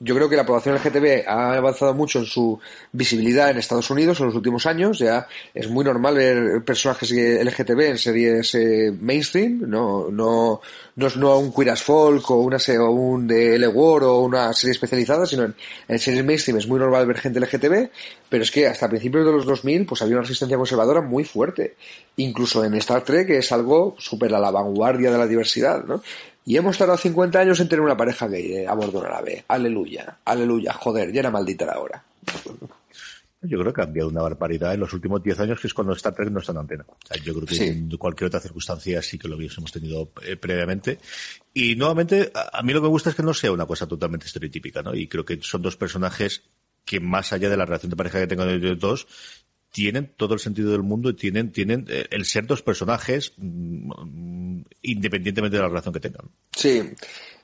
yo 0.04 0.16
creo 0.16 0.28
que 0.28 0.36
la 0.36 0.46
población 0.46 0.76
LGTB 0.76 1.28
ha 1.28 1.54
avanzado 1.58 1.94
mucho 1.94 2.20
en 2.20 2.26
su 2.26 2.60
visibilidad 2.92 3.52
en 3.52 3.60
Estados 3.60 3.90
Unidos 3.92 4.20
en 4.20 4.26
los 4.26 4.36
últimos 4.36 4.66
años. 4.66 4.98
Ya 4.98 5.28
es 5.54 5.70
muy 5.70 5.86
normal 5.86 6.16
ver 6.16 6.64
personajes 6.66 7.12
LGTB 7.12 7.80
en 7.82 7.98
series 8.00 8.56
eh, 8.56 8.92
mainstream, 9.00 9.62
no, 9.68 10.10
no, 10.10 10.60
no 10.96 11.08
es 11.08 11.18
no 11.18 11.38
un 11.38 11.54
Queer 11.54 11.70
as 11.70 11.84
Folk 11.84 12.32
o 12.32 12.38
una 12.38 12.58
o 12.58 12.90
un 12.90 13.28
de 13.28 13.56
L 13.56 13.68
War 13.68 14.04
o 14.04 14.22
una 14.22 14.52
serie 14.54 14.72
especializada, 14.72 15.28
sino 15.28 15.44
en, 15.88 16.00
series 16.00 16.26
mainstream 16.26 16.58
es 16.58 16.68
muy 16.68 16.80
normal 16.80 17.06
ver 17.06 17.20
gente 17.20 17.40
LGTB, 17.40 17.92
pero 18.28 18.44
es 18.44 18.50
que 18.50 18.68
hasta 18.68 18.90
principios 18.90 19.24
de 19.24 19.32
los 19.32 19.46
2000 19.46 19.86
pues 19.86 20.02
había 20.02 20.16
una 20.16 20.24
resistencia 20.24 20.58
conservadora 20.58 21.02
muy 21.02 21.26
fuerte. 21.26 21.76
Incluso 22.18 22.66
en 22.66 22.74
Star 22.76 23.04
Trek 23.04 23.30
es 23.30 23.52
algo 23.52 23.96
súper 24.00 24.34
a 24.34 24.40
la 24.40 24.50
vanguardia 24.50 25.12
de 25.12 25.18
la 25.20 25.28
diversidad, 25.28 25.84
¿no? 25.86 26.02
Y 26.46 26.58
hemos 26.58 26.78
tardado 26.78 26.98
50 26.98 27.40
años 27.40 27.60
en 27.60 27.70
tener 27.70 27.82
una 27.82 27.96
pareja 27.96 28.28
gay 28.28 28.54
eh, 28.54 28.68
a 28.68 28.74
bordo 28.74 28.94
de 28.94 28.98
una 29.00 29.10
nave. 29.10 29.46
Aleluya, 29.48 30.18
aleluya, 30.26 30.74
joder, 30.74 31.12
ya 31.12 31.20
era 31.20 31.32
maldita 31.32 31.66
la 31.66 31.80
hora. 31.80 32.04
Yo 33.44 33.58
creo 33.60 33.74
que 33.74 33.82
ha 33.82 33.86
cambiado 33.86 34.10
una 34.10 34.22
barbaridad 34.22 34.76
en 34.76 34.82
los 34.82 34.94
últimos 34.94 35.24
10 35.24 35.40
años, 35.40 35.60
que 35.60 35.66
es 35.66 35.74
cuando 35.74 35.94
Star 35.94 36.14
Trek 36.14 36.30
no 36.30 36.40
está 36.40 36.52
en 36.52 36.60
antena. 36.60 36.86
yo 37.24 37.34
creo 37.34 37.48
que 37.48 37.68
en 37.68 37.90
cualquier 37.98 38.28
otra 38.28 38.40
circunstancia 38.40 39.02
sí 39.02 39.18
que 39.18 39.28
lo 39.28 39.36
hubiésemos 39.36 39.72
tenido 39.72 40.12
eh, 40.24 40.36
previamente. 40.36 41.00
Y 41.52 41.76
nuevamente, 41.76 42.32
a, 42.36 42.62
mí 42.62 42.72
lo 42.72 42.82
que 42.82 42.84
me 42.84 42.90
gusta 42.90 43.10
es 43.10 43.16
que 43.16 43.24
no 43.24 43.34
sea 43.34 43.52
una 43.52 43.66
cosa 43.66 43.88
totalmente 43.88 44.28
estereotípica, 44.28 44.84
¿no? 44.84 44.94
Y 44.94 45.08
creo 45.08 45.26
que 45.26 45.40
son 45.42 45.64
dos 45.64 45.76
personajes 45.76 46.44
que 46.86 47.00
más 47.00 47.34
allá 47.34 47.50
de 47.50 47.58
la 47.58 47.66
relación 47.66 47.90
de 47.90 47.96
pareja 47.96 48.20
que 48.20 48.28
tengan 48.28 48.50
ellos 48.50 48.80
dos, 48.80 49.08
tienen 49.72 50.12
todo 50.18 50.34
el 50.34 50.40
sentido 50.40 50.72
del 50.72 50.84
mundo 50.84 51.10
y 51.10 51.14
tienen, 51.14 51.52
tienen 51.52 51.86
eh, 51.90 52.06
el 52.12 52.26
ser 52.26 52.46
dos 52.46 52.62
personajes 52.62 53.34
mm, 53.38 54.62
independientemente 54.84 55.58
de 55.58 55.64
la 55.64 55.70
relación 55.70 55.94
que 55.94 56.00
tengan. 56.00 56.26
Sí. 56.56 56.82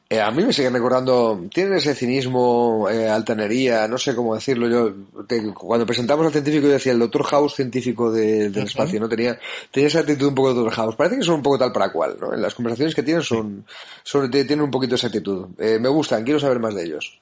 Eh, 0.09 0.21
a 0.21 0.31
mí 0.31 0.41
me 0.41 0.53
siguen 0.53 0.71
recordando, 0.71 1.47
tienen 1.53 1.73
ese 1.73 1.93
cinismo, 1.93 2.87
eh, 2.89 3.09
altanería, 3.09 3.89
no 3.89 3.97
sé 3.97 4.15
cómo 4.15 4.35
decirlo. 4.35 4.69
Yo 4.69 5.53
cuando 5.53 5.85
presentamos 5.85 6.25
al 6.25 6.31
científico 6.31 6.67
yo 6.67 6.73
decía 6.73 6.93
el 6.93 6.99
Doctor 6.99 7.23
House 7.23 7.55
científico 7.55 8.09
del 8.09 8.55
espacio, 8.57 9.01
no 9.01 9.09
tenía 9.09 9.37
tenía 9.69 9.87
esa 9.87 9.99
actitud 9.99 10.27
un 10.27 10.35
poco 10.35 10.49
de 10.49 10.55
Doctor 10.55 10.73
House. 10.75 10.95
Parece 10.95 11.17
que 11.17 11.23
son 11.23 11.35
un 11.35 11.43
poco 11.43 11.59
tal 11.59 11.73
para 11.73 11.91
cual, 11.91 12.15
¿no? 12.21 12.33
En 12.33 12.41
las 12.41 12.55
conversaciones 12.55 12.95
que 12.95 13.03
tienen 13.03 13.21
son, 13.21 13.65
son 14.03 14.31
tienen 14.31 14.61
un 14.61 14.71
poquito 14.71 14.95
esa 14.95 15.07
actitud. 15.07 15.47
Eh, 15.59 15.77
me 15.77 15.89
gustan, 15.89 16.23
quiero 16.23 16.39
saber 16.39 16.59
más 16.59 16.73
de 16.73 16.85
ellos. 16.85 17.19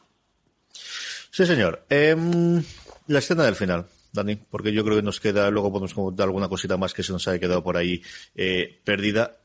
Sí, 1.32 1.44
señor. 1.48 1.86
Em, 1.90 2.64
la 3.08 3.20
escena 3.20 3.46
del 3.46 3.56
final. 3.56 3.88
Dani, 4.16 4.36
porque 4.36 4.74
yo 4.74 4.84
creo 4.84 4.96
que 4.96 5.04
nos 5.04 5.20
queda, 5.20 5.50
luego 5.52 5.72
podemos 5.72 5.94
comentar 5.94 6.26
alguna 6.26 6.50
cosita 6.50 6.78
más 6.78 6.94
que 6.94 7.04
se 7.04 7.12
nos 7.12 7.28
haya 7.28 7.40
quedado 7.40 7.64
por 7.64 7.78
ahí 7.78 8.02
eh, 8.36 8.80
perdida. 8.84 9.38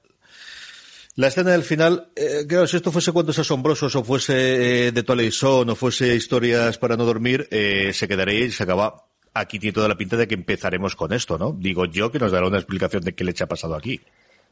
La 1.17 1.27
escena 1.27 1.51
del 1.51 1.65
final, 1.65 2.09
eh, 2.15 2.47
claro, 2.49 2.67
si 2.67 2.77
esto 2.77 2.93
fuese 2.93 3.13
cuentos 3.13 3.39
asombrosos 3.39 3.95
o 3.97 4.05
fuese 4.05 4.89
eh, 4.89 4.93
de 4.93 5.31
Zone 5.33 5.73
o 5.73 5.75
fuese 5.75 6.15
historias 6.15 6.79
para 6.79 6.97
no 6.97 7.05
dormir, 7.05 7.49
eh, 7.51 7.91
se 7.93 8.07
quedaría 8.07 8.47
y 8.47 8.51
se 8.51 8.63
acaba. 8.63 9.05
Aquí 9.35 9.59
tiene 9.59 9.75
toda 9.75 9.89
la 9.89 9.97
pinta 9.97 10.17
de 10.17 10.27
que 10.27 10.35
empezaremos 10.35 10.97
con 10.97 11.13
esto, 11.13 11.37
¿no? 11.37 11.53
Digo 11.53 11.85
yo 11.85 12.11
que 12.11 12.19
nos 12.19 12.33
dará 12.33 12.47
una 12.47 12.59
explicación 12.59 13.03
de 13.03 13.15
qué 13.15 13.25
le 13.25 13.35
ha 13.39 13.47
pasado 13.47 13.75
aquí. 13.75 14.01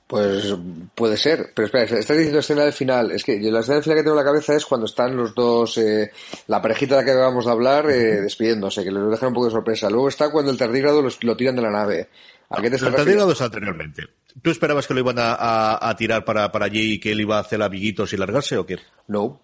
Pues 0.09 0.55
puede 0.95 1.19
ser, 1.19 1.53
pero 1.55 1.67
espera, 1.67 1.85
estás 1.85 2.17
diciendo 2.17 2.39
escena 2.39 2.65
del 2.65 2.73
final. 2.73 3.11
Es 3.11 3.23
que 3.23 3.39
la 3.39 3.61
escena 3.61 3.75
del 3.75 3.85
final 3.85 3.99
que 3.99 4.03
tengo 4.05 4.19
en 4.19 4.25
la 4.25 4.31
cabeza 4.33 4.57
es 4.57 4.65
cuando 4.65 4.87
están 4.87 5.15
los 5.15 5.35
dos, 5.35 5.77
eh, 5.77 6.11
la 6.47 6.63
parejita 6.63 6.97
de 6.97 7.03
la 7.03 7.05
que 7.05 7.11
acabamos 7.11 7.45
de 7.45 7.53
hablar, 7.53 7.91
eh, 7.91 8.23
despidiéndose, 8.23 8.83
que 8.83 8.91
les 8.91 9.11
dejan 9.11 9.29
un 9.29 9.35
poco 9.35 9.47
de 9.47 9.53
sorpresa. 9.53 9.91
Luego 9.91 10.09
está 10.09 10.31
cuando 10.31 10.51
el 10.51 10.57
tardígrado 10.57 11.07
lo 11.21 11.37
tiran 11.37 11.57
de 11.57 11.63
la 11.63 11.71
nave. 11.71 12.09
¿A 12.49 12.63
qué 12.63 12.71
te 12.71 12.77
el 12.77 12.95
tardígrado 12.95 13.33
es 13.33 13.41
anteriormente. 13.43 14.07
¿Tú 14.41 14.51
esperabas 14.51 14.87
que 14.87 14.95
lo 14.95 15.01
iban 15.01 15.17
a, 15.19 15.95
tirar 15.99 16.25
para, 16.25 16.51
para 16.51 16.65
allí 16.65 16.95
y 16.95 17.01
que 17.01 17.13
él 17.13 17.21
iba 17.21 17.37
a 17.37 17.41
hacer 17.41 17.61
amiguitos 17.63 18.11
y 18.15 18.17
largarse 18.17 18.57
o 18.57 18.65
qué? 18.65 18.79
No. 19.09 19.25
O 19.25 19.43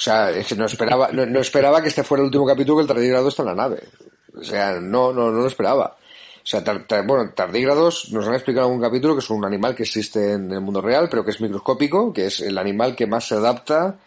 sea, 0.00 0.30
es 0.30 0.46
que 0.46 0.54
no 0.54 0.66
esperaba, 0.66 1.10
no, 1.10 1.40
esperaba 1.40 1.82
que 1.82 1.88
este 1.88 2.04
fuera 2.04 2.22
el 2.22 2.26
último 2.26 2.46
capítulo 2.46 2.76
que 2.76 2.82
el 2.82 2.88
tardígrado 2.88 3.26
está 3.26 3.42
en 3.42 3.48
la 3.48 3.54
nave. 3.56 3.82
O 4.32 4.44
sea, 4.44 4.78
no, 4.78 5.12
no, 5.12 5.32
no 5.32 5.40
lo 5.40 5.46
esperaba. 5.48 5.96
O 6.48 6.50
sea, 6.50 7.02
bueno, 7.02 7.30
tardígrados 7.34 8.10
nos 8.10 8.26
han 8.26 8.32
explicado 8.32 8.68
en 8.68 8.72
algún 8.72 8.82
capítulo 8.82 9.14
que 9.14 9.18
es 9.18 9.28
un 9.28 9.44
animal 9.44 9.74
que 9.74 9.82
existe 9.82 10.32
en 10.32 10.50
el 10.50 10.62
mundo 10.62 10.80
real, 10.80 11.06
pero 11.10 11.22
que 11.22 11.30
es 11.30 11.42
microscópico, 11.42 12.10
que 12.10 12.24
es 12.24 12.40
el 12.40 12.56
animal 12.56 12.96
que 12.96 13.06
más 13.06 13.28
se 13.28 13.34
adapta 13.34 13.98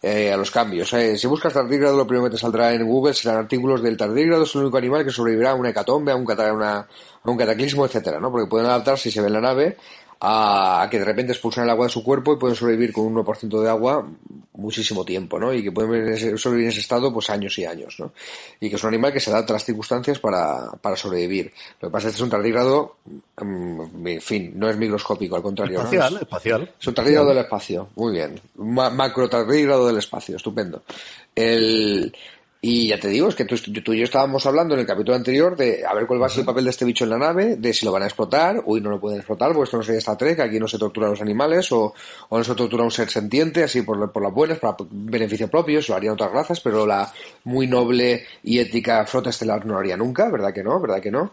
eh, 0.00 0.32
a 0.32 0.36
los 0.36 0.52
cambios. 0.52 0.90
si 0.90 1.26
buscas 1.26 1.52
tardígrado, 1.52 1.96
lo 1.96 2.06
primero 2.06 2.26
que 2.26 2.36
te 2.36 2.38
saldrá 2.40 2.72
en 2.72 2.86
Google 2.86 3.14
serán 3.14 3.38
artículos 3.38 3.82
del 3.82 3.96
tardígrado, 3.96 4.44
es 4.44 4.54
el 4.54 4.60
único 4.60 4.78
animal 4.78 5.04
que 5.04 5.10
sobrevivirá 5.10 5.50
a 5.50 5.54
una 5.56 5.70
hecatombe, 5.70 6.12
a 6.12 6.14
un, 6.14 6.30
a 6.30 6.86
un 7.24 7.36
cataclismo, 7.36 7.84
etcétera, 7.84 8.20
¿no? 8.20 8.30
Porque 8.30 8.48
pueden 8.48 8.68
adaptarse 8.68 9.02
si 9.04 9.10
se 9.10 9.20
ve 9.20 9.26
en 9.26 9.32
la 9.32 9.40
nave 9.40 9.76
a, 10.20 10.88
que 10.90 10.98
de 10.98 11.04
repente 11.04 11.32
expulsan 11.32 11.64
el 11.64 11.70
agua 11.70 11.86
de 11.86 11.92
su 11.92 12.02
cuerpo 12.02 12.32
y 12.32 12.36
pueden 12.36 12.56
sobrevivir 12.56 12.92
con 12.92 13.06
un 13.06 13.14
1% 13.14 13.62
de 13.62 13.68
agua 13.68 14.08
muchísimo 14.54 15.04
tiempo, 15.04 15.38
¿no? 15.38 15.54
Y 15.54 15.62
que 15.62 15.70
pueden 15.70 16.36
sobrevivir 16.36 16.66
en 16.66 16.72
ese 16.72 16.80
estado 16.80 17.12
pues 17.12 17.30
años 17.30 17.56
y 17.58 17.64
años, 17.64 17.94
¿no? 18.00 18.12
Y 18.58 18.68
que 18.68 18.76
es 18.76 18.82
un 18.82 18.88
animal 18.88 19.12
que 19.12 19.20
se 19.20 19.30
adapta 19.30 19.52
a 19.52 19.56
las 19.56 19.64
circunstancias 19.64 20.18
para, 20.18 20.72
para 20.80 20.96
sobrevivir. 20.96 21.52
Lo 21.80 21.88
que 21.88 21.92
pasa 21.92 22.08
es 22.08 22.14
que 22.14 22.16
es 22.16 22.22
un 22.22 22.30
tardígrado, 22.30 22.96
mm, 23.40 24.06
en 24.06 24.20
fin, 24.20 24.52
no 24.56 24.68
es 24.68 24.76
microscópico, 24.76 25.36
al 25.36 25.42
contrario. 25.42 25.78
Espacial, 25.78 26.18
espacial. 26.20 26.74
Es 26.80 26.86
un 26.86 26.94
tardígrado 26.94 27.28
del 27.28 27.38
espacio, 27.38 27.88
muy 27.94 28.12
bien. 28.12 28.40
macro 28.56 29.28
tardígrado 29.28 29.86
del 29.86 29.98
espacio, 29.98 30.36
estupendo. 30.36 30.82
El, 31.34 32.12
y 32.60 32.88
ya 32.88 32.98
te 32.98 33.06
digo, 33.08 33.28
es 33.28 33.36
que 33.36 33.44
tú, 33.44 33.56
tú, 33.56 33.92
y 33.92 33.98
yo 33.98 34.04
estábamos 34.04 34.44
hablando 34.44 34.74
en 34.74 34.80
el 34.80 34.86
capítulo 34.86 35.16
anterior 35.16 35.56
de 35.56 35.86
a 35.86 35.94
ver 35.94 36.08
cuál 36.08 36.20
va 36.20 36.26
a 36.26 36.28
ser 36.28 36.40
el 36.40 36.46
papel 36.46 36.64
de 36.64 36.70
este 36.70 36.84
bicho 36.84 37.04
en 37.04 37.10
la 37.10 37.18
nave, 37.18 37.54
de 37.54 37.72
si 37.72 37.86
lo 37.86 37.92
van 37.92 38.02
a 38.02 38.06
explotar, 38.06 38.60
uy, 38.64 38.80
no 38.80 38.90
lo 38.90 38.98
pueden 38.98 39.18
explotar, 39.18 39.52
porque 39.52 39.64
esto 39.64 39.76
no 39.76 39.84
sería 39.84 40.00
Star 40.00 40.16
Trek, 40.16 40.40
aquí 40.40 40.58
no 40.58 40.66
se 40.66 40.76
tortura 40.76 41.06
a 41.06 41.10
los 41.10 41.20
animales, 41.20 41.70
o, 41.70 41.94
o 42.28 42.38
no 42.38 42.42
se 42.42 42.56
tortura 42.56 42.82
a 42.82 42.86
un 42.86 42.90
ser 42.90 43.10
sentiente, 43.10 43.62
así 43.62 43.82
por, 43.82 44.10
por 44.10 44.22
las 44.24 44.34
buenas, 44.34 44.58
para 44.58 44.76
beneficio 44.90 45.48
propio, 45.48 45.80
se 45.80 45.92
lo 45.92 45.96
harían 45.96 46.14
otras 46.14 46.32
razas, 46.32 46.60
pero 46.60 46.84
la 46.84 47.12
muy 47.44 47.68
noble 47.68 48.26
y 48.42 48.58
ética 48.58 49.06
flota 49.06 49.30
estelar 49.30 49.64
no 49.64 49.74
lo 49.74 49.78
haría 49.78 49.96
nunca, 49.96 50.28
¿verdad 50.28 50.52
que 50.52 50.64
no? 50.64 50.80
¿Verdad 50.80 51.00
que 51.00 51.12
no? 51.12 51.30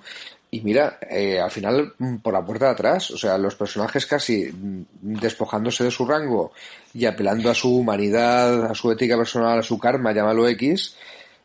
Y 0.51 0.61
mira, 0.61 0.99
eh, 1.09 1.39
al 1.39 1.51
final, 1.51 1.95
mm, 1.97 2.17
por 2.17 2.33
la 2.33 2.45
puerta 2.45 2.67
de 2.67 2.71
atrás, 2.71 3.11
o 3.11 3.17
sea, 3.17 3.37
los 3.37 3.55
personajes 3.55 4.05
casi 4.05 4.45
mm, 4.45 4.85
despojándose 5.01 5.83
de 5.83 5.91
su 5.91 6.05
rango 6.05 6.53
y 6.93 7.05
apelando 7.05 7.49
a 7.49 7.55
su 7.55 7.75
humanidad, 7.75 8.65
a 8.65 8.75
su 8.75 8.91
ética 8.91 9.17
personal, 9.17 9.59
a 9.59 9.63
su 9.63 9.77
karma, 9.77 10.13
llámalo 10.13 10.47
X, 10.47 10.95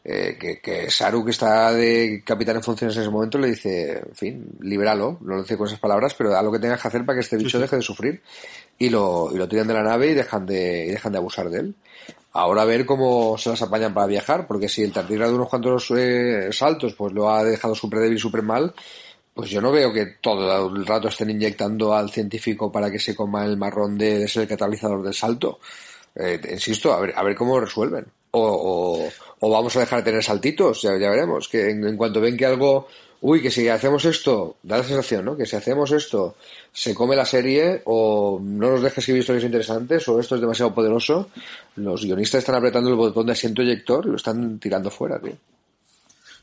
eh, 0.02 0.36
que, 0.40 0.60
que, 0.60 0.90
Saru, 0.90 1.24
que 1.24 1.32
está 1.32 1.72
de 1.72 2.22
capitán 2.24 2.56
en 2.56 2.62
funciones 2.62 2.96
en 2.96 3.02
ese 3.02 3.10
momento, 3.10 3.38
le 3.38 3.48
dice, 3.48 3.98
en 3.98 4.14
fin, 4.14 4.46
libéralo, 4.60 5.18
no 5.20 5.36
lo 5.36 5.42
dice 5.42 5.56
con 5.56 5.66
esas 5.66 5.78
palabras, 5.78 6.14
pero 6.14 6.30
da 6.30 6.42
lo 6.42 6.50
que 6.50 6.58
tengas 6.58 6.80
que 6.80 6.88
hacer 6.88 7.04
para 7.04 7.16
que 7.16 7.20
este 7.20 7.36
bicho 7.36 7.58
deje 7.58 7.76
de 7.76 7.82
sufrir. 7.82 8.22
Y 8.78 8.88
lo, 8.88 9.30
y 9.32 9.36
lo 9.36 9.46
tiran 9.46 9.66
de 9.66 9.74
la 9.74 9.82
nave 9.82 10.10
y 10.10 10.14
dejan 10.14 10.46
de, 10.46 10.86
y 10.86 10.90
dejan 10.90 11.12
de 11.12 11.18
abusar 11.18 11.50
de 11.50 11.60
él. 11.60 11.74
Ahora 12.32 12.62
a 12.62 12.64
ver 12.64 12.86
cómo 12.86 13.36
se 13.36 13.50
las 13.50 13.60
apañan 13.60 13.92
para 13.92 14.06
viajar, 14.06 14.46
porque 14.46 14.68
si 14.68 14.82
el 14.82 14.92
tardigrado 14.92 15.32
de 15.32 15.36
unos 15.36 15.48
cuantos 15.48 15.90
eh, 15.96 16.48
saltos 16.52 16.94
pues 16.94 17.12
lo 17.12 17.28
ha 17.28 17.42
dejado 17.44 17.74
súper 17.74 18.00
débil 18.00 18.16
y 18.16 18.20
súper 18.20 18.42
mal, 18.42 18.72
pues 19.34 19.50
yo 19.50 19.60
no 19.60 19.72
veo 19.72 19.92
que 19.92 20.06
todo 20.20 20.68
el 20.68 20.86
rato 20.86 21.08
estén 21.08 21.30
inyectando 21.30 21.92
al 21.92 22.10
científico 22.10 22.70
para 22.70 22.90
que 22.90 22.98
se 22.98 23.14
coma 23.14 23.44
el 23.44 23.56
marrón 23.56 23.98
de, 23.98 24.28
ser 24.28 24.42
el 24.42 24.48
catalizador 24.48 25.02
del 25.02 25.14
salto. 25.14 25.58
Eh, 26.14 26.40
insisto, 26.52 26.92
a 26.92 27.00
ver, 27.00 27.12
a 27.16 27.22
ver 27.22 27.34
cómo 27.34 27.58
resuelven. 27.58 28.06
O, 28.32 28.40
o, 28.42 29.08
vamos 29.48 29.74
a 29.76 29.81
dejar 29.81 30.00
de 30.00 30.11
tener 30.11 30.22
saltitos, 30.22 30.83
ya, 30.83 30.98
ya 30.98 31.11
veremos. 31.11 31.48
Que 31.48 31.70
en, 31.70 31.96
cuanto 31.96 32.20
ven 32.20 32.37
que 32.37 32.44
algo, 32.44 32.88
uy, 33.22 33.40
que 33.40 33.50
si 33.50 33.68
hacemos 33.68 34.05
esto, 34.05 34.57
da 34.62 34.79
la 34.79 34.85
sensación, 34.85 35.24
¿no? 35.24 35.37
Que 35.37 35.46
si 35.46 35.57
hacemos 35.57 35.90
esto, 35.92 36.37
se 36.72 36.94
come 36.94 37.16
la 37.16 37.24
serie, 37.24 37.81
o 37.85 38.38
no 38.42 38.72
nos 38.72 38.83
deja 38.83 39.00
escribir 39.00 39.20
historias 39.20 39.44
interesantes, 39.44 40.07
o 40.09 40.20
esto 40.20 40.35
es 40.35 40.40
demasiado 40.40 40.74
poderoso, 40.74 41.31
los 41.76 42.05
guionistas 42.05 42.40
están 42.40 42.57
apretando 42.57 42.90
el 42.90 42.96
botón 42.96 43.26
de 43.26 43.33
asiento 43.33 43.62
eyector 43.62 44.05
y 44.07 44.11
lo 44.11 44.16
están 44.16 44.59
tirando 44.59 44.90
fuera, 44.90 45.18
tío. 45.18 45.37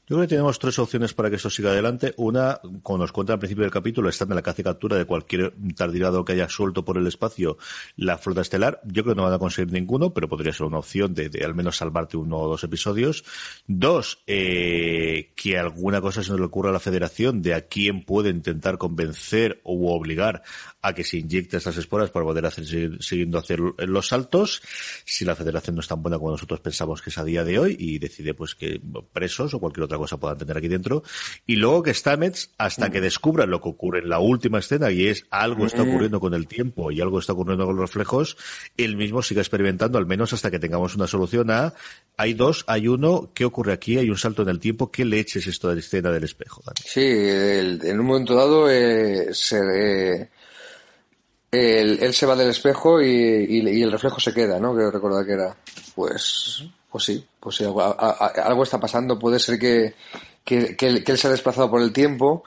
Yo 0.09 0.15
creo 0.15 0.21
que 0.21 0.35
tenemos 0.35 0.57
tres 0.57 0.79
opciones 0.79 1.13
para 1.13 1.29
que 1.29 1.35
esto 1.35 1.49
siga 1.49 1.71
adelante. 1.71 2.13
Una, 2.15 2.61
como 2.81 2.99
nos 2.99 3.11
cuenta 3.11 3.33
al 3.33 3.39
principio 3.39 3.63
del 3.63 3.71
capítulo, 3.71 4.07
está 4.07 4.23
en 4.23 4.35
la 4.35 4.41
caza 4.41 4.61
y 4.61 4.63
captura 4.63 4.95
de 4.95 5.03
cualquier 5.03 5.53
tardigado 5.75 6.23
que 6.23 6.31
haya 6.31 6.47
suelto 6.47 6.85
por 6.85 6.97
el 6.97 7.05
espacio 7.07 7.57
la 7.97 8.17
flota 8.17 8.39
estelar. 8.39 8.79
Yo 8.85 9.03
creo 9.03 9.15
que 9.15 9.17
no 9.17 9.25
van 9.25 9.33
a 9.33 9.39
conseguir 9.39 9.73
ninguno, 9.73 10.13
pero 10.13 10.29
podría 10.29 10.53
ser 10.53 10.65
una 10.65 10.79
opción 10.79 11.13
de, 11.13 11.29
al 11.43 11.55
menos 11.55 11.75
salvarte 11.75 12.15
uno 12.15 12.37
o 12.37 12.47
dos 12.47 12.63
episodios. 12.63 13.25
Dos, 13.67 14.23
eh, 14.27 15.33
que 15.35 15.57
alguna 15.57 15.99
cosa 15.99 16.23
se 16.23 16.31
nos 16.31 16.39
le 16.39 16.45
ocurra 16.45 16.69
a 16.69 16.73
la 16.73 16.79
Federación 16.79 17.41
de 17.41 17.53
a 17.53 17.67
quién 17.67 18.05
puede 18.05 18.29
intentar 18.29 18.77
convencer 18.77 19.59
o 19.65 19.93
obligar 19.93 20.41
a 20.81 20.93
que 20.93 21.03
se 21.03 21.17
inyecte 21.17 21.57
estas 21.57 21.75
esporas 21.75 22.11
para 22.11 22.23
poder 22.23 22.45
hacer, 22.45 22.65
seguir, 22.65 23.03
siguiendo 23.03 23.39
hacer 23.39 23.59
los 23.59 24.07
saltos. 24.07 24.61
Si 25.03 25.25
la 25.25 25.35
Federación 25.35 25.75
no 25.75 25.81
es 25.81 25.87
tan 25.89 26.01
buena 26.01 26.17
como 26.17 26.31
nosotros 26.31 26.61
pensamos 26.61 27.01
que 27.01 27.09
es 27.09 27.17
a 27.17 27.25
día 27.25 27.43
de 27.43 27.59
hoy 27.59 27.75
y 27.77 27.99
decide 27.99 28.33
pues 28.33 28.55
que 28.55 28.79
presos 29.11 29.53
o 29.53 29.59
cualquier 29.59 29.83
otra 29.83 29.96
cosa 29.97 30.17
puedan 30.17 30.37
tener 30.37 30.57
aquí 30.57 30.67
dentro. 30.67 31.03
Y 31.45 31.55
luego 31.55 31.83
que 31.83 31.93
Stamets, 31.93 32.51
hasta 32.57 32.89
que 32.89 33.01
descubran 33.01 33.49
lo 33.49 33.61
que 33.61 33.69
ocurre 33.69 33.99
en 33.99 34.09
la 34.09 34.19
última 34.19 34.59
escena, 34.59 34.91
y 34.91 35.07
es 35.07 35.25
algo 35.29 35.65
está 35.65 35.83
ocurriendo 35.83 36.19
con 36.19 36.33
el 36.33 36.47
tiempo 36.47 36.91
y 36.91 37.01
algo 37.01 37.19
está 37.19 37.33
ocurriendo 37.33 37.65
con 37.65 37.75
los 37.75 37.89
reflejos, 37.89 38.37
él 38.77 38.95
mismo 38.95 39.21
siga 39.21 39.41
experimentando, 39.41 39.97
al 39.97 40.05
menos 40.05 40.33
hasta 40.33 40.51
que 40.51 40.59
tengamos 40.59 40.95
una 40.95 41.07
solución 41.07 41.51
a, 41.51 41.73
hay 42.17 42.33
dos, 42.33 42.63
hay 42.67 42.87
uno, 42.87 43.29
¿qué 43.33 43.45
ocurre 43.45 43.73
aquí? 43.73 43.97
Hay 43.97 44.09
un 44.09 44.17
salto 44.17 44.41
en 44.41 44.49
el 44.49 44.59
tiempo, 44.59 44.91
¿qué 44.91 45.05
leches 45.05 45.43
es 45.43 45.47
esto 45.47 45.69
de 45.69 45.75
la 45.75 45.79
escena 45.79 46.11
del 46.11 46.23
espejo? 46.23 46.61
Sí, 46.83 47.01
en 47.03 47.99
un 47.99 48.05
momento 48.05 48.35
dado 48.35 48.69
eh, 48.69 49.29
se, 49.33 50.29
él, 51.51 52.13
se 52.13 52.25
va 52.25 52.35
del 52.35 52.49
espejo 52.49 53.01
y, 53.01 53.81
el 53.81 53.91
reflejo 53.91 54.19
se 54.19 54.33
queda, 54.33 54.59
¿no? 54.59 54.75
Creo 54.75 54.91
recordar 54.91 55.25
que 55.25 55.33
era. 55.33 55.55
Pues, 55.95 56.63
pues 56.91 57.03
sí, 57.03 57.25
pues 57.39 57.55
sí, 57.57 57.63
algo, 57.65 58.63
está 58.63 58.79
pasando. 58.79 59.19
Puede 59.19 59.39
ser 59.39 59.59
que, 59.59 59.93
que, 60.43 60.75
él, 60.79 61.17
se 61.17 61.27
ha 61.27 61.31
desplazado 61.31 61.69
por 61.69 61.81
el 61.81 61.91
tiempo. 61.91 62.43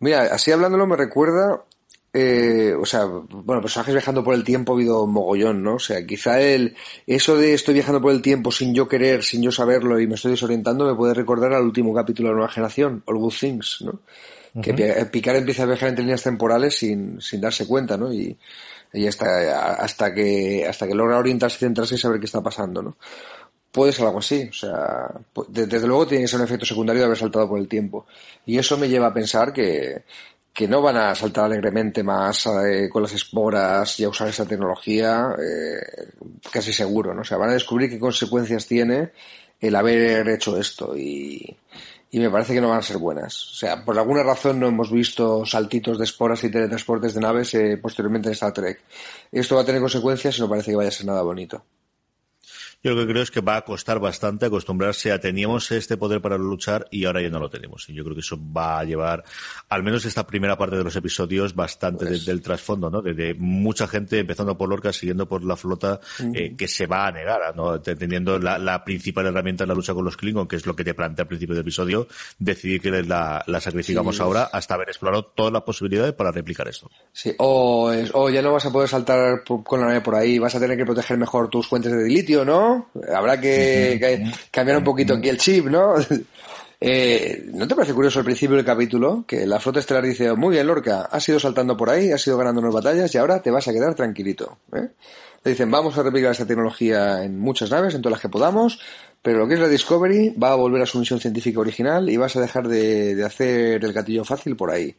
Mira, 0.00 0.22
así 0.22 0.50
hablándolo 0.50 0.86
me 0.86 0.96
recuerda, 0.96 1.62
eh, 2.12 2.74
o 2.78 2.84
sea, 2.84 3.04
bueno, 3.04 3.62
personajes 3.62 3.94
viajando 3.94 4.24
por 4.24 4.34
el 4.34 4.44
tiempo 4.44 4.72
ha 4.72 4.76
habido 4.76 5.06
mogollón, 5.06 5.62
¿no? 5.62 5.74
O 5.74 5.78
sea, 5.78 6.04
quizá 6.04 6.40
el, 6.40 6.76
eso 7.06 7.36
de 7.36 7.54
estoy 7.54 7.74
viajando 7.74 8.00
por 8.00 8.12
el 8.12 8.22
tiempo 8.22 8.50
sin 8.50 8.74
yo 8.74 8.88
querer, 8.88 9.22
sin 9.22 9.42
yo 9.42 9.52
saberlo 9.52 10.00
y 10.00 10.06
me 10.06 10.16
estoy 10.16 10.32
desorientando 10.32 10.86
me 10.86 10.94
puede 10.94 11.14
recordar 11.14 11.52
al 11.52 11.62
último 11.62 11.94
capítulo 11.94 12.28
de 12.28 12.32
la 12.32 12.38
nueva 12.38 12.52
generación, 12.52 13.02
All 13.06 13.18
Good 13.18 13.34
Things, 13.38 13.82
¿no? 13.82 14.00
que 14.60 14.74
Picard 15.10 15.36
empieza 15.36 15.62
a 15.62 15.66
viajar 15.66 15.88
entre 15.88 16.04
líneas 16.04 16.22
temporales 16.22 16.76
sin, 16.76 17.20
sin 17.22 17.40
darse 17.40 17.66
cuenta, 17.66 17.96
¿no? 17.96 18.12
Y, 18.12 18.36
y 18.92 19.06
hasta, 19.06 19.74
hasta 19.76 20.12
que, 20.12 20.66
hasta 20.68 20.86
que 20.86 20.94
logra 20.94 21.18
orientarse, 21.18 21.58
centrarse 21.58 21.94
y 21.94 21.98
saber 21.98 22.20
qué 22.20 22.26
está 22.26 22.42
pasando, 22.42 22.82
¿no? 22.82 22.96
Puede 23.72 23.92
ser 23.92 24.04
algo 24.06 24.18
así, 24.18 24.48
o 24.50 24.52
sea, 24.52 25.10
desde 25.48 25.86
luego 25.86 26.06
tiene 26.06 26.24
que 26.24 26.28
ser 26.28 26.38
un 26.38 26.44
efecto 26.44 26.66
secundario 26.66 27.00
de 27.00 27.06
haber 27.06 27.18
saltado 27.18 27.48
por 27.48 27.58
el 27.58 27.68
tiempo. 27.68 28.06
Y 28.44 28.58
eso 28.58 28.76
me 28.76 28.86
lleva 28.86 29.06
a 29.06 29.14
pensar 29.14 29.50
que, 29.50 30.04
que 30.52 30.68
no 30.68 30.82
van 30.82 30.98
a 30.98 31.14
saltar 31.14 31.46
alegremente 31.46 32.02
más 32.02 32.46
eh, 32.46 32.88
con 32.90 33.02
las 33.02 33.14
esporas 33.14 33.98
y 33.98 34.04
a 34.04 34.10
usar 34.10 34.28
esa 34.28 34.44
tecnología, 34.44 35.34
eh, 35.38 36.10
casi 36.50 36.72
seguro, 36.72 37.14
¿no? 37.14 37.22
O 37.22 37.24
sea, 37.24 37.38
van 37.38 37.50
a 37.50 37.54
descubrir 37.54 37.88
qué 37.88 37.98
consecuencias 37.98 38.66
tiene 38.66 39.12
el 39.58 39.74
haber 39.74 40.28
hecho 40.28 40.58
esto 40.58 40.94
y, 40.94 41.56
y 42.10 42.18
me 42.18 42.28
parece 42.28 42.52
que 42.52 42.60
no 42.60 42.68
van 42.68 42.80
a 42.80 42.82
ser 42.82 42.98
buenas. 42.98 43.52
O 43.52 43.54
sea, 43.54 43.82
por 43.82 43.98
alguna 43.98 44.22
razón 44.22 44.60
no 44.60 44.68
hemos 44.68 44.92
visto 44.92 45.46
saltitos 45.46 45.96
de 45.96 46.04
esporas 46.04 46.44
y 46.44 46.50
teletransportes 46.50 47.14
de 47.14 47.20
naves 47.20 47.54
eh, 47.54 47.78
posteriormente 47.80 48.28
en 48.28 48.34
Star 48.34 48.52
Trek. 48.52 48.82
Esto 49.32 49.56
va 49.56 49.62
a 49.62 49.64
tener 49.64 49.80
consecuencias 49.80 50.36
y 50.36 50.42
no 50.42 50.48
parece 50.50 50.72
que 50.72 50.76
vaya 50.76 50.90
a 50.90 50.92
ser 50.92 51.06
nada 51.06 51.22
bonito. 51.22 51.64
Yo 52.84 52.94
lo 52.94 53.06
que 53.06 53.12
creo 53.12 53.22
es 53.22 53.30
que 53.30 53.40
va 53.40 53.56
a 53.56 53.62
costar 53.62 54.00
bastante 54.00 54.46
acostumbrarse 54.46 55.12
a 55.12 55.20
teníamos 55.20 55.70
este 55.70 55.96
poder 55.96 56.20
para 56.20 56.36
luchar 56.36 56.88
y 56.90 57.04
ahora 57.04 57.22
ya 57.22 57.28
no 57.28 57.38
lo 57.38 57.48
tenemos. 57.48 57.88
Y 57.88 57.94
yo 57.94 58.02
creo 58.02 58.16
que 58.16 58.22
eso 58.22 58.36
va 58.36 58.80
a 58.80 58.84
llevar, 58.84 59.22
al 59.68 59.84
menos 59.84 60.04
esta 60.04 60.26
primera 60.26 60.58
parte 60.58 60.76
de 60.76 60.82
los 60.82 60.96
episodios, 60.96 61.54
bastante 61.54 62.06
pues 62.06 62.26
del 62.26 62.42
trasfondo, 62.42 62.90
¿no? 62.90 63.00
De, 63.00 63.34
mucha 63.38 63.86
gente, 63.86 64.18
empezando 64.18 64.58
por 64.58 64.68
Lorca, 64.68 64.92
siguiendo 64.92 65.28
por 65.28 65.44
la 65.44 65.54
flota, 65.54 66.00
eh, 66.34 66.56
que 66.56 66.66
se 66.66 66.86
va 66.86 67.06
a 67.06 67.12
negar, 67.12 67.54
¿no? 67.54 67.80
Teniendo 67.80 68.38
la, 68.40 68.82
principal 68.84 69.26
herramienta 69.26 69.62
en 69.62 69.68
la 69.68 69.74
lucha 69.74 69.94
con 69.94 70.04
los 70.04 70.16
Klingon, 70.16 70.48
que 70.48 70.56
es 70.56 70.66
lo 70.66 70.74
que 70.74 70.82
te 70.82 70.94
plantea 70.94 71.22
al 71.22 71.28
principio 71.28 71.54
del 71.54 71.62
episodio, 71.62 72.08
decidir 72.40 72.80
que 72.80 72.90
la, 72.90 73.44
la 73.46 73.60
sacrificamos 73.60 74.20
ahora 74.20 74.50
hasta 74.52 74.74
haber 74.74 74.88
explorado 74.88 75.26
todas 75.26 75.52
las 75.52 75.62
posibilidades 75.62 76.14
para 76.14 76.32
replicar 76.32 76.66
esto. 76.66 76.90
Sí, 77.12 77.32
o, 77.38 77.92
o 78.14 78.28
ya 78.28 78.42
no 78.42 78.52
vas 78.52 78.66
a 78.66 78.72
poder 78.72 78.88
saltar 78.88 79.44
con 79.44 79.80
la 79.80 79.86
nave 79.86 80.00
por 80.00 80.16
ahí, 80.16 80.40
vas 80.40 80.56
a 80.56 80.58
tener 80.58 80.76
que 80.76 80.84
proteger 80.84 81.16
mejor 81.16 81.48
tus 81.48 81.68
fuentes 81.68 81.92
de 81.92 82.02
dilitio, 82.02 82.44
¿no? 82.44 82.71
Habrá 83.14 83.40
que, 83.40 84.30
cambiar 84.50 84.78
un 84.78 84.84
poquito 84.84 85.14
aquí 85.14 85.28
el 85.28 85.38
chip, 85.38 85.66
¿no? 85.66 85.94
Eh, 86.84 87.44
¿No 87.54 87.68
te 87.68 87.76
parece 87.76 87.94
curioso 87.94 88.18
al 88.18 88.24
principio 88.24 88.56
del 88.56 88.64
capítulo 88.64 89.24
que 89.24 89.46
la 89.46 89.60
flota 89.60 89.78
estelar 89.78 90.02
dice, 90.02 90.32
muy 90.32 90.54
bien 90.54 90.66
Lorca, 90.66 91.02
has 91.12 91.28
ido 91.28 91.38
saltando 91.38 91.76
por 91.76 91.88
ahí, 91.88 92.10
has 92.10 92.26
ido 92.26 92.36
ganándonos 92.36 92.74
batallas 92.74 93.14
y 93.14 93.18
ahora 93.18 93.40
te 93.40 93.52
vas 93.52 93.68
a 93.68 93.72
quedar 93.72 93.94
tranquilito? 93.94 94.58
¿eh? 94.72 94.88
Le 95.44 95.50
dicen, 95.52 95.70
vamos 95.70 95.96
a 95.96 96.02
replicar 96.02 96.32
esta 96.32 96.44
tecnología 96.44 97.22
en 97.22 97.38
muchas 97.38 97.70
naves, 97.70 97.94
en 97.94 98.02
todas 98.02 98.14
las 98.14 98.20
que 98.20 98.28
podamos, 98.28 98.80
pero 99.22 99.38
lo 99.38 99.46
que 99.46 99.54
es 99.54 99.60
la 99.60 99.68
Discovery 99.68 100.30
va 100.30 100.50
a 100.50 100.56
volver 100.56 100.82
a 100.82 100.86
su 100.86 100.98
misión 100.98 101.20
científica 101.20 101.60
original 101.60 102.10
y 102.10 102.16
vas 102.16 102.34
a 102.34 102.40
dejar 102.40 102.66
de 102.66 103.22
hacer 103.24 103.84
el 103.84 103.92
gatillo 103.92 104.24
fácil 104.24 104.56
por 104.56 104.72
ahí 104.72 104.96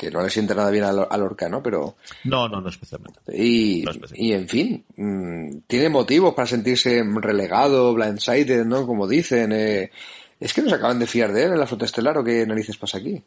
que 0.00 0.10
no 0.10 0.22
le 0.22 0.30
siente 0.30 0.54
nada 0.54 0.70
bien 0.70 0.84
a 0.84 1.16
Lorca, 1.18 1.50
¿no? 1.50 1.62
Pero... 1.62 1.96
No, 2.24 2.48
no, 2.48 2.62
no 2.62 2.70
especialmente. 2.70 3.20
Y, 3.36 3.84
y 4.14 4.32
en 4.32 4.48
fin, 4.48 4.82
mm, 4.96 5.58
tiene 5.66 5.90
motivos 5.90 6.32
para 6.32 6.46
sentirse 6.46 7.02
relegado, 7.04 7.92
blindsided, 7.92 8.64
¿no? 8.64 8.86
Como 8.86 9.06
dicen. 9.06 9.52
Eh, 9.52 9.90
¿Es 10.40 10.54
que 10.54 10.62
nos 10.62 10.72
acaban 10.72 10.98
de 10.98 11.06
fiar 11.06 11.34
de 11.34 11.44
él 11.44 11.52
en 11.52 11.58
la 11.58 11.66
flota 11.66 11.84
estelar 11.84 12.16
o 12.16 12.24
qué 12.24 12.46
narices 12.46 12.78
pasa 12.78 12.96
aquí? 12.96 13.22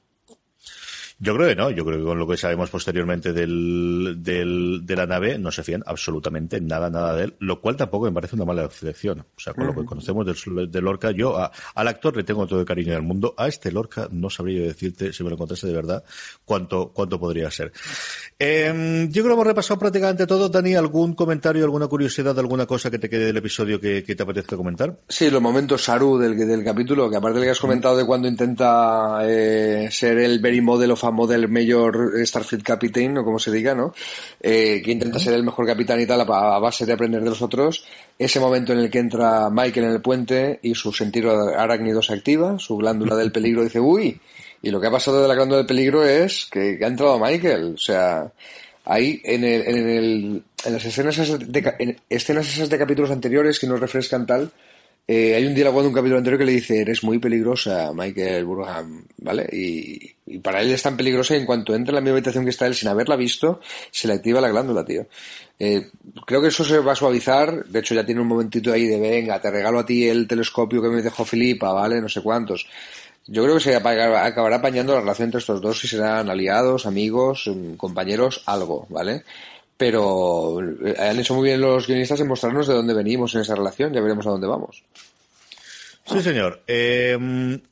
Yo 1.20 1.36
creo 1.36 1.48
que 1.48 1.56
no, 1.56 1.70
yo 1.70 1.86
creo 1.86 2.00
que 2.00 2.04
con 2.04 2.20
lo 2.20 2.28
que 2.28 2.38
sabemos 2.38 2.70
posteriormente 2.70 3.34
del, 3.34 4.18
del, 4.20 4.82
de 4.84 4.96
la 4.96 5.06
nave 5.06 5.38
no 5.38 5.52
se 5.52 5.64
fían 5.64 5.84
absolutamente 5.86 6.60
nada, 6.60 6.90
nada 6.90 7.16
de 7.16 7.26
él, 7.26 7.36
lo 7.40 7.62
cual 7.62 7.76
tampoco 7.76 8.06
me 8.06 8.12
parece 8.12 8.36
una 8.36 8.46
mala 8.46 8.70
selección. 8.70 9.20
O 9.20 9.40
sea, 9.40 9.54
con 9.54 9.68
lo 9.68 9.76
que 9.76 9.86
conocemos 9.86 10.26
de, 10.26 10.82
Lorca, 10.82 11.12
yo 11.12 11.38
al 11.38 11.88
actor 11.88 12.18
le 12.18 12.24
tengo 12.24 12.48
todo 12.48 12.60
el 12.60 12.66
cariño 12.66 12.94
del 12.94 13.04
mundo, 13.04 13.34
a 13.38 13.48
este 13.48 13.72
Lorca 13.72 14.08
no 14.12 14.30
sabría 14.30 14.64
decirte, 14.64 15.14
si 15.14 15.24
me 15.24 15.30
lo 15.30 15.36
encontrase 15.36 15.68
de 15.68 15.74
verdad, 15.74 16.04
cuánto, 16.46 16.92
cuánto 16.94 17.20
podría 17.20 17.50
ser. 17.52 17.72
Em, 18.40 19.10
yo 19.10 19.24
creo 19.24 19.28
que 19.28 19.34
hemos 19.34 19.48
repasado 19.48 19.80
prácticamente 19.80 20.28
todo. 20.28 20.50
Dani, 20.50 20.76
¿algún 20.76 21.14
comentario, 21.14 21.64
alguna 21.64 21.88
curiosidad, 21.88 22.38
alguna 22.38 22.66
cosa 22.66 22.90
que 22.92 23.00
te 23.00 23.10
quede 23.10 23.28
del 23.28 23.38
episodio 23.38 23.80
que, 23.80 24.02
te 24.02 24.24
apetezca 24.24 24.58
comentar? 24.58 25.00
Sí, 25.08 25.30
los 25.30 25.42
momentos 25.42 25.84
Saru 25.84 26.18
del, 26.18 26.38
del 26.38 26.64
capítulo, 26.64 27.10
que 27.10 27.18
aparte 27.18 27.40
de 27.40 27.46
que 27.46 27.52
has 27.52 27.60
comentado 27.60 27.96
de 27.98 28.06
cuando 28.06 28.28
intenta 28.28 29.20
eh, 29.24 29.88
ser 29.90 30.18
el 30.20 30.40
very 30.40 30.62
model 30.62 30.92
of 30.92 31.04
a 31.04 31.13
model 31.14 31.48
mayor 31.48 32.12
Starfleet 32.26 32.64
Captain, 32.64 33.18
o 33.18 33.24
como 33.24 33.40
se 33.40 33.52
diga, 33.52 33.74
¿no? 33.74 33.94
Eh, 34.42 34.82
que 34.84 34.92
intenta 34.92 35.20
ser 35.20 35.34
el 35.34 35.44
mejor 35.44 35.66
capitán 35.66 36.02
y 36.02 36.06
tal 36.06 36.22
a 36.22 36.60
base 36.60 36.86
de 36.86 36.94
aprender 36.94 37.22
de 37.22 37.30
los 37.30 37.42
otros. 37.42 37.86
Ese 38.20 38.40
momento 38.40 38.74
en 38.74 38.80
el 38.80 38.90
que 38.90 39.00
entra 39.00 39.50
Michael 39.50 39.86
en 39.86 39.92
el 39.94 40.02
puente 40.02 40.60
y 40.62 40.76
su 40.76 40.92
sentido 40.92 41.58
arácnido 41.58 42.02
se 42.02 42.14
activa, 42.14 42.60
su 42.60 42.76
glándula 42.78 43.16
del 43.16 43.32
peligro 43.34 43.64
dice, 43.64 43.80
uy, 43.80 44.20
y 44.62 44.72
lo 44.72 44.80
que 44.80 44.88
ha 44.88 44.92
pasado 44.92 45.22
de 45.22 45.28
la 45.28 45.36
glándula 45.36 45.58
del 45.58 45.68
peligro 45.68 46.06
es 46.06 46.48
que 46.50 46.80
ha 46.82 46.88
entrado 46.88 47.20
Michael. 47.20 47.74
O 47.76 47.78
sea, 47.78 48.32
ahí 48.86 49.22
en, 49.24 49.44
el, 49.44 49.62
en, 49.62 49.90
el, 49.90 50.44
en 50.66 50.74
las 50.74 50.86
escenas 50.86 51.18
de, 51.18 51.76
en 51.80 51.98
escenas 52.10 52.48
esas 52.48 52.70
de 52.70 52.78
capítulos 52.78 53.12
anteriores 53.12 53.60
que 53.60 53.68
nos 53.68 53.80
refrescan 53.80 54.26
tal, 54.26 54.52
eh, 55.06 55.36
hay 55.36 55.46
un 55.46 55.54
diálogo 55.54 55.82
de 55.82 55.90
un 55.90 55.94
capítulo 55.94 56.18
anterior 56.18 56.40
que 56.40 56.46
le 56.46 56.54
dice, 56.54 56.80
eres 56.80 57.04
muy 57.04 57.20
peligrosa, 57.20 57.92
Michael 57.94 58.46
Burham, 58.46 59.06
¿vale? 59.18 59.50
Y, 59.52 60.40
para 60.40 60.62
él 60.62 60.72
es 60.72 60.82
tan 60.82 60.96
peligrosa 60.96 61.36
y 61.36 61.40
en 61.40 61.46
cuanto 61.46 61.76
entra 61.76 61.92
en 61.92 61.96
la 61.96 62.02
misma 62.02 62.16
habitación 62.18 62.46
que 62.46 62.52
está 62.52 62.66
él 62.66 62.74
sin 62.74 62.88
haberla 62.88 63.18
visto, 63.18 63.60
se 63.92 64.08
le 64.08 64.14
activa 64.14 64.40
la 64.40 64.48
glándula, 64.48 64.86
tío. 64.86 65.06
Eh, 65.60 65.90
creo 66.26 66.42
que 66.42 66.48
eso 66.48 66.64
se 66.64 66.80
va 66.80 66.94
a 66.94 66.96
suavizar, 66.96 67.66
de 67.66 67.80
hecho 67.80 67.94
ya 67.94 68.06
tiene 68.06 68.22
un 68.22 68.28
momentito 68.28 68.72
ahí 68.72 68.88
de, 68.88 69.00
venga, 69.00 69.42
te 69.42 69.52
regalo 69.52 69.80
a 69.80 69.86
ti 69.86 70.08
el 70.08 70.26
telescopio 70.26 70.82
que 70.82 70.88
me 70.88 71.02
dejó 71.02 71.26
Filipa, 71.26 71.74
¿vale? 71.74 72.00
No 72.00 72.08
sé 72.08 72.22
cuántos. 72.22 72.66
Yo 73.28 73.44
creo 73.44 73.56
que 73.56 73.62
se 73.62 73.76
acabará 73.76 74.56
apañando 74.58 74.94
la 74.94 75.02
relación 75.02 75.28
entre 75.28 75.40
estos 75.40 75.62
dos 75.62 75.84
y 75.84 75.88
serán 75.88 76.30
aliados, 76.30 76.86
amigos, 76.86 77.50
mm, 77.54 77.76
compañeros, 77.76 78.44
algo, 78.46 78.86
¿vale? 78.90 79.24
Pero 79.78 80.62
eh, 80.62 80.96
han 81.00 81.20
hecho 81.20 81.34
muy 81.36 81.46
bien 81.46 81.62
los 81.62 81.88
guionistas 81.88 82.20
en 82.20 82.28
mostrarnos 82.28 82.68
de 82.68 82.74
dónde 82.74 82.94
venimos 82.94 83.34
en 83.36 83.42
esa 83.42 83.56
relación, 83.56 83.94
ya 83.94 84.02
veremos 84.02 84.26
a 84.28 84.32
dónde 84.32 84.48
vamos. 84.48 84.84
Sí, 86.06 86.22
señor. 86.22 86.62
Eh, 86.68 87.18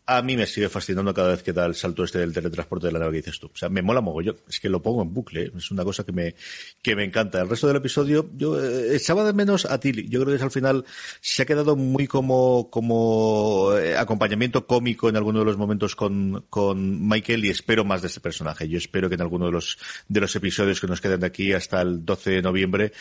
a 0.05 0.21
mí 0.21 0.38
me 0.38 0.45
sigue 0.45 0.69
fascinando 0.69 1.13
cada 1.13 1.32
vez 1.32 1.43
que 1.43 1.51
da 1.51 1.65
el 1.65 1.75
salto 1.75 2.05
este 2.05 2.19
del 2.19 2.32
teletransporte 2.32 2.88
de 2.88 2.93
la 2.93 2.99
nave 2.99 3.11
que 3.11 3.17
dices 3.17 3.39
tú. 3.41 3.47
O 3.47 3.57
sea, 3.57 3.67
me 3.67 3.82
mola 3.82 3.99
mogollón. 3.99 4.38
Es 4.47 4.61
que 4.61 4.69
lo 4.69 4.82
pongo 4.82 5.01
en 5.01 5.13
bucle. 5.13 5.43
¿eh? 5.43 5.51
Es 5.57 5.69
una 5.69 5.84
cosa 5.84 6.05
que 6.05 6.13
me, 6.13 6.36
que 6.82 6.95
me 6.95 7.03
encanta. 7.03 7.41
El 7.41 7.49
resto 7.49 7.67
del 7.67 7.75
episodio, 7.75 8.29
yo 8.38 8.57
eh, 8.57 8.95
echaba 8.95 9.25
de 9.25 9.34
menos 9.34 9.65
a 9.65 9.77
Tilly. 9.82 10.07
Yo 10.07 10.23
creo 10.23 10.38
que 10.38 10.43
al 10.43 10.51
final 10.51 10.86
se 11.19 11.41
ha 11.41 11.45
quedado 11.45 11.75
muy 11.75 12.07
como, 12.07 12.69
como 12.71 13.71
acompañamiento 13.97 14.65
cómico 14.65 15.09
en 15.09 15.17
alguno 15.17 15.39
de 15.39 15.45
los 15.45 15.57
momentos 15.57 15.97
con, 15.97 16.45
con 16.49 17.05
Michael 17.09 17.43
y 17.43 17.49
espero 17.49 17.84
más 17.84 18.01
de 18.01 18.07
este 18.07 18.21
personaje. 18.21 18.69
Yo 18.69 18.77
espero 18.77 19.09
que 19.09 19.15
en 19.15 19.21
alguno 19.21 19.47
de 19.47 19.51
los, 19.51 19.77
de 20.07 20.21
los 20.21 20.34
episodios 20.38 20.79
que 20.79 20.88
nos 20.88 21.01
quedan 21.01 21.19
de 21.19 21.27
aquí 21.27 21.51
hasta 21.51 21.82
el 21.82 22.05
12 22.05 22.29
de 22.29 22.41
noviembre 22.41 22.93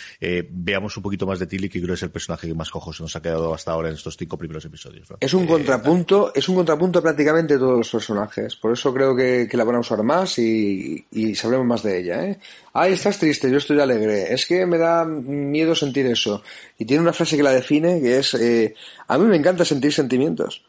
veamos 0.50 0.96
un 0.96 1.04
poquito 1.04 1.24
más 1.24 1.38
de 1.38 1.46
Tilly, 1.46 1.68
que 1.68 1.78
creo 1.78 1.92
que 1.92 1.94
es 1.94 2.02
el 2.02 2.10
personaje 2.10 2.48
que 2.48 2.54
más 2.54 2.70
cojo 2.70 2.92
se 2.92 3.04
nos 3.04 3.14
ha 3.14 3.22
quedado 3.22 3.54
hasta 3.54 3.70
ahora 3.70 3.90
en 3.90 3.94
estos 3.94 4.16
cinco 4.16 4.36
primeros 4.36 4.64
episodios. 4.64 5.08
Es 5.20 5.34
un 5.34 5.46
contrapunto, 5.46 6.32
es 6.34 6.48
un 6.48 6.54
contrapunto 6.54 7.02
prácticamente 7.02 7.52
de 7.54 7.60
todos 7.60 7.76
los 7.76 7.90
personajes. 7.90 8.56
Por 8.56 8.72
eso 8.72 8.94
creo 8.94 9.14
que, 9.14 9.46
la 9.52 9.64
van 9.64 9.76
a 9.76 9.80
usar 9.80 10.02
más 10.02 10.38
y, 10.38 11.04
y, 11.12 11.34
sabremos 11.34 11.66
más 11.66 11.82
de 11.82 11.98
ella, 12.00 12.24
¿eh? 12.24 12.38
Ay, 12.72 12.94
estás 12.94 13.18
triste, 13.18 13.50
yo 13.50 13.58
estoy 13.58 13.78
alegre. 13.80 14.32
Es 14.32 14.46
que 14.46 14.64
me 14.64 14.78
da 14.78 15.04
miedo 15.04 15.74
sentir 15.74 16.06
eso. 16.06 16.42
Y 16.78 16.86
tiene 16.86 17.02
una 17.02 17.12
frase 17.12 17.36
que 17.36 17.42
la 17.42 17.52
define, 17.52 18.00
que 18.00 18.16
es, 18.16 18.32
eh, 18.32 18.74
a 19.08 19.18
mí 19.18 19.26
me 19.26 19.36
encanta 19.36 19.62
sentir 19.62 19.92
sentimientos. 19.92 20.64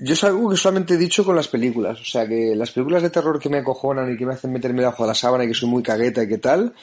Yo 0.00 0.14
es 0.14 0.24
algo 0.24 0.50
que 0.50 0.56
solamente 0.56 0.94
he 0.94 0.98
dicho 0.98 1.24
con 1.24 1.36
las 1.36 1.46
películas. 1.46 2.00
O 2.00 2.04
sea, 2.04 2.26
que 2.26 2.56
las 2.56 2.72
películas 2.72 3.04
de 3.04 3.10
terror 3.10 3.38
que 3.38 3.48
me 3.48 3.58
acojonan 3.58 4.12
y 4.12 4.16
que 4.16 4.26
me 4.26 4.34
hacen 4.34 4.52
meterme 4.52 4.80
debajo 4.80 5.04
de 5.04 5.08
la 5.08 5.14
sábana 5.14 5.44
y 5.44 5.48
que 5.48 5.54
soy 5.54 5.68
muy 5.68 5.84
cagueta 5.84 6.24
y 6.24 6.28
que 6.28 6.38
tal, 6.38 6.74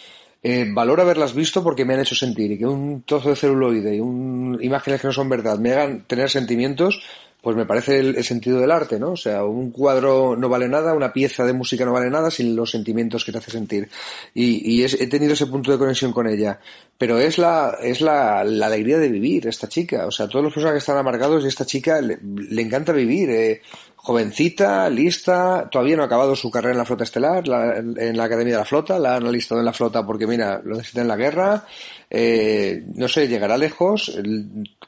eh, 0.42 0.66
valoro 0.70 1.02
haberlas 1.02 1.34
visto 1.34 1.64
porque 1.64 1.86
me 1.86 1.94
han 1.94 2.00
hecho 2.00 2.16
sentir 2.16 2.52
y 2.52 2.58
que 2.58 2.66
un 2.66 3.04
trozo 3.04 3.30
de 3.30 3.36
celuloide 3.36 3.96
y 3.96 4.00
un, 4.00 4.58
imágenes 4.62 5.02
que 5.02 5.08
no 5.08 5.14
son 5.14 5.28
verdad 5.28 5.60
me 5.60 5.74
hagan 5.74 6.06
tener 6.08 6.30
sentimientos, 6.30 7.04
pues 7.42 7.56
me 7.56 7.66
parece 7.66 8.00
el, 8.00 8.24
sentido 8.24 8.60
del 8.60 8.72
arte, 8.72 9.00
¿no? 9.00 9.12
O 9.12 9.18
sea, 9.18 9.46
un 9.46 9.72
cuadro 9.72 10.36
no 10.36 10.50
vale 10.50 10.68
nada, 10.68 10.94
una 10.94 11.14
pieza 11.14 11.46
de 11.46 11.54
música 11.54 11.86
no 11.86 11.94
vale 11.94 12.10
nada 12.10 12.30
sin 12.30 12.54
los 12.54 12.72
sentimientos 12.72 13.24
que 13.24 13.32
te 13.32 13.38
hace 13.38 13.52
sentir. 13.52 13.90
Y, 14.34 14.84
he 14.84 15.08
tenido 15.08 15.34
ese 15.34 15.48
punto 15.48 15.72
de 15.72 15.78
conexión 15.78 16.12
con 16.12 16.28
ella. 16.28 16.60
Pero 16.98 17.18
es 17.18 17.38
la, 17.38 17.78
es 17.82 18.02
la, 18.02 18.42
alegría 18.42 18.98
de 18.98 19.08
vivir, 19.08 19.48
esta 19.48 19.70
chica. 19.70 20.06
O 20.06 20.12
sea, 20.12 20.28
todos 20.28 20.44
los 20.44 20.54
personajes 20.54 20.84
que 20.84 20.92
están 20.92 20.98
amargados 20.98 21.46
y 21.46 21.48
esta 21.48 21.66
chica 21.66 22.02
le, 22.02 22.20
encanta 22.62 22.92
vivir. 22.92 23.30
Eh, 23.30 23.62
jovencita, 24.02 24.90
lista, 24.90 25.68
todavía 25.70 25.98
no 25.98 26.04
ha 26.04 26.06
acabado 26.06 26.36
su 26.36 26.50
carrera 26.50 26.72
en 26.72 26.78
la 26.78 26.86
flota 26.86 27.04
estelar, 27.04 27.44
en 27.46 28.18
la 28.18 28.24
Academia 28.24 28.54
de 28.54 28.60
la 28.60 28.66
Flota, 28.66 28.98
la 28.98 29.18
han 29.18 29.28
alistado 29.28 29.60
en 29.60 29.66
la 29.66 29.74
flota 29.74 30.06
porque, 30.06 30.26
mira, 30.26 30.62
lo 30.64 30.78
necesita 30.78 31.02
en 31.02 31.08
la 31.10 31.18
guerra, 31.18 31.66
eh, 32.10 32.82
no 32.96 33.10
sé, 33.10 33.28
llegará 33.28 33.58
lejos, 33.58 34.18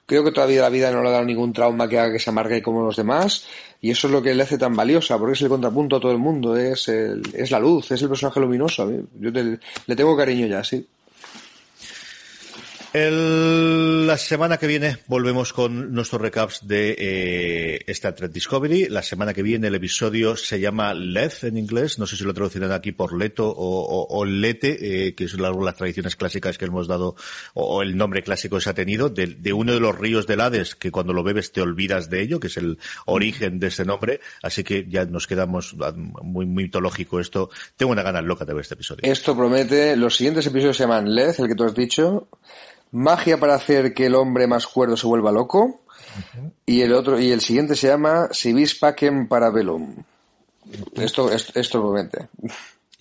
creo 0.05 0.23
que 0.23 0.31
todavía 0.31 0.61
la 0.61 0.69
vida 0.69 0.91
no 0.91 1.03
le 1.03 1.09
ha 1.09 1.11
dado 1.11 1.25
ningún 1.25 1.51
trauma 1.51 1.89
que 1.89 1.99
haga 1.99 2.13
que 2.13 2.19
se 2.19 2.29
amargue 2.29 2.61
como 2.61 2.83
los 2.83 2.95
demás, 2.95 3.45
y 3.81 3.91
eso 3.91 4.07
es 4.07 4.13
lo 4.13 4.21
que 4.21 4.33
le 4.33 4.43
hace 4.43 4.57
tan 4.57 4.75
valiosa, 4.75 5.17
porque 5.17 5.33
es 5.33 5.41
el 5.41 5.49
contrapunto 5.49 5.97
a 5.97 5.99
todo 5.99 6.13
el 6.13 6.17
mundo, 6.17 6.55
es, 6.55 6.87
es 6.87 7.51
la 7.51 7.59
luz, 7.59 7.91
es 7.91 8.01
el 8.01 8.07
personaje 8.07 8.39
luminoso, 8.39 8.89
yo 9.19 9.29
le 9.29 9.95
tengo 9.95 10.15
cariño 10.15 10.47
ya, 10.47 10.63
sí. 10.63 10.87
El, 12.93 14.05
la 14.05 14.17
semana 14.17 14.57
que 14.57 14.67
viene 14.67 14.97
volvemos 15.07 15.53
con 15.53 15.93
nuestros 15.93 16.21
recaps 16.21 16.67
de 16.67 16.93
eh, 16.99 17.83
Star 17.87 18.13
Trek 18.13 18.33
Discovery. 18.33 18.89
La 18.89 19.01
semana 19.01 19.33
que 19.33 19.41
viene 19.41 19.67
el 19.67 19.75
episodio 19.75 20.35
se 20.35 20.59
llama 20.59 20.93
Leth 20.93 21.45
en 21.45 21.55
inglés. 21.55 21.99
No 21.99 22.05
sé 22.05 22.17
si 22.17 22.25
lo 22.25 22.33
traducirán 22.33 22.73
aquí 22.73 22.91
por 22.91 23.17
Leto 23.17 23.47
o, 23.47 24.07
o, 24.09 24.25
Lete, 24.25 25.07
eh, 25.07 25.15
que 25.15 25.23
es 25.23 25.39
las, 25.39 25.55
las 25.55 25.77
tradiciones 25.77 26.17
clásicas 26.17 26.57
que 26.57 26.65
hemos 26.65 26.89
dado, 26.89 27.15
o, 27.53 27.81
el 27.81 27.95
nombre 27.95 28.23
clásico 28.23 28.57
que 28.57 28.63
se 28.63 28.69
ha 28.69 28.73
tenido, 28.73 29.07
de, 29.07 29.27
de, 29.27 29.53
uno 29.53 29.73
de 29.73 29.79
los 29.79 29.97
ríos 29.97 30.27
del 30.27 30.41
Hades, 30.41 30.75
que 30.75 30.91
cuando 30.91 31.13
lo 31.13 31.23
bebes 31.23 31.53
te 31.53 31.61
olvidas 31.61 32.09
de 32.09 32.21
ello, 32.21 32.41
que 32.41 32.47
es 32.47 32.57
el 32.57 32.77
origen 33.05 33.57
de 33.57 33.67
ese 33.67 33.85
nombre. 33.85 34.19
Así 34.43 34.65
que 34.65 34.85
ya 34.89 35.05
nos 35.05 35.27
quedamos 35.27 35.77
ah, 35.79 35.93
muy, 35.95 36.45
mitológico 36.45 37.21
esto. 37.21 37.51
Tengo 37.77 37.93
una 37.93 38.03
gana 38.03 38.21
loca 38.21 38.43
de 38.43 38.53
ver 38.53 38.63
este 38.63 38.73
episodio. 38.73 39.09
Esto 39.09 39.33
promete. 39.33 39.95
Los 39.95 40.17
siguientes 40.17 40.45
episodios 40.45 40.75
se 40.75 40.83
llaman 40.83 41.15
Leth, 41.15 41.39
el 41.39 41.47
que 41.47 41.55
tú 41.55 41.63
has 41.63 41.73
dicho. 41.73 42.27
Magia 42.91 43.39
para 43.39 43.55
hacer 43.55 43.93
que 43.93 44.07
el 44.07 44.15
hombre 44.15 44.47
más 44.47 44.67
cuerdo 44.67 44.97
se 44.97 45.07
vuelva 45.07 45.31
loco. 45.31 45.83
Y 46.65 46.81
el 46.81 46.93
otro, 46.93 47.19
y 47.19 47.31
el 47.31 47.41
siguiente 47.41 47.75
se 47.75 47.87
llama 47.87 48.29
Civis 48.33 48.75
Pacem 48.75 49.27
Parabellum. 49.27 49.95
Esto, 50.95 51.31
esto, 51.31 51.53
esto 51.55 51.81
promete. 51.81 52.27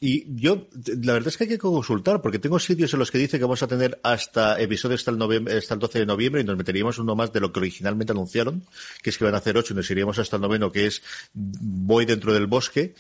Y 0.03 0.35
yo, 0.35 0.67
la 1.03 1.13
verdad 1.13 1.29
es 1.29 1.37
que 1.37 1.45
hay 1.45 1.51
que 1.51 1.59
consultar, 1.59 2.23
porque 2.23 2.39
tengo 2.39 2.59
sitios 2.59 2.93
en 2.95 3.01
los 3.01 3.11
que 3.11 3.19
dice 3.19 3.37
que 3.37 3.45
vamos 3.45 3.63
a 3.63 3.67
tener 3.67 4.01
hasta 4.03 4.59
episodios 4.59 5.01
hasta 5.01 5.11
el, 5.11 5.19
noviembre, 5.19 5.59
hasta 5.59 5.75
el 5.75 5.81
12 5.81 5.99
de 5.99 6.07
noviembre 6.07 6.41
y 6.41 6.45
nos 6.45 6.57
meteríamos 6.57 6.99
uno 6.99 7.15
más 7.15 7.35
de 7.35 7.41
lo 7.41 7.53
que 7.53 7.61
originalmente 7.61 8.13
anunciaron, 8.13 8.65
que 9.03 9.11
es 9.11 9.19
que 9.19 9.25
van 9.25 9.35
a 9.35 9.39
hacer 9.39 9.59
ocho 9.59 9.75
y 9.75 9.77
nos 9.77 9.91
iríamos 9.91 10.19
hasta 10.19 10.37
el 10.37 10.43
noveno, 10.43 10.73
que 10.73 10.87
es 10.87 11.03
Voy 11.35 12.07
dentro 12.07 12.33
del 12.33 12.47
bosque 12.47 12.95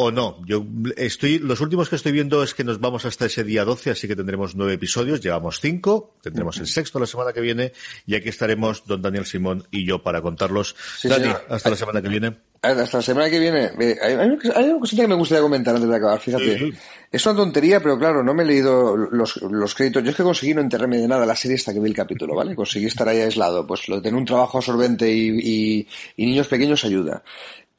o 0.00 0.12
no. 0.12 0.36
Yo 0.46 0.64
estoy, 0.96 1.40
los 1.40 1.60
últimos 1.60 1.88
que 1.88 1.96
estoy 1.96 2.12
viendo 2.12 2.44
es 2.44 2.54
que 2.54 2.62
nos 2.62 2.78
vamos 2.78 3.04
hasta 3.04 3.26
ese 3.26 3.42
día 3.42 3.64
12, 3.64 3.90
así 3.90 4.06
que 4.06 4.14
tendremos 4.14 4.54
nueve 4.54 4.74
episodios, 4.74 5.20
llevamos 5.20 5.58
cinco, 5.60 6.14
tendremos 6.22 6.56
el 6.58 6.68
sexto 6.68 7.00
la 7.00 7.06
semana 7.06 7.32
que 7.32 7.40
viene, 7.40 7.72
y 8.06 8.14
aquí 8.14 8.28
estaremos 8.28 8.86
don 8.86 9.02
Daniel 9.02 9.26
Simón 9.26 9.66
y 9.72 9.84
yo 9.84 10.00
para 10.00 10.22
contarlos. 10.22 10.76
Dani, 11.02 11.32
hasta 11.48 11.70
la 11.70 11.74
semana 11.74 12.00
que 12.00 12.08
viene. 12.10 12.36
Hasta 12.62 12.98
la 12.98 13.02
semana 13.02 13.28
que 13.28 13.40
viene. 13.40 13.72
Hay, 14.00 14.14
una 14.14 14.78
cosita 14.78 15.02
que 15.02 15.08
me 15.08 15.16
gustaría 15.16 15.42
comentar 15.42 15.74
antes 15.74 15.90
de 15.90 15.96
acabar, 15.96 16.20
fíjate. 16.20 16.72
Es 17.10 17.26
una 17.26 17.34
tontería, 17.34 17.80
pero 17.80 17.98
claro, 17.98 18.22
no 18.22 18.34
me 18.34 18.44
he 18.44 18.46
leído 18.46 18.96
los, 18.96 19.42
los, 19.42 19.74
créditos. 19.74 20.04
Yo 20.04 20.10
es 20.10 20.16
que 20.16 20.22
conseguí 20.22 20.54
no 20.54 20.60
enterrarme 20.60 20.98
de 20.98 21.08
nada 21.08 21.26
la 21.26 21.34
serie 21.34 21.56
esta 21.56 21.72
que 21.72 21.80
vi 21.80 21.88
el 21.88 21.96
capítulo, 21.96 22.36
¿vale? 22.36 22.54
Conseguí 22.54 22.86
estar 22.86 23.08
ahí 23.08 23.20
aislado. 23.20 23.66
Pues 23.66 23.88
lo 23.88 23.96
de 23.96 24.02
tener 24.02 24.16
un 24.16 24.24
trabajo 24.24 24.58
absorbente 24.58 25.10
y, 25.10 25.38
y, 25.40 25.88
y 26.16 26.26
niños 26.26 26.46
pequeños 26.46 26.84
ayuda. 26.84 27.22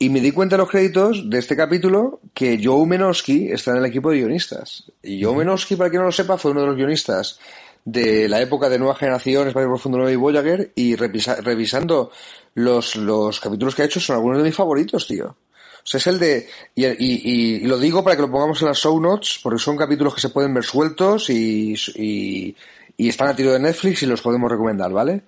Y 0.01 0.09
me 0.09 0.21
di 0.21 0.31
cuenta 0.31 0.55
en 0.55 0.61
los 0.61 0.69
créditos 0.69 1.29
de 1.29 1.39
este 1.39 1.57
capítulo 1.57 2.21
que 2.33 2.57
Joe 2.63 2.87
Menosky 2.87 3.51
está 3.51 3.71
en 3.71 3.77
el 3.77 3.85
equipo 3.85 4.09
de 4.09 4.19
guionistas. 4.19 4.89
Y 5.03 5.21
Joe 5.21 5.35
Menosky, 5.35 5.75
para 5.75 5.89
quien 5.89 6.01
no 6.01 6.05
lo 6.05 6.13
sepa, 6.13 6.37
fue 6.37 6.51
uno 6.51 6.61
de 6.61 6.67
los 6.67 6.77
guionistas 6.77 7.37
de 7.83 8.29
la 8.29 8.39
época 8.39 8.69
de 8.69 8.79
Nueva 8.79 8.95
Generación, 8.95 9.49
Espacio 9.49 9.67
Profundo 9.67 9.97
9 9.97 10.13
y 10.13 10.15
Voyager, 10.15 10.71
y 10.73 10.95
revisando 10.95 12.11
los, 12.53 12.95
los 12.95 13.41
capítulos 13.41 13.75
que 13.75 13.81
ha 13.81 13.85
hecho 13.85 13.99
son 13.99 14.15
algunos 14.15 14.37
de 14.37 14.45
mis 14.45 14.55
favoritos, 14.55 15.05
tío. 15.05 15.25
O 15.27 15.85
sea, 15.85 15.97
es 15.97 16.07
el 16.07 16.17
de... 16.17 16.47
Y, 16.75 16.85
y, 16.85 17.59
lo 17.67 17.77
digo 17.77 18.01
para 18.01 18.15
que 18.15 18.21
lo 18.21 18.31
pongamos 18.31 18.61
en 18.61 18.69
las 18.69 18.77
show 18.77 18.97
notes, 19.01 19.41
porque 19.43 19.59
son 19.59 19.75
capítulos 19.75 20.15
que 20.15 20.21
se 20.21 20.29
pueden 20.29 20.53
ver 20.53 20.63
sueltos 20.63 21.29
y, 21.29 21.73
y, 21.95 22.55
y 22.95 23.09
están 23.09 23.27
a 23.27 23.35
tiro 23.35 23.51
de 23.51 23.59
Netflix 23.59 24.01
y 24.03 24.05
los 24.05 24.21
podemos 24.21 24.49
recomendar, 24.49 24.93
¿vale? 24.93 25.23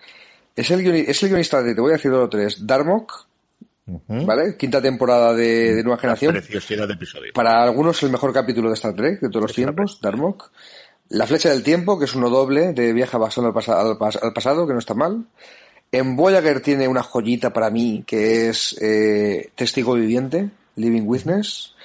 Es 0.55 0.71
el, 0.71 0.85
es 0.87 1.23
el 1.23 1.29
guionista 1.29 1.61
de, 1.61 1.75
te 1.75 1.81
voy 1.81 1.91
a 1.91 1.95
decir 1.95 2.11
dos 2.11 2.25
o 2.25 2.29
tres, 2.29 2.65
Darmok, 2.65 3.30
¿Vale? 4.07 4.55
Quinta 4.57 4.81
temporada 4.81 5.33
de, 5.33 5.81
Nueva 5.83 5.99
Generación. 5.99 6.33
Preciosidad 6.33 6.87
de 6.87 6.93
episodio. 6.93 7.33
Para 7.33 7.63
algunos 7.63 8.01
el 8.03 8.11
mejor 8.11 8.33
capítulo 8.33 8.69
de 8.69 8.75
Star 8.75 8.93
Trek 8.93 9.19
de 9.19 9.29
todos 9.29 9.43
los 9.43 9.53
tiempos, 9.53 9.99
Darmok. 10.01 10.51
La 11.09 11.27
flecha 11.27 11.49
del 11.49 11.63
tiempo, 11.63 11.99
que 11.99 12.05
es 12.05 12.15
uno 12.15 12.29
doble 12.29 12.71
de 12.73 12.93
viaje 12.93 13.17
basado 13.17 13.47
al, 13.47 13.53
al, 14.21 14.33
pasado, 14.33 14.65
que 14.65 14.73
no 14.73 14.79
está 14.79 14.93
mal. 14.93 15.25
En 15.91 16.15
Voyager 16.15 16.61
tiene 16.61 16.87
una 16.87 17.03
joyita 17.03 17.51
para 17.51 17.69
mí, 17.69 18.03
que 18.07 18.47
es 18.47 18.77
eh, 18.81 19.49
Testigo 19.55 19.95
Viviente, 19.95 20.49
Living 20.77 21.03
Witness. 21.05 21.75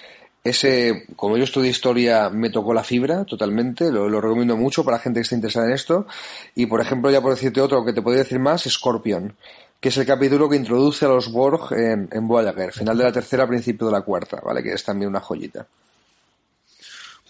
Ese, 0.44 1.06
como 1.16 1.36
yo 1.36 1.42
estudié 1.42 1.70
historia, 1.70 2.30
me 2.30 2.50
tocó 2.50 2.72
la 2.72 2.84
fibra 2.84 3.24
totalmente, 3.24 3.90
lo, 3.90 4.08
lo, 4.08 4.20
recomiendo 4.20 4.56
mucho 4.56 4.84
para 4.84 5.00
gente 5.00 5.18
que 5.18 5.22
esté 5.22 5.34
interesada 5.34 5.66
en 5.66 5.72
esto. 5.72 6.06
Y 6.54 6.66
por 6.66 6.80
ejemplo, 6.80 7.10
ya 7.10 7.20
por 7.20 7.34
decirte 7.34 7.60
otro 7.60 7.84
que 7.84 7.92
te 7.92 8.02
podría 8.02 8.22
decir 8.22 8.38
más, 8.38 8.62
Scorpion, 8.62 9.34
que 9.80 9.90
es 9.90 9.96
el 9.96 10.06
capítulo 10.06 10.48
que 10.48 10.56
introduce 10.56 11.04
a 11.04 11.08
los 11.08 11.30
Borg 11.30 11.72
en, 11.72 12.08
en 12.10 12.28
Voyager, 12.28 12.72
final 12.72 12.96
de 12.98 13.04
la 13.04 13.12
tercera, 13.12 13.46
principio 13.46 13.86
de 13.86 13.92
la 13.92 14.02
cuarta, 14.02 14.40
¿vale? 14.44 14.62
Que 14.62 14.72
es 14.72 14.84
también 14.84 15.10
una 15.10 15.20
joyita. 15.20 15.66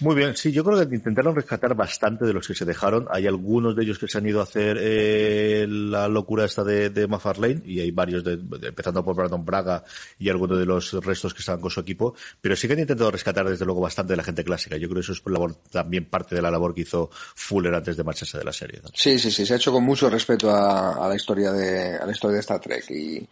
Muy 0.00 0.14
bien, 0.14 0.36
sí, 0.36 0.52
yo 0.52 0.62
creo 0.62 0.86
que 0.86 0.94
intentaron 0.94 1.34
rescatar 1.34 1.74
bastante 1.74 2.26
de 2.26 2.34
los 2.34 2.46
que 2.46 2.54
se 2.54 2.66
dejaron. 2.66 3.06
Hay 3.10 3.26
algunos 3.26 3.74
de 3.74 3.82
ellos 3.82 3.98
que 3.98 4.06
se 4.06 4.18
han 4.18 4.26
ido 4.26 4.40
a 4.40 4.42
hacer 4.42 4.76
eh, 4.78 5.66
la 5.66 6.06
locura 6.06 6.44
esta 6.44 6.62
de, 6.62 6.90
de 6.90 7.08
Lane 7.08 7.62
y 7.64 7.80
hay 7.80 7.90
varios, 7.92 8.22
de, 8.22 8.32
empezando 8.32 9.02
por 9.02 9.16
Brandon 9.16 9.42
Braga 9.42 9.84
y 10.18 10.28
algunos 10.28 10.58
de 10.58 10.66
los 10.66 10.92
restos 11.02 11.32
que 11.32 11.40
estaban 11.40 11.62
con 11.62 11.70
su 11.70 11.80
equipo, 11.80 12.14
pero 12.42 12.54
sí 12.56 12.66
que 12.66 12.74
han 12.74 12.80
intentado 12.80 13.10
rescatar 13.10 13.48
desde 13.48 13.64
luego 13.64 13.80
bastante 13.80 14.12
de 14.12 14.18
la 14.18 14.22
gente 14.22 14.44
clásica. 14.44 14.76
Yo 14.76 14.86
creo 14.86 15.00
que 15.00 15.12
eso 15.12 15.12
es 15.12 15.22
también 15.70 16.04
parte 16.04 16.34
de 16.34 16.42
la 16.42 16.50
labor 16.50 16.74
que 16.74 16.82
hizo 16.82 17.08
Fuller 17.12 17.74
antes 17.74 17.96
de 17.96 18.04
marcharse 18.04 18.36
de 18.36 18.44
la 18.44 18.52
serie. 18.52 18.82
Sí, 18.92 19.18
sí, 19.18 19.30
sí, 19.30 19.46
se 19.46 19.54
ha 19.54 19.56
hecho 19.56 19.72
con 19.72 19.82
mucho 19.82 20.10
respeto 20.10 20.50
a, 20.50 21.06
a, 21.06 21.08
la 21.08 21.16
historia 21.16 21.52
de 21.52 21.96
a 21.96 22.04
la 22.04 22.12
historia 22.12 22.34
de 22.34 22.40
Star 22.40 22.60
Trek 22.60 22.90
y, 22.90 23.26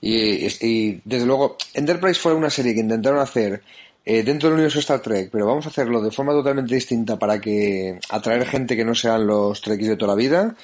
y, 0.00 0.46
y 0.66 1.00
desde 1.04 1.26
luego 1.26 1.56
Enterprise 1.74 2.18
fue 2.18 2.34
una 2.34 2.50
serie 2.50 2.74
que 2.74 2.80
intentaron 2.80 3.20
hacer 3.20 3.62
eh, 4.10 4.22
dentro 4.22 4.48
del 4.48 4.54
universo 4.54 4.78
Star 4.78 5.00
Trek, 5.00 5.28
pero 5.30 5.44
vamos 5.44 5.66
a 5.66 5.68
hacerlo 5.68 6.00
de 6.00 6.10
forma 6.10 6.32
totalmente 6.32 6.74
distinta 6.74 7.18
para 7.18 7.38
que 7.38 8.00
atraer 8.08 8.46
gente 8.46 8.74
que 8.74 8.82
no 8.82 8.94
sean 8.94 9.26
los 9.26 9.60
Trekkies 9.60 9.90
de 9.90 9.96
toda 9.96 10.12
la 10.12 10.16
vida. 10.16 10.54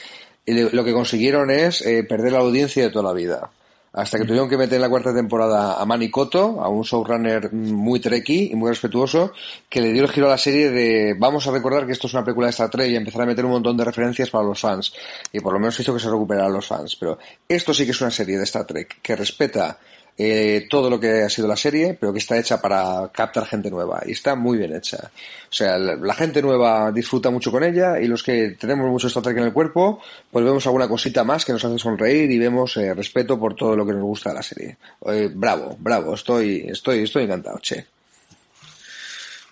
Y 0.47 0.55
lo 0.55 0.82
que 0.82 0.95
consiguieron 0.95 1.51
es 1.51 1.82
eh, 1.82 2.05
perder 2.05 2.32
la 2.32 2.38
audiencia 2.38 2.82
de 2.82 2.88
toda 2.88 3.05
la 3.05 3.12
vida. 3.12 3.51
Hasta 3.92 4.16
que 4.16 4.24
tuvieron 4.24 4.49
que 4.49 4.57
meter 4.57 4.76
en 4.76 4.80
la 4.80 4.88
cuarta 4.88 5.14
temporada 5.14 5.74
a 5.78 5.84
Manny 5.84 6.11
Cotto, 6.11 6.62
a 6.62 6.68
un 6.68 6.84
showrunner 6.84 7.53
muy 7.53 8.01
trekkie 8.01 8.49
y 8.51 8.55
muy 8.57 8.70
respetuoso, 8.70 9.32
que 9.68 9.82
le 9.82 9.92
dio 9.92 10.05
el 10.05 10.11
giro 10.11 10.26
a 10.26 10.30
la 10.30 10.38
serie 10.38 10.70
de 10.70 11.14
vamos 11.18 11.47
a 11.47 11.51
recordar 11.51 11.84
que 11.84 11.92
esto 11.92 12.07
es 12.07 12.14
una 12.14 12.24
película 12.24 12.47
de 12.47 12.53
Star 12.53 12.70
Trek 12.70 12.90
y 12.90 12.97
empezar 12.97 13.20
a 13.20 13.26
meter 13.26 13.45
un 13.45 13.51
montón 13.51 13.76
de 13.76 13.84
referencias 13.84 14.30
para 14.30 14.45
los 14.45 14.59
fans. 14.59 14.95
Y 15.34 15.40
por 15.40 15.53
lo 15.53 15.59
menos 15.59 15.78
hizo 15.78 15.92
que 15.92 16.01
se 16.01 16.09
recuperaran 16.09 16.51
los 16.51 16.66
fans. 16.66 16.97
Pero 16.97 17.18
esto 17.47 17.74
sí 17.74 17.84
que 17.84 17.90
es 17.90 18.01
una 18.01 18.11
serie 18.11 18.38
de 18.38 18.45
Star 18.45 18.64
Trek 18.64 19.03
que 19.03 19.14
respeta 19.14 19.78
eh, 20.16 20.66
todo 20.70 20.88
lo 20.88 21.00
que 21.00 21.22
ha 21.22 21.28
sido 21.28 21.48
la 21.48 21.56
serie, 21.56 21.96
pero 21.98 22.12
que 22.12 22.20
está 22.20 22.38
hecha 22.38 22.60
para 22.60 23.10
captar 23.12 23.46
gente 23.46 23.70
nueva 23.70 24.02
y 24.06 24.12
está 24.12 24.36
muy 24.36 24.58
bien 24.58 24.74
hecha. 24.74 25.10
O 25.50 25.52
sea, 25.52 25.76
la, 25.76 26.14
gente 26.14 26.40
nueva 26.40 26.92
disfruta 26.92 27.30
mucho 27.30 27.50
con 27.50 27.64
ella 27.64 28.00
y 28.00 28.06
los 28.06 28.22
que 28.22 28.50
tenemos 28.58 28.88
mucho 28.88 29.08
Star 29.08 29.24
Trek 29.24 29.38
en 29.38 29.44
el 29.44 29.52
cuerpo, 29.52 30.00
pues 30.30 30.44
vemos 30.44 30.64
alguna 30.66 30.88
cosita 30.88 31.24
más 31.24 31.44
que 31.44 31.52
nos 31.52 31.64
hace 31.64 31.78
sonreír 31.78 32.30
y 32.30 32.38
vemos 32.38 32.76
eh, 32.76 32.94
respeto 32.94 33.38
por 33.38 33.54
todo 33.54 33.74
lo 33.74 33.84
que 33.84 33.92
nos 33.92 34.02
gusta 34.02 34.30
de 34.30 34.36
la 34.36 34.42
serie. 34.42 34.76
Eh, 35.06 35.30
bravo, 35.34 35.76
bravo, 35.80 36.14
estoy, 36.14 36.66
estoy, 36.68 37.02
estoy 37.02 37.24
encantado, 37.24 37.58
che. 37.58 37.86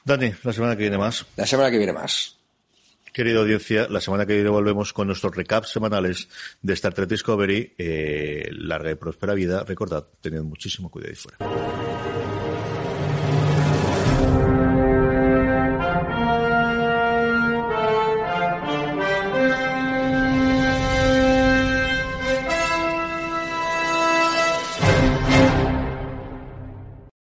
Dani, 0.05 0.33
la 0.43 0.53
semana 0.53 0.77
que 0.77 0.83
viene 0.83 0.99
más. 0.99 1.27
La 1.37 1.47
semana 1.47 1.71
que 1.71 1.79
viene 1.79 1.93
más. 1.93 2.37
Querida 3.13 3.41
audiencia, 3.41 3.89
la 3.91 4.01
semana 4.01 4.25
que 4.25 4.35
viene 4.35 4.49
volvemos 4.49 4.95
con 4.95 5.07
nuestros 5.07 5.37
recaps 5.37 5.69
semanales 5.69 6.29
de 6.63 6.73
Star 6.73 6.95
Trek 6.95 7.11
Discovery. 7.11 7.75
Eh, 7.77 8.49
larga 8.53 8.91
y 8.91 8.95
próspera 8.95 9.35
vida. 9.35 9.65
Recordad, 9.65 10.07
tened 10.21 10.43
muchísimo 10.43 10.91
cuidado 10.91 11.13
y 11.13 11.17
fuera. 11.17 11.82